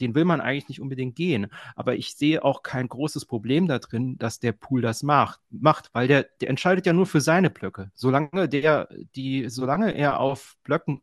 [0.00, 1.48] den will man eigentlich nicht unbedingt gehen.
[1.76, 5.90] Aber ich sehe auch kein großes Problem da drin, dass der Pool das macht, macht
[5.92, 7.90] weil der, der entscheidet ja nur für seine Blöcke.
[7.94, 11.02] Solange der, die, solange er auf Blöcken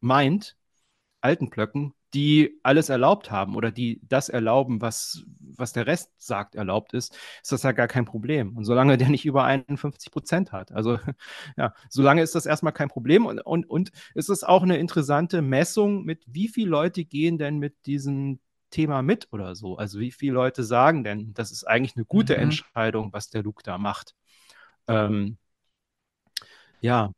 [0.00, 0.56] meint,
[1.20, 6.54] alten Blöcken, die alles erlaubt haben oder die das erlauben, was, was der Rest sagt
[6.54, 8.56] erlaubt ist, ist das ja gar kein Problem.
[8.56, 10.98] Und solange der nicht über 51 Prozent hat, also
[11.56, 13.26] ja, solange ist das erstmal kein Problem.
[13.26, 17.58] Und, und, und ist es auch eine interessante Messung, mit wie viele Leute gehen denn
[17.58, 19.76] mit diesem Thema mit oder so?
[19.76, 22.42] Also wie viele Leute sagen denn, das ist eigentlich eine gute mhm.
[22.42, 24.14] Entscheidung, was der Luke da macht?
[24.88, 25.38] Ähm,
[26.80, 27.12] ja.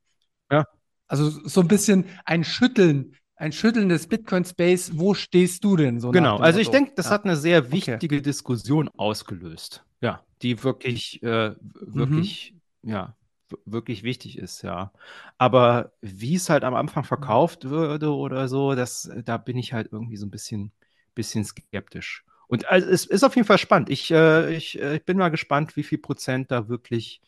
[0.50, 0.66] Ja.
[1.06, 4.92] Also so ein bisschen ein Schütteln ein Schütteln des Bitcoin-Space.
[4.94, 6.10] Wo stehst du denn so?
[6.10, 7.12] Genau, also ich denke, das ja.
[7.12, 8.22] hat eine sehr wichtige okay.
[8.22, 9.84] Diskussion ausgelöst.
[10.00, 12.90] Ja, die wirklich, äh, wirklich, mhm.
[12.90, 13.16] ja,
[13.64, 14.92] wirklich wichtig ist, ja.
[15.38, 19.88] Aber wie es halt am Anfang verkauft würde oder so, das, da bin ich halt
[19.92, 20.72] irgendwie so ein bisschen,
[21.14, 22.24] bisschen skeptisch.
[22.48, 23.88] Und also, es ist auf jeden Fall spannend.
[23.90, 27.22] Ich, äh, ich, äh, ich bin mal gespannt, wie viel Prozent da wirklich,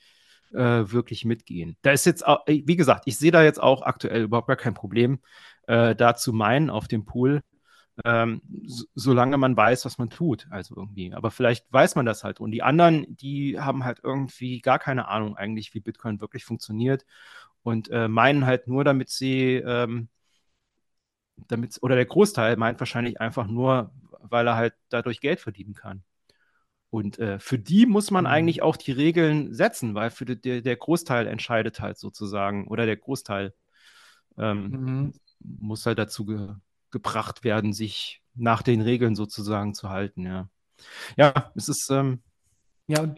[0.53, 1.77] äh, wirklich mitgehen.
[1.83, 4.75] Da ist jetzt, auch, wie gesagt, ich sehe da jetzt auch aktuell überhaupt gar kein
[4.75, 5.21] Problem
[5.67, 7.43] äh, da zu meinen auf dem Pool,
[8.05, 10.47] ähm, so, solange man weiß, was man tut.
[10.51, 11.13] Also irgendwie.
[11.15, 12.41] Aber vielleicht weiß man das halt.
[12.41, 17.05] Und die anderen, die haben halt irgendwie gar keine Ahnung eigentlich, wie Bitcoin wirklich funktioniert
[17.63, 20.09] und äh, meinen halt nur, damit sie, ähm,
[21.49, 26.03] damit, oder der Großteil meint wahrscheinlich einfach nur, weil er halt dadurch Geld verdienen kann.
[26.91, 28.31] Und äh, für die muss man mhm.
[28.31, 32.97] eigentlich auch die Regeln setzen, weil für die, der, Großteil entscheidet halt sozusagen, oder der
[32.97, 33.53] Großteil
[34.39, 35.13] ähm, mhm
[35.45, 36.49] muss halt dazu ge
[36.91, 40.49] gebracht werden, sich nach den Regeln sozusagen zu halten, ja.
[41.17, 41.91] Ja, es ist.
[41.91, 42.23] Ähm,
[42.87, 43.15] ja,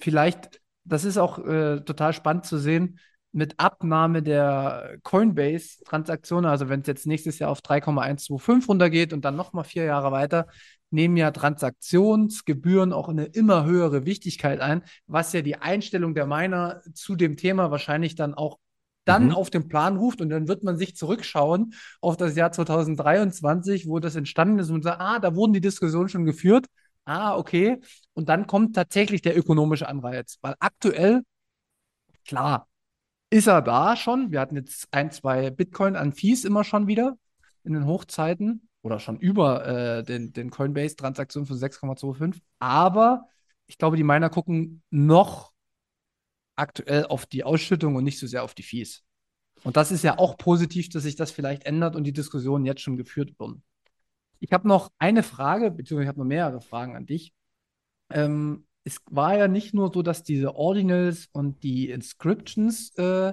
[0.00, 3.00] vielleicht, das ist auch äh, total spannend zu sehen,
[3.32, 9.34] mit Abnahme der Coinbase-Transaktionen, also wenn es jetzt nächstes Jahr auf 3,125 runtergeht und dann
[9.34, 10.46] nochmal vier Jahre weiter,
[10.90, 16.80] nehmen ja Transaktionsgebühren auch eine immer höhere Wichtigkeit ein, was ja die Einstellung der Miner
[16.94, 18.58] zu dem Thema wahrscheinlich dann auch
[19.04, 19.34] dann mhm.
[19.34, 23.98] auf den Plan ruft und dann wird man sich zurückschauen auf das Jahr 2023, wo
[23.98, 26.66] das entstanden ist und sagt, ah, da wurden die Diskussionen schon geführt.
[27.04, 27.80] Ah, okay.
[28.14, 31.22] Und dann kommt tatsächlich der ökonomische Anreiz, weil aktuell,
[32.26, 32.66] klar,
[33.30, 34.30] ist er da schon.
[34.30, 37.16] Wir hatten jetzt ein, zwei Bitcoin an Fees immer schon wieder
[37.64, 42.40] in den Hochzeiten oder schon über äh, den, den Coinbase-Transaktionen von 6,25.
[42.58, 43.26] Aber
[43.66, 45.53] ich glaube, die Miner gucken noch
[46.56, 49.02] aktuell auf die Ausschüttung und nicht so sehr auf die Fees.
[49.62, 52.82] Und das ist ja auch positiv, dass sich das vielleicht ändert und die Diskussionen jetzt
[52.82, 53.62] schon geführt wurden.
[54.40, 57.32] Ich habe noch eine Frage, beziehungsweise ich habe noch mehrere Fragen an dich.
[58.10, 63.32] Ähm, es war ja nicht nur so, dass diese Ordinals und die Inscriptions äh,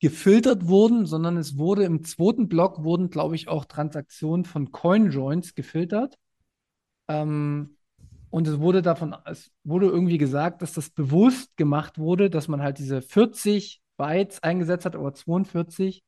[0.00, 5.54] gefiltert wurden, sondern es wurde im zweiten Block wurden, glaube ich, auch Transaktionen von CoinJoins
[5.54, 6.16] gefiltert.
[7.08, 7.77] Ähm,
[8.30, 12.62] und es wurde davon, es wurde irgendwie gesagt, dass das bewusst gemacht wurde, dass man
[12.62, 16.02] halt diese 40 Bytes eingesetzt hat oder 42.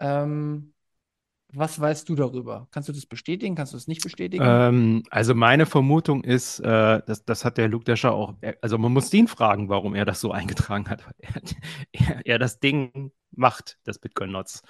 [0.00, 0.72] Ähm,
[1.52, 2.68] was weißt du darüber?
[2.70, 3.54] Kannst du das bestätigen?
[3.54, 4.44] Kannst du das nicht bestätigen?
[4.46, 8.92] Ähm, also meine Vermutung ist, äh, das, das hat der Luke Descher auch, also man
[8.92, 11.04] muss ihn fragen, warum er das so eingetragen hat.
[11.92, 14.62] Er, er, er das Ding macht, das Bitcoin-Nots.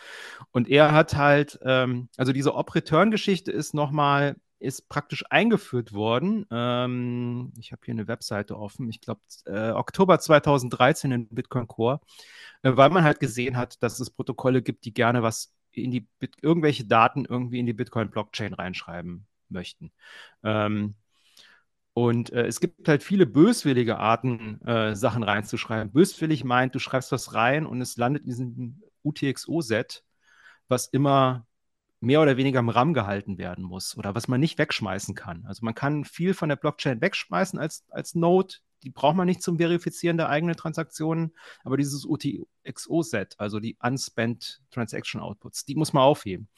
[0.52, 6.46] Und er hat halt, ähm, also diese Op-Return-Geschichte ist nochmal ist praktisch eingeführt worden.
[6.50, 12.00] Ähm, ich habe hier eine Webseite offen, ich glaube äh, Oktober 2013 in Bitcoin Core,
[12.62, 16.08] äh, weil man halt gesehen hat, dass es Protokolle gibt, die gerne was in die
[16.18, 19.92] Bit irgendwelche Daten irgendwie in die Bitcoin Blockchain reinschreiben möchten.
[20.42, 20.94] Ähm,
[21.94, 25.92] und äh, es gibt halt viele böswillige Arten, äh, Sachen reinzuschreiben.
[25.92, 30.04] Böswillig meint, du schreibst was rein und es landet in diesem UTXO-Set,
[30.68, 31.47] was immer
[32.00, 35.44] mehr oder weniger im RAM gehalten werden muss oder was man nicht wegschmeißen kann.
[35.46, 39.42] Also man kann viel von der Blockchain wegschmeißen als, als Node, die braucht man nicht
[39.42, 41.32] zum Verifizieren der eigenen Transaktionen,
[41.64, 46.48] aber dieses UTXO-Set, also die Unspent Transaction Outputs, die muss man aufheben.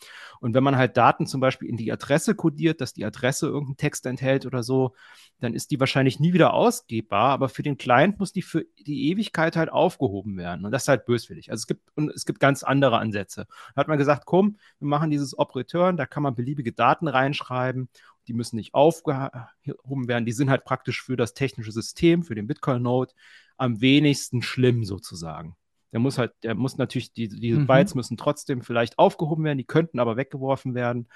[0.41, 3.77] Und wenn man halt Daten zum Beispiel in die Adresse kodiert, dass die Adresse irgendeinen
[3.77, 4.95] Text enthält oder so,
[5.39, 9.11] dann ist die wahrscheinlich nie wieder ausgebbar, aber für den Client muss die für die
[9.11, 10.65] Ewigkeit halt aufgehoben werden.
[10.65, 11.51] Und das ist halt böswillig.
[11.51, 13.47] Also es gibt, und es gibt ganz andere Ansätze.
[13.75, 17.89] Da hat man gesagt, komm, wir machen dieses Op-Return, da kann man beliebige Daten reinschreiben
[18.31, 22.47] die müssen nicht aufgehoben werden, die sind halt praktisch für das technische System, für den
[22.47, 23.13] Bitcoin-Node
[23.57, 25.57] am wenigsten schlimm sozusagen.
[25.93, 27.67] Der muss halt, der muss natürlich, die, diese mhm.
[27.67, 31.09] Bytes müssen trotzdem vielleicht aufgehoben werden, die könnten aber weggeworfen werden.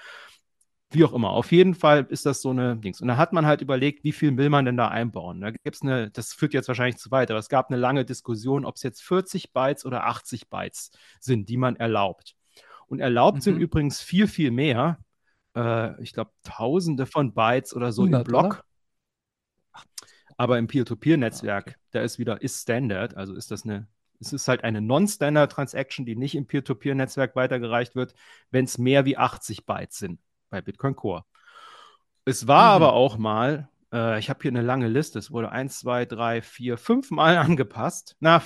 [0.91, 1.29] Wie auch immer.
[1.29, 2.99] Auf jeden Fall ist das so eine Dings.
[2.99, 5.39] Und da hat man halt überlegt, wie viel will man denn da einbauen.
[5.39, 8.03] Da gibt es eine, das führt jetzt wahrscheinlich zu weit, aber es gab eine lange
[8.03, 12.35] Diskussion, ob es jetzt 40 Bytes oder 80 Bytes sind, die man erlaubt.
[12.87, 13.41] Und erlaubt mhm.
[13.41, 14.99] sind übrigens viel, viel mehr
[15.55, 18.45] äh, ich glaube, Tausende von Bytes oder so 100, im Block.
[18.45, 18.63] Oder?
[20.37, 21.75] Aber im Peer-to-Peer-Netzwerk, okay.
[21.91, 23.87] da ist wieder ist Standard, also ist das eine,
[24.19, 28.15] es ist halt eine Non-Standard-Transaction, die nicht im Peer-to-Peer-Netzwerk weitergereicht wird,
[28.51, 30.19] wenn es mehr wie 80 Bytes sind
[30.49, 31.23] bei Bitcoin Core.
[32.25, 32.83] Es war mhm.
[32.83, 36.41] aber auch mal, äh, ich habe hier eine lange Liste, es wurde 1, 2, 3,
[36.41, 38.17] 4, 5 Mal angepasst.
[38.19, 38.43] Na,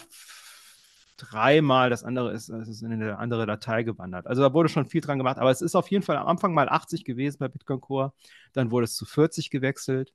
[1.19, 4.27] dreimal, das andere ist, es ist in eine andere Datei gewandert.
[4.27, 6.53] Also da wurde schon viel dran gemacht, aber es ist auf jeden Fall am Anfang
[6.53, 8.13] mal 80 gewesen bei Bitcoin Core,
[8.53, 10.13] dann wurde es zu 40 gewechselt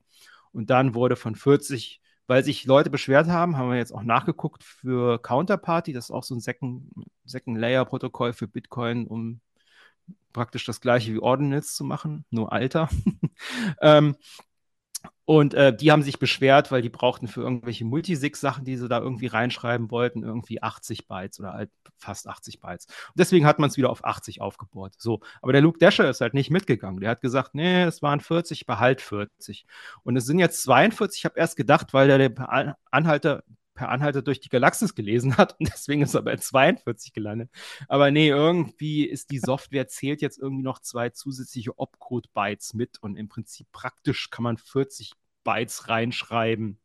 [0.52, 4.64] und dann wurde von 40, weil sich Leute beschwert haben, haben wir jetzt auch nachgeguckt
[4.64, 6.90] für Counterparty, das ist auch so ein Second,
[7.24, 9.40] Second Layer Protokoll für Bitcoin, um
[10.32, 12.88] praktisch das gleiche wie Ordinals zu machen, nur alter.
[13.80, 14.16] ähm,
[15.26, 19.00] und äh, die haben sich beschwert, weil die brauchten für irgendwelche Multisig-Sachen, die sie da
[19.00, 22.86] irgendwie reinschreiben wollten, irgendwie 80 Bytes oder halt fast 80 Bytes.
[22.86, 24.92] Und deswegen hat man es wieder auf 80 aufgebaut.
[24.98, 27.00] So, aber der Luke Dasher ist halt nicht mitgegangen.
[27.00, 29.64] Der hat gesagt, nee, es waren 40, behalt 40.
[30.02, 31.20] Und es sind jetzt 42.
[31.20, 33.44] Ich habe erst gedacht, weil der, der Anhalter
[33.74, 37.50] per Anhalter durch die Galaxis gelesen hat und deswegen ist er bei 42 gelandet.
[37.88, 43.16] Aber nee, irgendwie ist die Software, zählt jetzt irgendwie noch zwei zusätzliche Opcode-Bytes mit und
[43.16, 45.12] im Prinzip praktisch kann man 40
[45.44, 46.78] Bytes reinschreiben.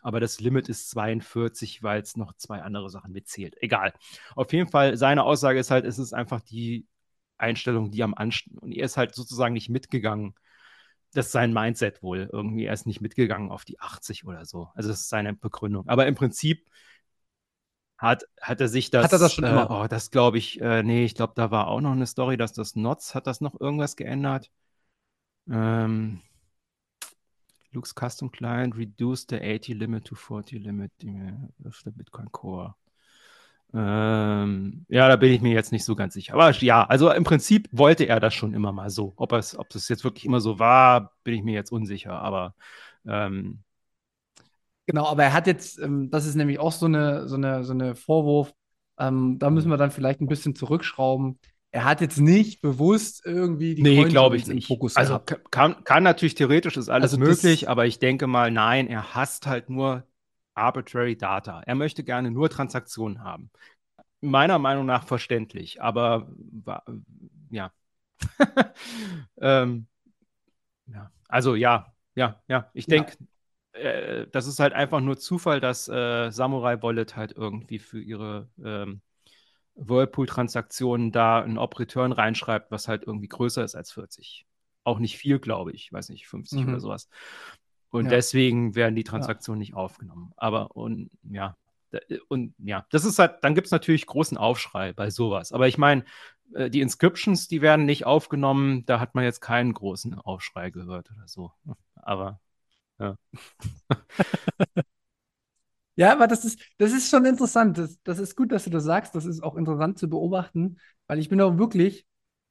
[0.00, 3.56] Aber das Limit ist 42, weil es noch zwei andere Sachen mitzählt.
[3.60, 3.92] Egal.
[4.36, 6.86] Auf jeden Fall, seine Aussage ist halt, es ist einfach die
[7.36, 8.52] Einstellung, die am Anstieg.
[8.62, 10.34] Und er ist halt sozusagen nicht mitgegangen
[11.12, 12.28] das ist sein Mindset wohl.
[12.32, 14.68] Irgendwie, er ist nicht mitgegangen auf die 80 oder so.
[14.74, 15.88] Also das ist seine Begründung.
[15.88, 16.68] Aber im Prinzip
[17.96, 19.04] hat, hat er sich das.
[19.04, 19.70] Hat er das schon äh, immer?
[19.70, 22.52] Oh, das glaube ich, äh, nee, ich glaube, da war auch noch eine Story, dass
[22.52, 24.50] das Notz, hat das noch irgendwas geändert?
[25.50, 26.20] Ähm,
[27.72, 30.92] Luke's Custom Client reduced the 80 limit to 40 limit
[31.64, 32.74] of the Bitcoin Core.
[33.74, 36.34] Ähm, ja, da bin ich mir jetzt nicht so ganz sicher.
[36.34, 39.12] Aber ja, also im Prinzip wollte er das schon immer mal so.
[39.16, 42.12] Ob es, ob das jetzt wirklich immer so war, bin ich mir jetzt unsicher.
[42.20, 42.54] Aber
[43.06, 43.60] ähm,
[44.86, 47.72] genau, aber er hat jetzt, ähm, das ist nämlich auch so eine, so eine, so
[47.72, 48.54] eine Vorwurf.
[48.98, 51.38] Ähm, da müssen wir dann vielleicht ein bisschen zurückschrauben.
[51.70, 54.66] Er hat jetzt nicht bewusst irgendwie die nee, glaube ich nicht.
[54.66, 55.20] Fokus also
[55.50, 59.46] kann, kann natürlich theoretisch ist alles also möglich, aber ich denke mal, nein, er hasst
[59.46, 60.07] halt nur
[60.58, 61.62] arbitrary data.
[61.62, 63.50] Er möchte gerne nur Transaktionen haben.
[64.20, 66.28] Meiner Meinung nach verständlich, aber
[67.50, 67.72] ja.
[69.40, 69.86] ähm,
[70.86, 71.10] ja.
[71.28, 72.70] Also ja, ja, ja.
[72.72, 73.16] Ich denke,
[73.74, 73.80] ja.
[73.80, 78.48] äh, das ist halt einfach nur Zufall, dass äh, Samurai Wallet halt irgendwie für ihre
[78.62, 79.02] ähm,
[79.78, 84.46] Whirlpool-Transaktionen da ein Op-Return reinschreibt, was halt irgendwie größer ist als 40.
[84.84, 85.92] Auch nicht viel, glaube ich.
[85.92, 86.68] Weiß nicht, 50 mhm.
[86.68, 87.08] oder sowas.
[87.90, 88.10] Und ja.
[88.10, 89.66] deswegen werden die Transaktionen ja.
[89.66, 90.32] nicht aufgenommen.
[90.36, 91.56] Aber und ja,
[92.28, 95.52] und ja, das ist halt, dann gibt es natürlich großen Aufschrei bei sowas.
[95.52, 96.04] Aber ich meine,
[96.54, 101.10] äh, die Inscriptions, die werden nicht aufgenommen, da hat man jetzt keinen großen Aufschrei gehört
[101.10, 101.52] oder so.
[101.94, 102.40] Aber
[102.98, 103.16] ja.
[105.96, 107.78] ja, aber das ist, das ist schon interessant.
[107.78, 109.14] Das, das ist gut, dass du das sagst.
[109.14, 112.06] Das ist auch interessant zu beobachten, weil ich bin auch wirklich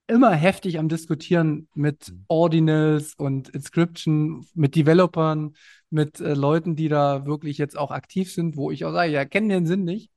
[0.08, 2.26] immer heftig am Diskutieren mit mhm.
[2.28, 5.56] Ordinals und Inscription, mit Developern,
[5.90, 9.20] mit äh, Leuten, die da wirklich jetzt auch aktiv sind, wo ich auch sage, ja,
[9.20, 10.12] erkenne den Sinn nicht.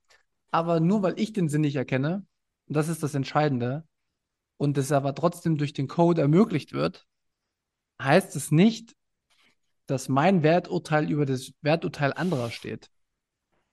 [0.51, 2.27] Aber nur weil ich den Sinn nicht erkenne,
[2.67, 3.85] und das ist das Entscheidende,
[4.57, 7.07] und es aber trotzdem durch den Code ermöglicht wird,
[8.01, 8.95] heißt es nicht,
[9.87, 12.91] dass mein Werturteil über das Werturteil anderer steht.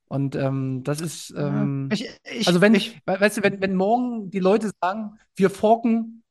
[0.08, 4.30] Und ähm, das ist, ähm, ich, ich, also wenn ich, weißt du, wenn, wenn morgen
[4.30, 6.22] die Leute sagen, wir forken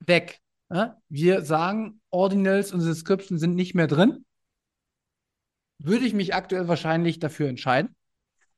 [0.00, 0.40] weg,
[0.72, 1.00] ja?
[1.08, 4.24] wir sagen, Ordinals und Description sind nicht mehr drin,
[5.78, 7.94] würde ich mich aktuell wahrscheinlich dafür entscheiden.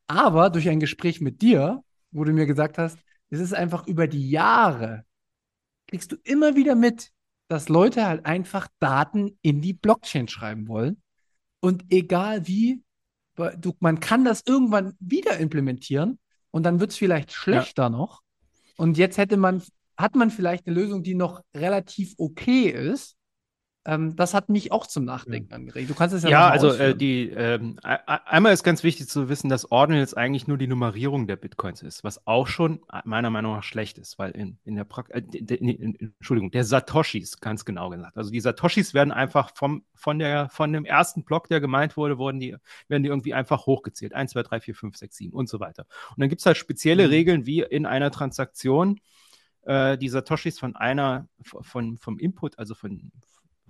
[0.07, 2.99] Aber durch ein Gespräch mit dir, wo du mir gesagt hast,
[3.31, 5.05] es ist einfach über die Jahre,
[5.89, 7.11] kriegst du immer wieder mit,
[7.49, 11.03] dass Leute halt einfach Daten in die Blockchain schreiben wollen.
[11.61, 12.83] Und egal wie,
[13.37, 16.19] du, man kann das irgendwann wieder implementieren
[16.51, 17.91] und dann wird es vielleicht schlechter ja.
[17.91, 18.23] noch.
[18.77, 19.63] Und jetzt hätte man,
[19.97, 23.17] hat man vielleicht eine Lösung, die noch relativ okay ist,
[23.87, 25.57] ähm, das hat mich auch zum Nachdenken ja.
[25.57, 25.91] angeregt.
[25.91, 29.51] Du kannst es ja Ja, also äh, die ähm, einmal ist ganz wichtig zu wissen,
[29.51, 33.55] dass Ordinals eigentlich nur die Nummerierung der Bitcoins ist, was auch schon äh, meiner Meinung
[33.55, 38.17] nach schlecht ist, weil in, in der pra äh, Entschuldigung, der Satoshis, ganz genau gesagt.
[38.17, 42.17] Also die Satoshis werden einfach vom, von, der, von dem ersten Block, der gemeint wurde,
[42.17, 42.57] wurden die,
[42.89, 44.15] werden die irgendwie einfach hochgezählt.
[44.15, 45.87] 1, 2, 3, 4, 5, 6, 7 und so weiter.
[46.11, 47.11] Und dann gibt es halt spezielle mhm.
[47.11, 48.99] Regeln, wie in einer Transaktion
[49.63, 53.11] äh, die Satoshis von einer, von, vom Input, also von,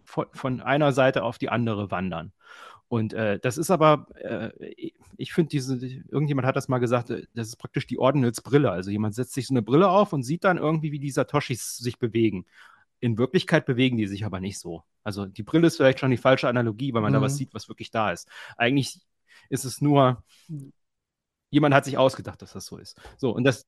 [0.04, 2.32] von, von einer Seite auf die andere wandern.
[2.88, 4.50] Und äh, das ist aber, äh,
[5.16, 8.70] ich finde diese, irgendjemand hat das mal gesagt, äh, das ist praktisch die Ordinals-Brille.
[8.70, 11.76] Also jemand setzt sich so eine Brille auf und sieht dann irgendwie, wie die Satoshis
[11.78, 12.46] sich bewegen.
[13.00, 14.84] In Wirklichkeit bewegen die sich aber nicht so.
[15.02, 17.16] Also die Brille ist vielleicht schon die falsche Analogie, weil man mhm.
[17.16, 17.38] da was mhm.
[17.38, 18.28] sieht, was wirklich da ist.
[18.56, 19.00] Eigentlich
[19.48, 20.22] ist es nur,
[21.50, 23.00] jemand hat sich ausgedacht, dass das so ist.
[23.16, 23.66] So, und das.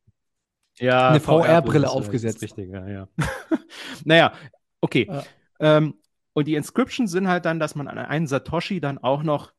[0.78, 2.42] Ja, eine VR-Brille aufgesetzt.
[2.42, 3.08] Richtig, ja, ja.
[4.04, 4.34] naja,
[4.80, 5.06] okay.
[5.08, 5.24] Ja.
[5.58, 5.94] Ähm,
[6.36, 9.54] und die Inscriptions sind halt dann, dass man an einen Satoshi dann auch noch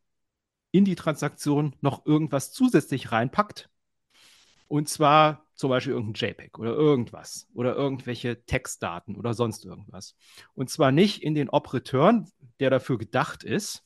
[0.70, 3.68] in die Transaktion noch irgendwas zusätzlich reinpackt.
[4.68, 10.16] Und zwar zum Beispiel irgendein JPEG oder irgendwas oder irgendwelche Textdaten oder sonst irgendwas.
[10.54, 12.30] Und zwar nicht in den Op-Return,
[12.60, 13.84] der dafür gedacht ist,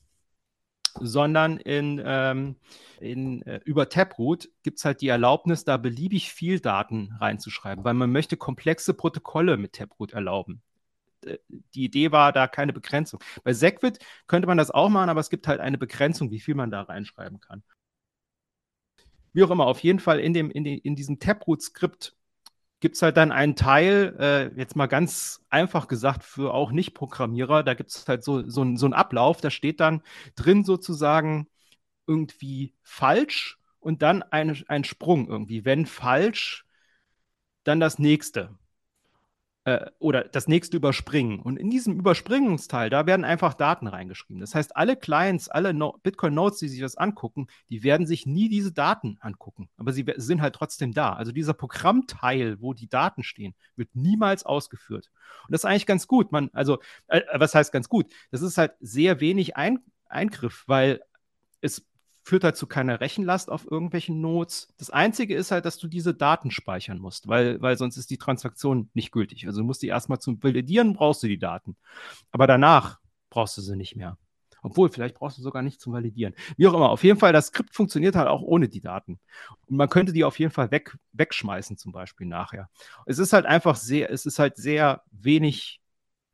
[1.00, 2.58] sondern in, ähm,
[3.00, 7.94] in, äh, über Taproot gibt es halt die Erlaubnis, da beliebig viel Daten reinzuschreiben, weil
[7.94, 10.62] man möchte komplexe Protokolle mit Taproot erlauben.
[11.26, 11.38] Äh,
[11.73, 13.19] die Idee war da keine Begrenzung.
[13.43, 16.56] Bei Segwit könnte man das auch machen, aber es gibt halt eine Begrenzung, wie viel
[16.56, 17.64] man da reinschreiben kann.
[19.34, 22.15] Wie auch immer, auf jeden Fall in, dem, in, die, in diesem Taproot-Skript
[22.81, 27.64] gibt es halt dann einen Teil, äh, jetzt mal ganz einfach gesagt, für auch Nicht-Programmierer,
[27.64, 30.02] da gibt es halt so, so, so einen Ablauf, da steht dann
[30.35, 31.48] drin sozusagen
[32.07, 35.64] irgendwie falsch und dann eine, ein Sprung irgendwie.
[35.64, 36.65] Wenn falsch,
[37.64, 38.57] dann das nächste
[39.64, 41.40] äh, oder das nächste überspringen.
[41.40, 44.42] Und in diesem Überspringungsteil, da werden einfach Daten reingeschrieben.
[44.42, 48.50] Das heißt, alle Clients, alle no Bitcoin-Nodes, die sich das angucken, die werden sich nie
[48.50, 49.70] diese Daten angucken.
[49.78, 51.14] Aber sie sind halt trotzdem da.
[51.14, 55.12] Also dieser Programmteil, wo die Daten stehen, wird niemals ausgeführt.
[55.48, 56.32] Und das ist eigentlich ganz gut.
[56.32, 58.12] Man, also, äh, was heißt ganz gut?
[58.32, 61.02] Das ist halt sehr wenig Ein Eingriff, weil
[61.62, 61.86] es
[62.23, 64.68] führt halt zu keiner Rechenlast auf irgendwelchen Nodes.
[64.77, 68.18] Das Einzige ist halt, dass du diese Daten speichern musst, weil, weil sonst ist die
[68.18, 69.48] Transaktion nicht gültig.
[69.48, 71.76] Also du musst die erstmal zum Validieren, brauchst du die Daten.
[72.31, 72.99] Aber danach
[73.30, 74.18] brauchst du sie nicht mehr.
[74.64, 76.35] Obwohl, vielleicht brauchst du sogar nicht zum Validieren.
[76.56, 79.19] Wie auch immer, auf jeden Fall, das Skript funktioniert halt auch ohne die Daten.
[79.65, 82.69] Und man könnte die auf jeden Fall weg, wegschmeißen, zum Beispiel nachher.
[83.07, 85.81] Es ist halt einfach sehr, es ist halt sehr wenig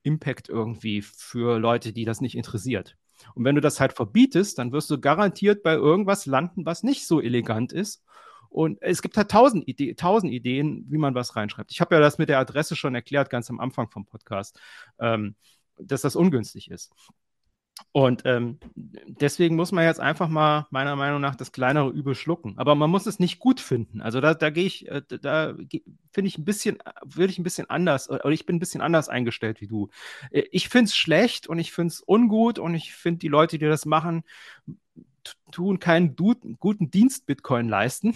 [0.04, 2.98] Impact irgendwie für Leute, die das nicht interessiert.
[3.36, 7.08] Und wenn du das halt verbietest, dann wirst du garantiert bei irgendwas landen, was nicht
[7.08, 8.04] so elegant ist.
[8.50, 11.72] Und es gibt halt tausend, Ide tausend Ideen, wie man was reinschreibt.
[11.72, 14.60] Ich habe ja das mit der Adresse schon erklärt, ganz am Anfang vom Podcast,
[15.00, 15.36] ähm,
[15.78, 16.92] dass das ungünstig ist.
[17.92, 22.54] Und ähm, deswegen muss man jetzt einfach mal meiner Meinung nach das kleinere Übel schlucken.
[22.58, 24.02] Aber man muss es nicht gut finden.
[24.02, 25.56] Also da, da gehe ich, äh, da
[26.12, 29.10] finde ich ein bisschen, würde ich ein bisschen anders, oder ich bin ein bisschen anders
[29.10, 29.90] eingestellt wie du.
[30.32, 33.58] Äh, ich finde es schlecht und ich finde es ungut und ich finde die Leute,
[33.58, 34.24] die das machen,
[35.52, 38.16] tun keinen guten Dienst Bitcoin leisten.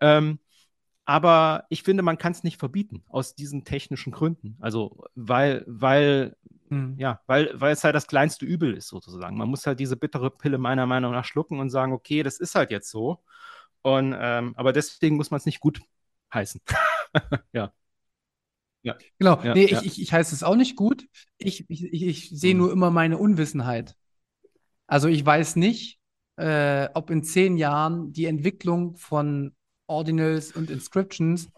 [0.00, 0.38] Ähm,
[1.04, 4.56] aber ich finde, man kann es nicht verbieten aus diesen technischen Gründen.
[4.60, 6.36] Also, weil, weil.
[6.98, 9.36] Ja, weil, weil es halt das kleinste Übel ist, sozusagen.
[9.36, 12.54] Man muss halt diese bittere Pille meiner Meinung nach schlucken und sagen, okay, das ist
[12.54, 13.22] halt jetzt so.
[13.82, 15.80] Und, ähm, aber deswegen muss man es nicht gut
[16.32, 16.60] heißen.
[17.52, 17.72] ja.
[18.82, 18.96] Ja.
[19.18, 19.80] Genau, ja, nee, ja.
[19.80, 21.06] Ich, ich, ich heiße es auch nicht gut.
[21.38, 22.60] Ich, ich, ich sehe mhm.
[22.60, 23.96] nur immer meine Unwissenheit.
[24.86, 26.00] Also ich weiß nicht,
[26.36, 29.54] äh, ob in zehn Jahren die Entwicklung von
[29.86, 31.50] Ordinals und Inscriptions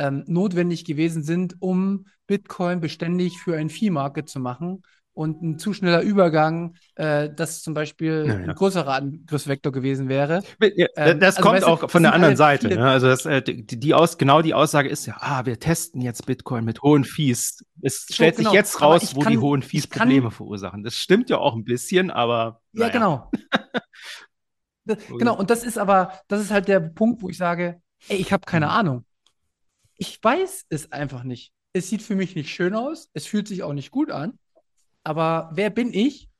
[0.00, 4.82] ähm, notwendig gewesen sind, um Bitcoin beständig für ein Fee-Market zu machen.
[5.12, 8.46] Und ein zu schneller Übergang, äh, das zum Beispiel ja, ja.
[8.46, 10.42] ein größerer Angriffsvektor gewesen wäre.
[10.76, 12.68] Ja, ähm, das also, kommt weißt du, auch von der anderen Seite.
[12.68, 12.88] Ne?
[12.88, 16.24] Also das, äh, die, die aus, genau die Aussage ist ja, ah, wir testen jetzt
[16.24, 17.62] Bitcoin mit hohen Fees.
[17.82, 18.50] Es so, stellt genau.
[18.50, 20.84] sich jetzt raus, wo kann, die hohen Fees Probleme verursachen.
[20.84, 22.62] Das stimmt ja auch ein bisschen, aber.
[22.72, 23.30] Ja, genau.
[25.18, 28.32] genau, und das ist aber, das ist halt der Punkt, wo ich sage, ey, ich
[28.32, 28.72] habe keine mhm.
[28.72, 29.04] Ahnung.
[30.00, 31.52] Ich weiß es einfach nicht.
[31.74, 33.10] Es sieht für mich nicht schön aus.
[33.12, 34.38] Es fühlt sich auch nicht gut an.
[35.04, 36.30] Aber wer bin ich,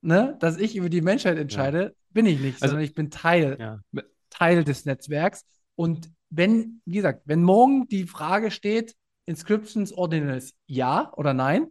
[0.00, 1.82] ne, dass ich über die Menschheit entscheide?
[1.82, 1.90] Ja.
[2.10, 4.02] Bin ich nicht, also, sondern ich bin Teil, ja.
[4.28, 5.44] Teil des Netzwerks.
[5.76, 11.68] Und wenn, wie gesagt, wenn morgen die Frage steht, Inscriptions Ordinals ja oder nein,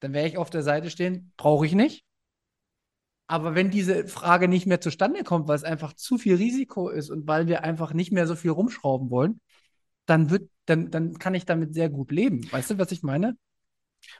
[0.00, 2.04] dann werde ich auf der Seite stehen, brauche ich nicht.
[3.28, 7.10] Aber wenn diese Frage nicht mehr zustande kommt, weil es einfach zu viel Risiko ist
[7.10, 9.40] und weil wir einfach nicht mehr so viel rumschrauben wollen,
[10.06, 12.50] dann wird, dann, dann kann ich damit sehr gut leben.
[12.50, 13.36] Weißt du, was ich meine?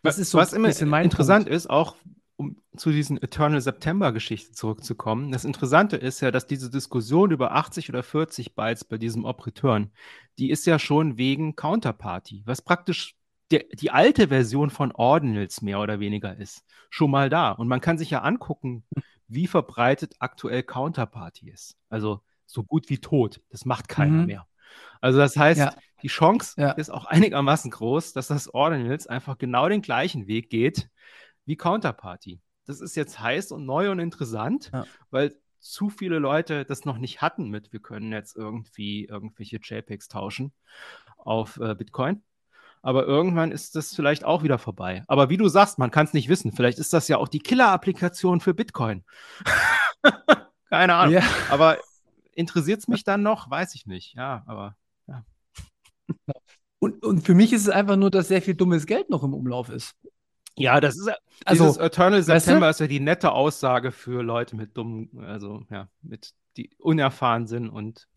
[0.03, 0.69] Das ist so was immer
[1.03, 1.55] interessant Punkt.
[1.55, 1.97] ist, auch
[2.37, 5.33] um zu diesen Eternal September-Geschichten zurückzukommen.
[5.33, 9.91] Das Interessante ist ja, dass diese Diskussion über 80 oder 40 Bytes bei diesem Op-Return,
[10.39, 13.17] die ist ja schon wegen Counterparty, was praktisch
[13.51, 17.53] der, die alte Version von Ordinals mehr oder weniger ist, schon mal da.
[17.53, 18.85] Und man kann sich ja angucken,
[19.29, 21.77] wie verbreitet aktuell Counterparty ist.
[21.89, 23.41] Also so gut wie tot.
[23.51, 24.27] Das macht keiner mhm.
[24.27, 24.47] mehr.
[25.01, 25.75] Also das heißt, ja.
[26.03, 26.73] Die Chance ja.
[26.73, 30.89] ist auch einigermaßen groß, dass das Ordinals einfach genau den gleichen Weg geht
[31.45, 32.41] wie Counterparty.
[32.65, 34.85] Das ist jetzt heiß und neu und interessant, ja.
[35.11, 40.09] weil zu viele Leute das noch nicht hatten mit, wir können jetzt irgendwie irgendwelche JPEGs
[40.09, 40.53] tauschen
[41.19, 42.23] auf äh, Bitcoin
[42.87, 45.03] aber irgendwann ist das vielleicht auch wieder vorbei.
[45.09, 46.53] Aber wie du sagst, man kann es nicht wissen.
[46.53, 49.05] Vielleicht ist das ja auch die Killer-Applikation für Bitcoin.
[50.71, 51.15] Keine Ahnung.
[51.15, 51.23] Ja.
[51.51, 51.79] Aber
[52.33, 53.51] interessiert es mich dann noch?
[53.51, 54.15] Weiß ich nicht.
[54.15, 54.77] Ja, aber.
[56.87, 59.35] Und, und für mich ist es einfach nur, dass sehr viel dummes Geld noch im
[59.35, 59.97] Umlauf ist.
[60.57, 61.11] Ja, das ist
[61.45, 62.85] also dieses Eternal September weißt du?
[62.85, 67.69] ist ja die nette Aussage für Leute mit dummen, also ja, mit die unerfahren sind
[67.69, 68.09] und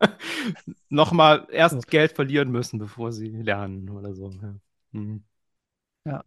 [0.88, 1.80] nochmal erst so.
[1.88, 4.30] Geld verlieren müssen, bevor sie lernen oder so.
[4.30, 4.54] Ja.
[4.92, 5.24] Mhm.
[6.04, 6.22] ja.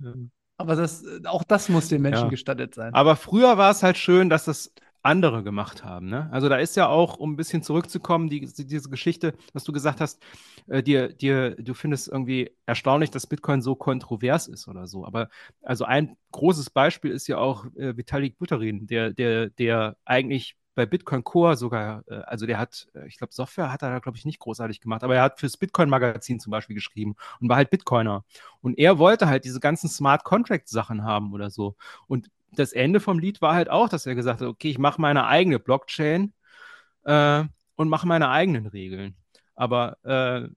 [0.57, 2.29] Aber das, auch das muss den Menschen ja.
[2.29, 2.93] gestattet sein.
[2.93, 6.09] Aber früher war es halt schön, dass das andere gemacht haben.
[6.09, 6.29] Ne?
[6.31, 10.01] Also da ist ja auch, um ein bisschen zurückzukommen, die, diese Geschichte, was du gesagt
[10.01, 10.21] hast,
[10.67, 15.05] äh, dir, dir, du findest irgendwie erstaunlich, dass Bitcoin so kontrovers ist oder so.
[15.05, 15.29] Aber
[15.61, 20.85] also ein großes Beispiel ist ja auch äh, Vitalik Buterin, der, der, der eigentlich bei
[20.85, 24.17] Bitcoin Core sogar, äh, also der hat, äh, ich glaube, Software hat er da, glaube
[24.17, 27.69] ich, nicht großartig gemacht, aber er hat fürs Bitcoin-Magazin zum Beispiel geschrieben und war halt
[27.69, 28.23] Bitcoiner.
[28.61, 31.75] Und er wollte halt diese ganzen Smart Contract-Sachen haben oder so.
[32.07, 35.01] Und das Ende vom Lied war halt auch, dass er gesagt hat, okay, ich mache
[35.01, 36.33] meine eigene Blockchain
[37.03, 37.43] äh,
[37.75, 39.15] und mache meine eigenen Regeln.
[39.55, 40.49] Aber äh,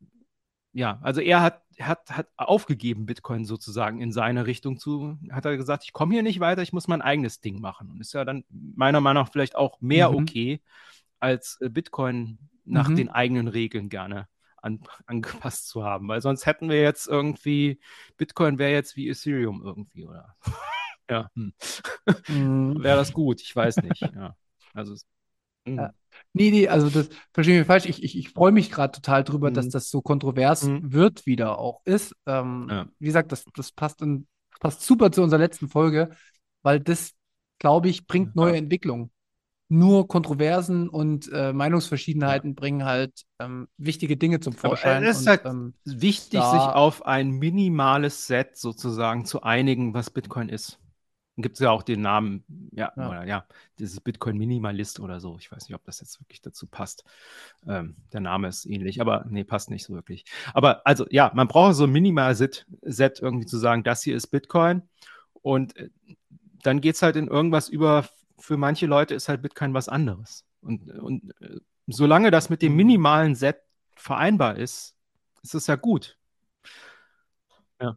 [0.73, 5.57] ja, also er hat hat, hat aufgegeben, Bitcoin sozusagen in seine Richtung zu, hat er
[5.57, 7.91] gesagt, ich komme hier nicht weiter, ich muss mein eigenes Ding machen.
[7.91, 10.17] Und ist ja dann meiner Meinung nach vielleicht auch mehr mhm.
[10.17, 10.61] okay,
[11.21, 12.97] als äh, Bitcoin nach mhm.
[12.97, 16.09] den eigenen Regeln gerne an, angepasst zu haben.
[16.09, 17.81] Weil sonst hätten wir jetzt irgendwie,
[18.17, 20.37] Bitcoin wäre jetzt wie Ethereum irgendwie, oder?
[21.11, 21.29] ja.
[21.35, 21.53] Hm.
[22.29, 22.83] Mhm.
[22.83, 24.01] wäre das gut, ich weiß nicht.
[24.01, 24.37] Ja.
[24.75, 24.95] Also
[25.67, 25.87] ja.
[25.87, 25.93] Hm.
[26.35, 27.87] Nee, nee, also das verstehe ich mich falsch.
[27.87, 29.55] Ich, ich, ich freue mich gerade total drüber, mhm.
[29.55, 30.93] dass das so kontrovers mhm.
[30.93, 32.15] wird, wieder auch ist.
[32.27, 32.87] Ähm, ja.
[32.99, 34.27] Wie gesagt, das, das passt, in,
[34.61, 36.11] passt super zu unserer letzten Folge,
[36.63, 37.13] weil das,
[37.59, 38.59] glaube ich, bringt neue ja.
[38.59, 39.11] Entwicklungen.
[39.69, 42.55] Nur Kontroversen und äh, Meinungsverschiedenheiten ja.
[42.55, 44.99] bringen halt ähm, wichtige Dinge zum Vorschein.
[44.99, 49.95] Aber es ist und, halt ähm, wichtig, sich auf ein minimales Set sozusagen zu einigen,
[49.95, 50.82] was Bitcoin ist
[51.37, 53.09] gibt es ja auch den Namen, ja, ja.
[53.09, 53.47] Oder, ja,
[53.79, 55.37] dieses Bitcoin Minimalist oder so.
[55.39, 57.05] Ich weiß nicht, ob das jetzt wirklich dazu passt.
[57.67, 60.25] Ähm, der Name ist ähnlich, aber nee, passt nicht so wirklich.
[60.53, 64.83] Aber also ja, man braucht so ein Minimal-Set irgendwie zu sagen, das hier ist Bitcoin.
[65.33, 65.89] Und äh,
[66.63, 68.07] dann geht es halt in irgendwas über,
[68.39, 70.45] für manche Leute ist halt Bitcoin was anderes.
[70.61, 73.63] Und, und äh, solange das mit dem minimalen Set
[73.97, 74.95] vereinbar ist,
[75.43, 76.19] ist es ja gut.
[77.81, 77.97] Ja.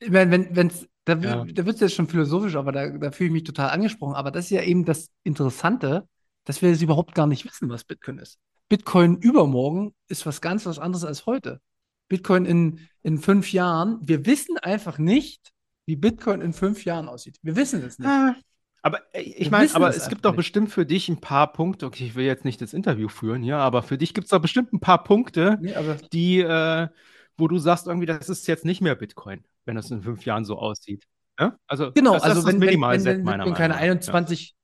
[0.00, 1.44] Ich meine, wenn es da, ja.
[1.44, 4.14] da wird es jetzt schon philosophisch, aber da, da fühle ich mich total angesprochen.
[4.14, 6.06] Aber das ist ja eben das Interessante,
[6.44, 8.38] dass wir jetzt überhaupt gar nicht wissen, was Bitcoin ist.
[8.68, 11.60] Bitcoin übermorgen ist was ganz was anderes als heute.
[12.08, 15.52] Bitcoin in, in fünf Jahren, wir wissen einfach nicht,
[15.86, 17.38] wie Bitcoin in fünf Jahren aussieht.
[17.40, 18.08] Wir wissen es nicht.
[18.08, 18.34] Ah,
[18.82, 20.38] aber äh, ich meine, aber es gibt doch nicht.
[20.38, 23.58] bestimmt für dich ein paar Punkte, okay, ich will jetzt nicht das Interview führen hier,
[23.58, 25.72] aber für dich gibt es doch bestimmt ein paar Punkte, nee,
[26.12, 26.88] die, äh,
[27.36, 30.44] wo du sagst, irgendwie, das ist jetzt nicht mehr Bitcoin wenn das in fünf Jahren
[30.44, 31.04] so aussieht.
[31.38, 31.58] Ja?
[31.66, 34.56] Also, genau, das, also das wenn, wenn, wenn meiner keine 21 ja.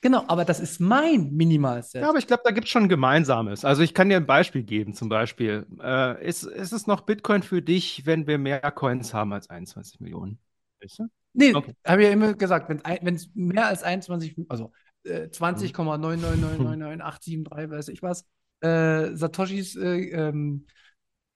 [0.00, 2.02] Genau, aber das ist mein Minimalset.
[2.02, 3.64] Ja, aber ich glaube, da gibt es schon Gemeinsames.
[3.64, 5.66] Also ich kann dir ein Beispiel geben, zum Beispiel.
[5.82, 9.98] Äh, ist, ist es noch Bitcoin für dich, wenn wir mehr Coins haben als 21
[9.98, 10.38] Millionen?
[10.80, 11.08] Weißt du?
[11.32, 11.74] Nee, okay.
[11.84, 14.70] habe ich ja immer gesagt, wenn es mehr als 21, also
[15.04, 18.24] äh, 20,9999873, weiß ich was,
[18.60, 20.66] äh, Satoshis äh, ähm,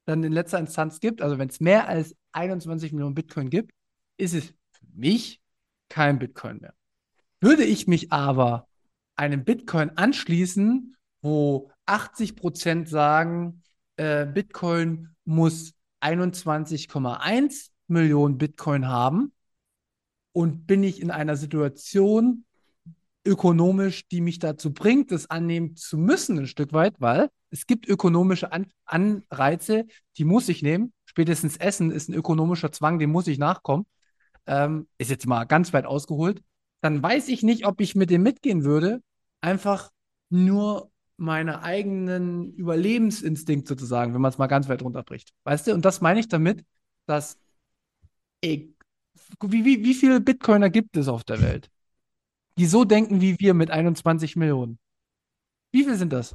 [0.06, 3.72] dann in letzter Instanz gibt, also wenn es mehr als 21 Millionen Bitcoin gibt,
[4.16, 5.40] ist es für mich
[5.88, 6.74] kein Bitcoin mehr.
[7.40, 8.68] Würde ich mich aber
[9.16, 13.62] einem Bitcoin anschließen, wo 80 Prozent sagen,
[13.96, 19.32] äh, Bitcoin muss 21,1 Millionen Bitcoin haben
[20.32, 22.44] und bin ich in einer Situation
[23.24, 27.86] ökonomisch, die mich dazu bringt, das annehmen zu müssen, ein Stück weit, weil es gibt
[27.86, 29.86] ökonomische An Anreize,
[30.16, 30.92] die muss ich nehmen.
[31.12, 33.84] Spätestens Essen ist ein ökonomischer Zwang, dem muss ich nachkommen.
[34.47, 36.43] Ähm, ist jetzt mal ganz weit ausgeholt.
[36.80, 39.02] dann weiß ich nicht, ob ich mit dem mitgehen würde.
[39.43, 39.90] Einfach
[40.30, 45.34] nur meine eigenen Überlebensinstinkt sozusagen, wenn man es mal ganz weit runterbricht.
[45.44, 45.74] Weißt du?
[45.74, 46.64] Und das meine ich damit,
[47.05, 47.36] dass
[48.40, 48.74] ey,
[49.43, 51.68] wie, wie, wie viele Bitcoiner gibt es auf der Welt,
[52.56, 54.78] die so denken wie wir mit 21 Millionen?
[55.72, 56.34] Wie viele sind das?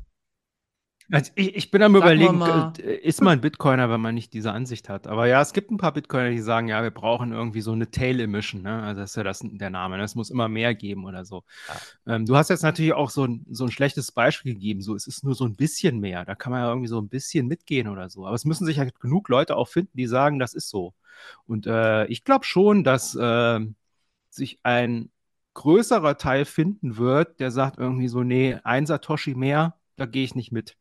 [1.10, 4.52] Also ich, ich bin am Sagen überlegen, äh, ist man Bitcoiner, wenn man nicht diese
[4.52, 5.08] Ansicht hat.
[5.08, 7.90] Aber ja, es gibt ein paar Bitcoiner, die sagen, ja, wir brauchen irgendwie so eine
[7.90, 8.62] Tail Emission.
[8.64, 8.84] Ne?
[8.84, 9.98] Also das ist ja das, der Name.
[9.98, 10.04] Ne?
[10.04, 11.44] Es muss immer mehr geben oder so.
[11.70, 12.16] Ja.
[12.16, 14.82] Ähm, du hast jetzt natürlich auch so ein, so ein schlechtes Beispiel gegeben.
[14.82, 16.26] So, es ist nur so ein bisschen mehr.
[16.26, 18.26] Da kann man ja irgendwie so ein bisschen mitgehen oder so.
[18.26, 20.94] Aber es müssen sich halt genug Leute auch finden, die sagen, das ist so.
[21.46, 23.60] Und äh, ich glaube schon, dass äh,
[24.30, 25.10] sich ein
[25.54, 30.36] größerer Teil finden wird, der sagt irgendwie so, nee, ein Satoshi mehr, da gehe ich
[30.36, 30.76] nicht mit.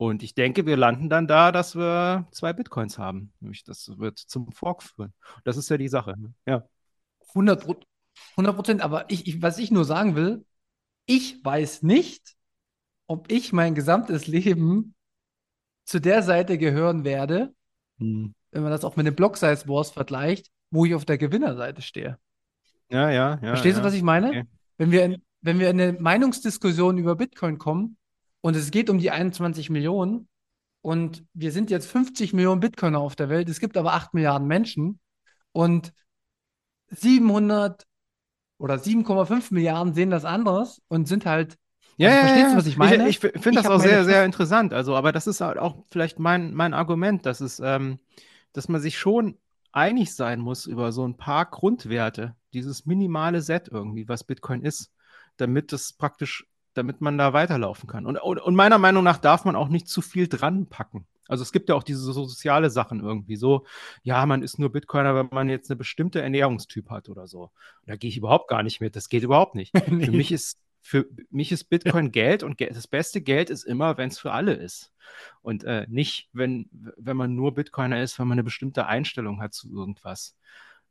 [0.00, 3.34] Und ich denke, wir landen dann da, dass wir zwei Bitcoins haben.
[3.66, 5.12] Das wird zum Fork führen.
[5.44, 6.14] Das ist ja die Sache.
[6.18, 6.32] Ne?
[6.46, 6.66] Ja.
[7.28, 8.80] 100 Prozent.
[8.80, 10.46] Aber ich, ich, was ich nur sagen will,
[11.04, 12.34] ich weiß nicht,
[13.08, 14.94] ob ich mein gesamtes Leben
[15.84, 17.54] zu der Seite gehören werde,
[17.98, 18.34] hm.
[18.52, 21.82] wenn man das auch mit den Block Size Wars vergleicht, wo ich auf der Gewinnerseite
[21.82, 22.16] stehe.
[22.88, 23.48] Ja, ja, ja.
[23.48, 23.82] Verstehst ja.
[23.82, 24.28] du, was ich meine?
[24.28, 24.44] Okay.
[24.78, 27.98] Wenn wir, in, wenn wir in eine Meinungsdiskussion über Bitcoin kommen,
[28.40, 30.28] und es geht um die 21 Millionen.
[30.82, 33.48] Und wir sind jetzt 50 Millionen Bitcoiner auf der Welt.
[33.48, 34.98] Es gibt aber 8 Milliarden Menschen.
[35.52, 35.92] Und
[36.88, 37.86] 700
[38.58, 41.56] oder 7,5 Milliarden sehen das anders und sind halt.
[41.96, 43.08] Ja, also, verstehst du, was ich meine?
[43.08, 44.72] Ich, ich finde das auch sehr, sehr interessant.
[44.72, 47.98] Also, aber das ist halt auch vielleicht mein, mein Argument, dass es, ähm,
[48.52, 49.38] dass man sich schon
[49.72, 54.90] einig sein muss über so ein paar Grundwerte, dieses minimale Set irgendwie, was Bitcoin ist,
[55.36, 58.06] damit es praktisch damit man da weiterlaufen kann.
[58.06, 61.06] Und, und, meiner Meinung nach darf man auch nicht zu viel dran packen.
[61.28, 63.64] Also es gibt ja auch diese so soziale Sachen irgendwie so,
[64.02, 67.50] ja, man ist nur Bitcoiner, wenn man jetzt eine bestimmte Ernährungstyp hat oder so.
[67.86, 68.96] Da gehe ich überhaupt gar nicht mit.
[68.96, 69.72] Das geht überhaupt nicht.
[69.88, 70.06] nee.
[70.06, 72.10] Für mich ist für mich ist Bitcoin.
[72.10, 74.92] Geld und das beste Geld ist immer, wenn es für alle ist.
[75.42, 79.54] Und äh, nicht, wenn, wenn man nur Bitcoiner ist, wenn man eine bestimmte Einstellung hat
[79.54, 80.36] zu irgendwas.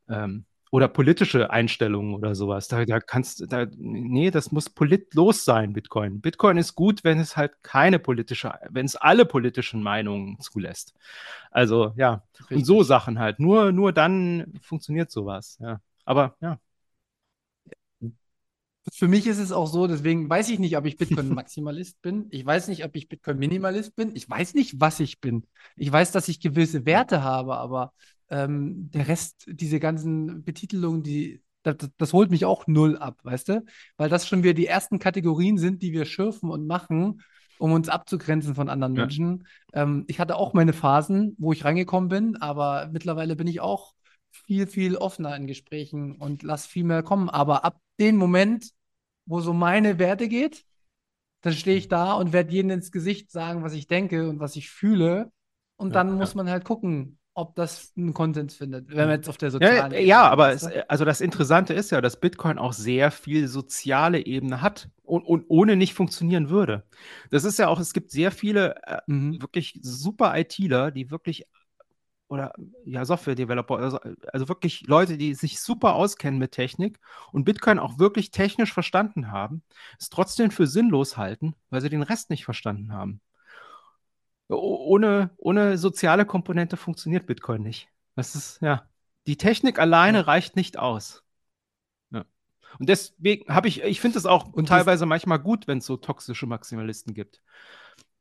[0.08, 2.68] Ähm, oder politische Einstellungen oder sowas.
[2.68, 6.22] Da, da kannst da, nee, das muss politlos sein, Bitcoin.
[6.22, 10.94] Bitcoin ist gut, wenn es halt keine politische, wenn es alle politischen Meinungen zulässt.
[11.52, 12.58] Also ja, Richtig.
[12.58, 13.40] und so Sachen halt.
[13.40, 15.82] Nur, nur dann funktioniert sowas, ja.
[16.06, 16.60] Aber ja.
[18.94, 22.28] Für mich ist es auch so, deswegen weiß ich nicht, ob ich Bitcoin-Maximalist bin.
[22.32, 24.16] Ich weiß nicht, ob ich Bitcoin-Minimalist bin.
[24.16, 25.46] Ich weiß nicht, was ich bin.
[25.76, 27.94] Ich weiß, dass ich gewisse Werte habe, aber
[28.30, 33.50] ähm, der Rest, diese ganzen Betitelungen, die, das, das, holt mich auch null ab, weißt
[33.50, 33.66] du?
[33.98, 37.22] Weil das schon wieder die ersten Kategorien sind, die wir schürfen und machen,
[37.58, 39.02] um uns abzugrenzen von anderen ja.
[39.02, 39.48] Menschen.
[39.74, 43.94] Ähm, ich hatte auch meine Phasen, wo ich reingekommen bin, aber mittlerweile bin ich auch
[44.32, 47.30] viel, viel offener in Gesprächen und lass viel mehr kommen.
[47.30, 48.72] Aber ab dem Moment,
[49.26, 50.66] wo so meine Werte geht,
[51.42, 54.56] dann stehe ich da und werde jedem ins Gesicht sagen, was ich denke und was
[54.56, 55.32] ich fühle.
[55.78, 59.30] Und dann ja, muss man halt gucken, ob das einen Konsens findet, wenn man jetzt
[59.30, 62.74] auf der sozialen Ja, ja aber es, also das Interessante ist ja, dass Bitcoin auch
[62.74, 66.84] sehr viel soziale Ebene hat und, und ohne nicht funktionieren würde.
[67.32, 69.42] Das ist ja auch, es gibt sehr viele äh, mhm.
[69.42, 71.46] wirklich super ITler, die wirklich
[72.28, 72.54] oder
[72.86, 74.00] ja, Software-Developer, also,
[74.32, 77.00] also wirklich Leute, die sich super auskennen mit Technik
[77.32, 79.64] und Bitcoin auch wirklich technisch verstanden haben,
[79.98, 83.22] es trotzdem für sinnlos halten, weil sie den Rest nicht verstanden haben
[84.58, 87.88] ohne, ohne soziale Komponente funktioniert Bitcoin nicht.
[88.16, 88.88] Das ist, ja,
[89.28, 90.24] die Technik alleine ja.
[90.24, 91.24] reicht nicht aus.
[92.12, 92.26] Ja.
[92.80, 95.98] Und deswegen habe ich, ich finde es auch und teilweise manchmal gut, wenn es so
[95.98, 97.42] toxische Maximalisten gibt.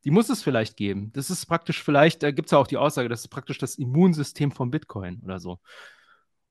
[0.04, 1.10] Die muss es vielleicht geben.
[1.14, 3.76] Das ist praktisch vielleicht, da gibt es ja auch die Aussage, das ist praktisch das
[3.76, 5.58] Immunsystem von Bitcoin oder so.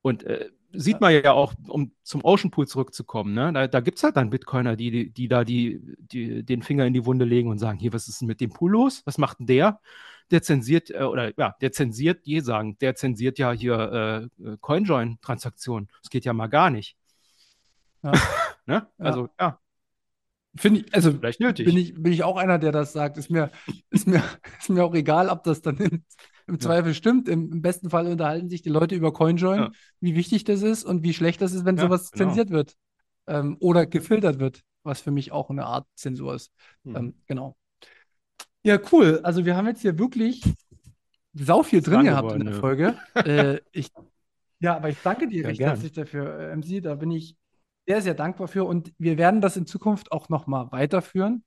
[0.01, 3.53] Und äh, sieht man ja auch, um zum Ocean Pool zurückzukommen, ne?
[3.53, 6.85] da, da gibt es halt dann Bitcoiner, die, die, die da die, die, den Finger
[6.85, 9.01] in die Wunde legen und sagen, hier, was ist denn mit dem Pool los?
[9.05, 9.79] Was macht denn der?
[10.29, 15.89] Der zensiert, äh, oder ja, der zensiert, die sagen, der zensiert ja hier äh, Coinjoin-Transaktionen.
[16.01, 16.97] Das geht ja mal gar nicht.
[18.03, 18.11] Ja.
[18.65, 18.87] ne?
[18.97, 19.47] Also, ja.
[19.47, 19.59] ja.
[20.55, 21.65] Finde ich, also Vielleicht nötig.
[21.65, 23.17] Bin, ich, bin ich auch einer, der das sagt.
[23.17, 23.51] Ist mir,
[23.89, 24.23] ist mir,
[24.59, 26.03] ist mir auch egal, ob das dann nimmt
[26.47, 27.27] im Zweifel stimmt.
[27.27, 29.71] Im, Im, besten Fall unterhalten sich die Leute über CoinJoin, ja.
[29.99, 32.25] wie wichtig das ist und wie schlecht das ist, wenn ja, sowas genau.
[32.25, 32.75] zensiert wird
[33.27, 36.51] ähm, oder gefiltert wird, was für mich auch eine Art Zensur ist.
[36.85, 36.95] Hm.
[36.95, 37.57] Ähm, genau.
[38.63, 39.19] Ja, cool.
[39.23, 40.41] Also wir haben jetzt hier wirklich
[41.33, 42.97] sau viel drin gehabt in der Folge.
[43.15, 43.91] äh, ich,
[44.59, 46.81] ja, aber ich danke dir ja, recht herzlich dafür, äh, MC.
[46.81, 47.35] Da bin ich
[47.85, 51.43] sehr, sehr dankbar für und wir werden das in Zukunft auch nochmal weiterführen.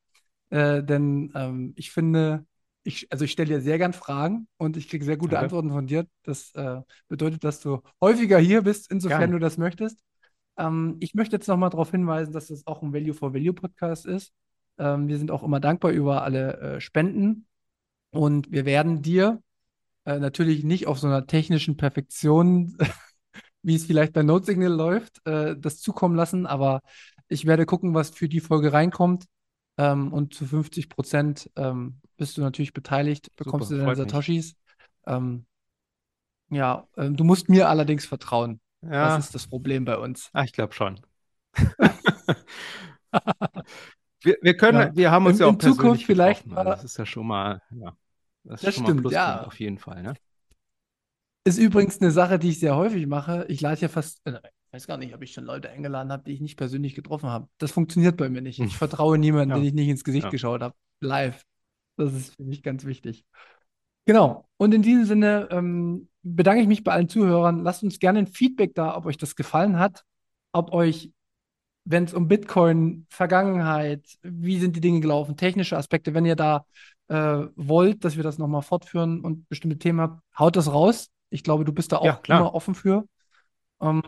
[0.51, 2.47] Äh, denn ähm, ich finde,
[2.83, 5.45] ich, also ich stelle dir sehr gern Fragen und ich kriege sehr gute okay.
[5.45, 6.07] Antworten von dir.
[6.23, 9.33] Das äh, bedeutet, dass du häufiger hier bist, insofern Gerne.
[9.35, 10.03] du das möchtest.
[10.57, 14.07] Ähm, ich möchte jetzt nochmal darauf hinweisen, dass es auch ein Value for Value Podcast
[14.07, 14.33] ist.
[14.79, 17.47] Ähm, wir sind auch immer dankbar über alle äh, Spenden
[18.11, 19.43] und wir werden dir
[20.05, 22.77] äh, natürlich nicht auf so einer technischen Perfektion,
[23.63, 26.81] wie es vielleicht bei Note Signal läuft, äh, das zukommen lassen, aber
[27.29, 29.27] ich werde gucken, was für die Folge reinkommt.
[29.81, 33.97] Ähm, und zu 50 Prozent ähm, bist du natürlich beteiligt, bekommst Super, du deine.
[33.97, 34.55] Satoshis.
[35.07, 35.47] Ähm,
[36.51, 38.61] ja, ähm, du musst mir allerdings vertrauen.
[38.83, 40.31] Ja, Das ist das Problem bei uns.
[40.33, 41.01] ah, ich glaube schon.
[44.23, 44.97] Wir, wir können, Ja.
[44.97, 46.47] wir haben uns In- ja auch in Zukunft vielleicht.
[46.53, 47.97] Also das ist ja schon mal, ja,
[48.45, 49.45] das Das stimmt, ja.
[49.45, 50.15] auf jeden Fall, ne?
[51.45, 53.47] Ist übrigens eine Sache, die ich sehr häufig mache.
[53.49, 54.41] Ich lade ja fast, äh,
[54.73, 57.49] weiß gar nicht, ob ich schon Leute eingeladen habe, die ich nicht persönlich getroffen habe.
[57.59, 58.59] Das funktioniert bei mir nicht.
[58.61, 59.57] Ich vertraue niemandem, Ja.
[59.57, 60.31] den ich nicht ins Gesicht Ja.
[60.31, 60.75] geschaut habe.
[61.01, 61.45] Live.
[61.97, 63.25] Das ist für mich ganz wichtig.
[64.07, 64.49] Genau.
[64.57, 67.63] Und in diesem Sinne ähm, bedanke ich mich bei allen Zuhörern.
[67.63, 70.05] Lasst uns gerne ein Feedback da, ob euch das gefallen hat,
[70.53, 71.11] ob euch,
[71.85, 76.65] wenn es um Bitcoin, Vergangenheit, wie sind die Dinge gelaufen, technische Aspekte, wenn ihr da
[77.09, 81.09] äh, wollt, dass wir das nochmal fortführen und bestimmte Themen habt, haut das raus.
[81.31, 83.05] Ich glaube, du bist da auch Ja, immer offen für.
[83.81, 84.03] Ähm,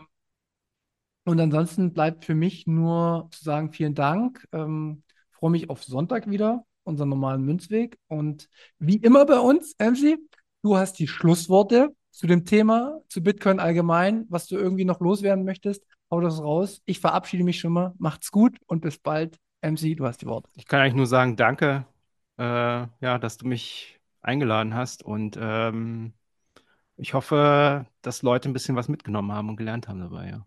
[1.24, 4.47] und ansonsten bleibt für mich nur zu sagen, vielen Dank.
[4.53, 7.97] Ähm, freue mich auf Sonntag wieder, unseren normalen Münzweg.
[8.09, 10.19] Und wie immer bei uns, MC,
[10.62, 15.44] du hast die Schlussworte zu dem Thema, zu Bitcoin allgemein, was du irgendwie noch loswerden
[15.44, 15.85] möchtest.
[16.11, 16.82] Hau das raus.
[16.85, 17.94] Ich verabschiede mich schon mal.
[17.99, 19.39] Macht's gut und bis bald.
[19.62, 20.51] MC, du hast die Worte.
[20.55, 21.86] Ich kann eigentlich nur sagen, danke,
[22.36, 26.15] äh, ja, dass du mich eingeladen hast und ähm,
[26.97, 30.47] ich hoffe, dass Leute ein bisschen was mitgenommen haben und gelernt haben dabei, ja.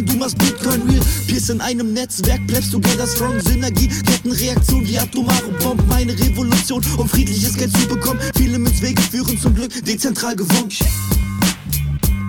[0.01, 1.01] denn du machst Bitcoin real.
[1.27, 7.07] Peers in einem Netzwerk, bleibst together strong, Synergie, Kettenreaktion wie atomare Bomben, eine Revolution, um
[7.07, 8.19] friedliches Geld zu bekommen.
[8.35, 10.69] Viele Münzwege führen zum Glück dezentral gewonnen.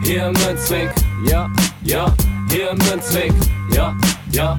[0.04, 0.92] Hier Münzweg,
[1.28, 1.50] ja,
[1.84, 2.14] ja,
[2.50, 3.32] hier Münzweg,
[3.74, 3.96] ja,
[4.32, 4.58] ja,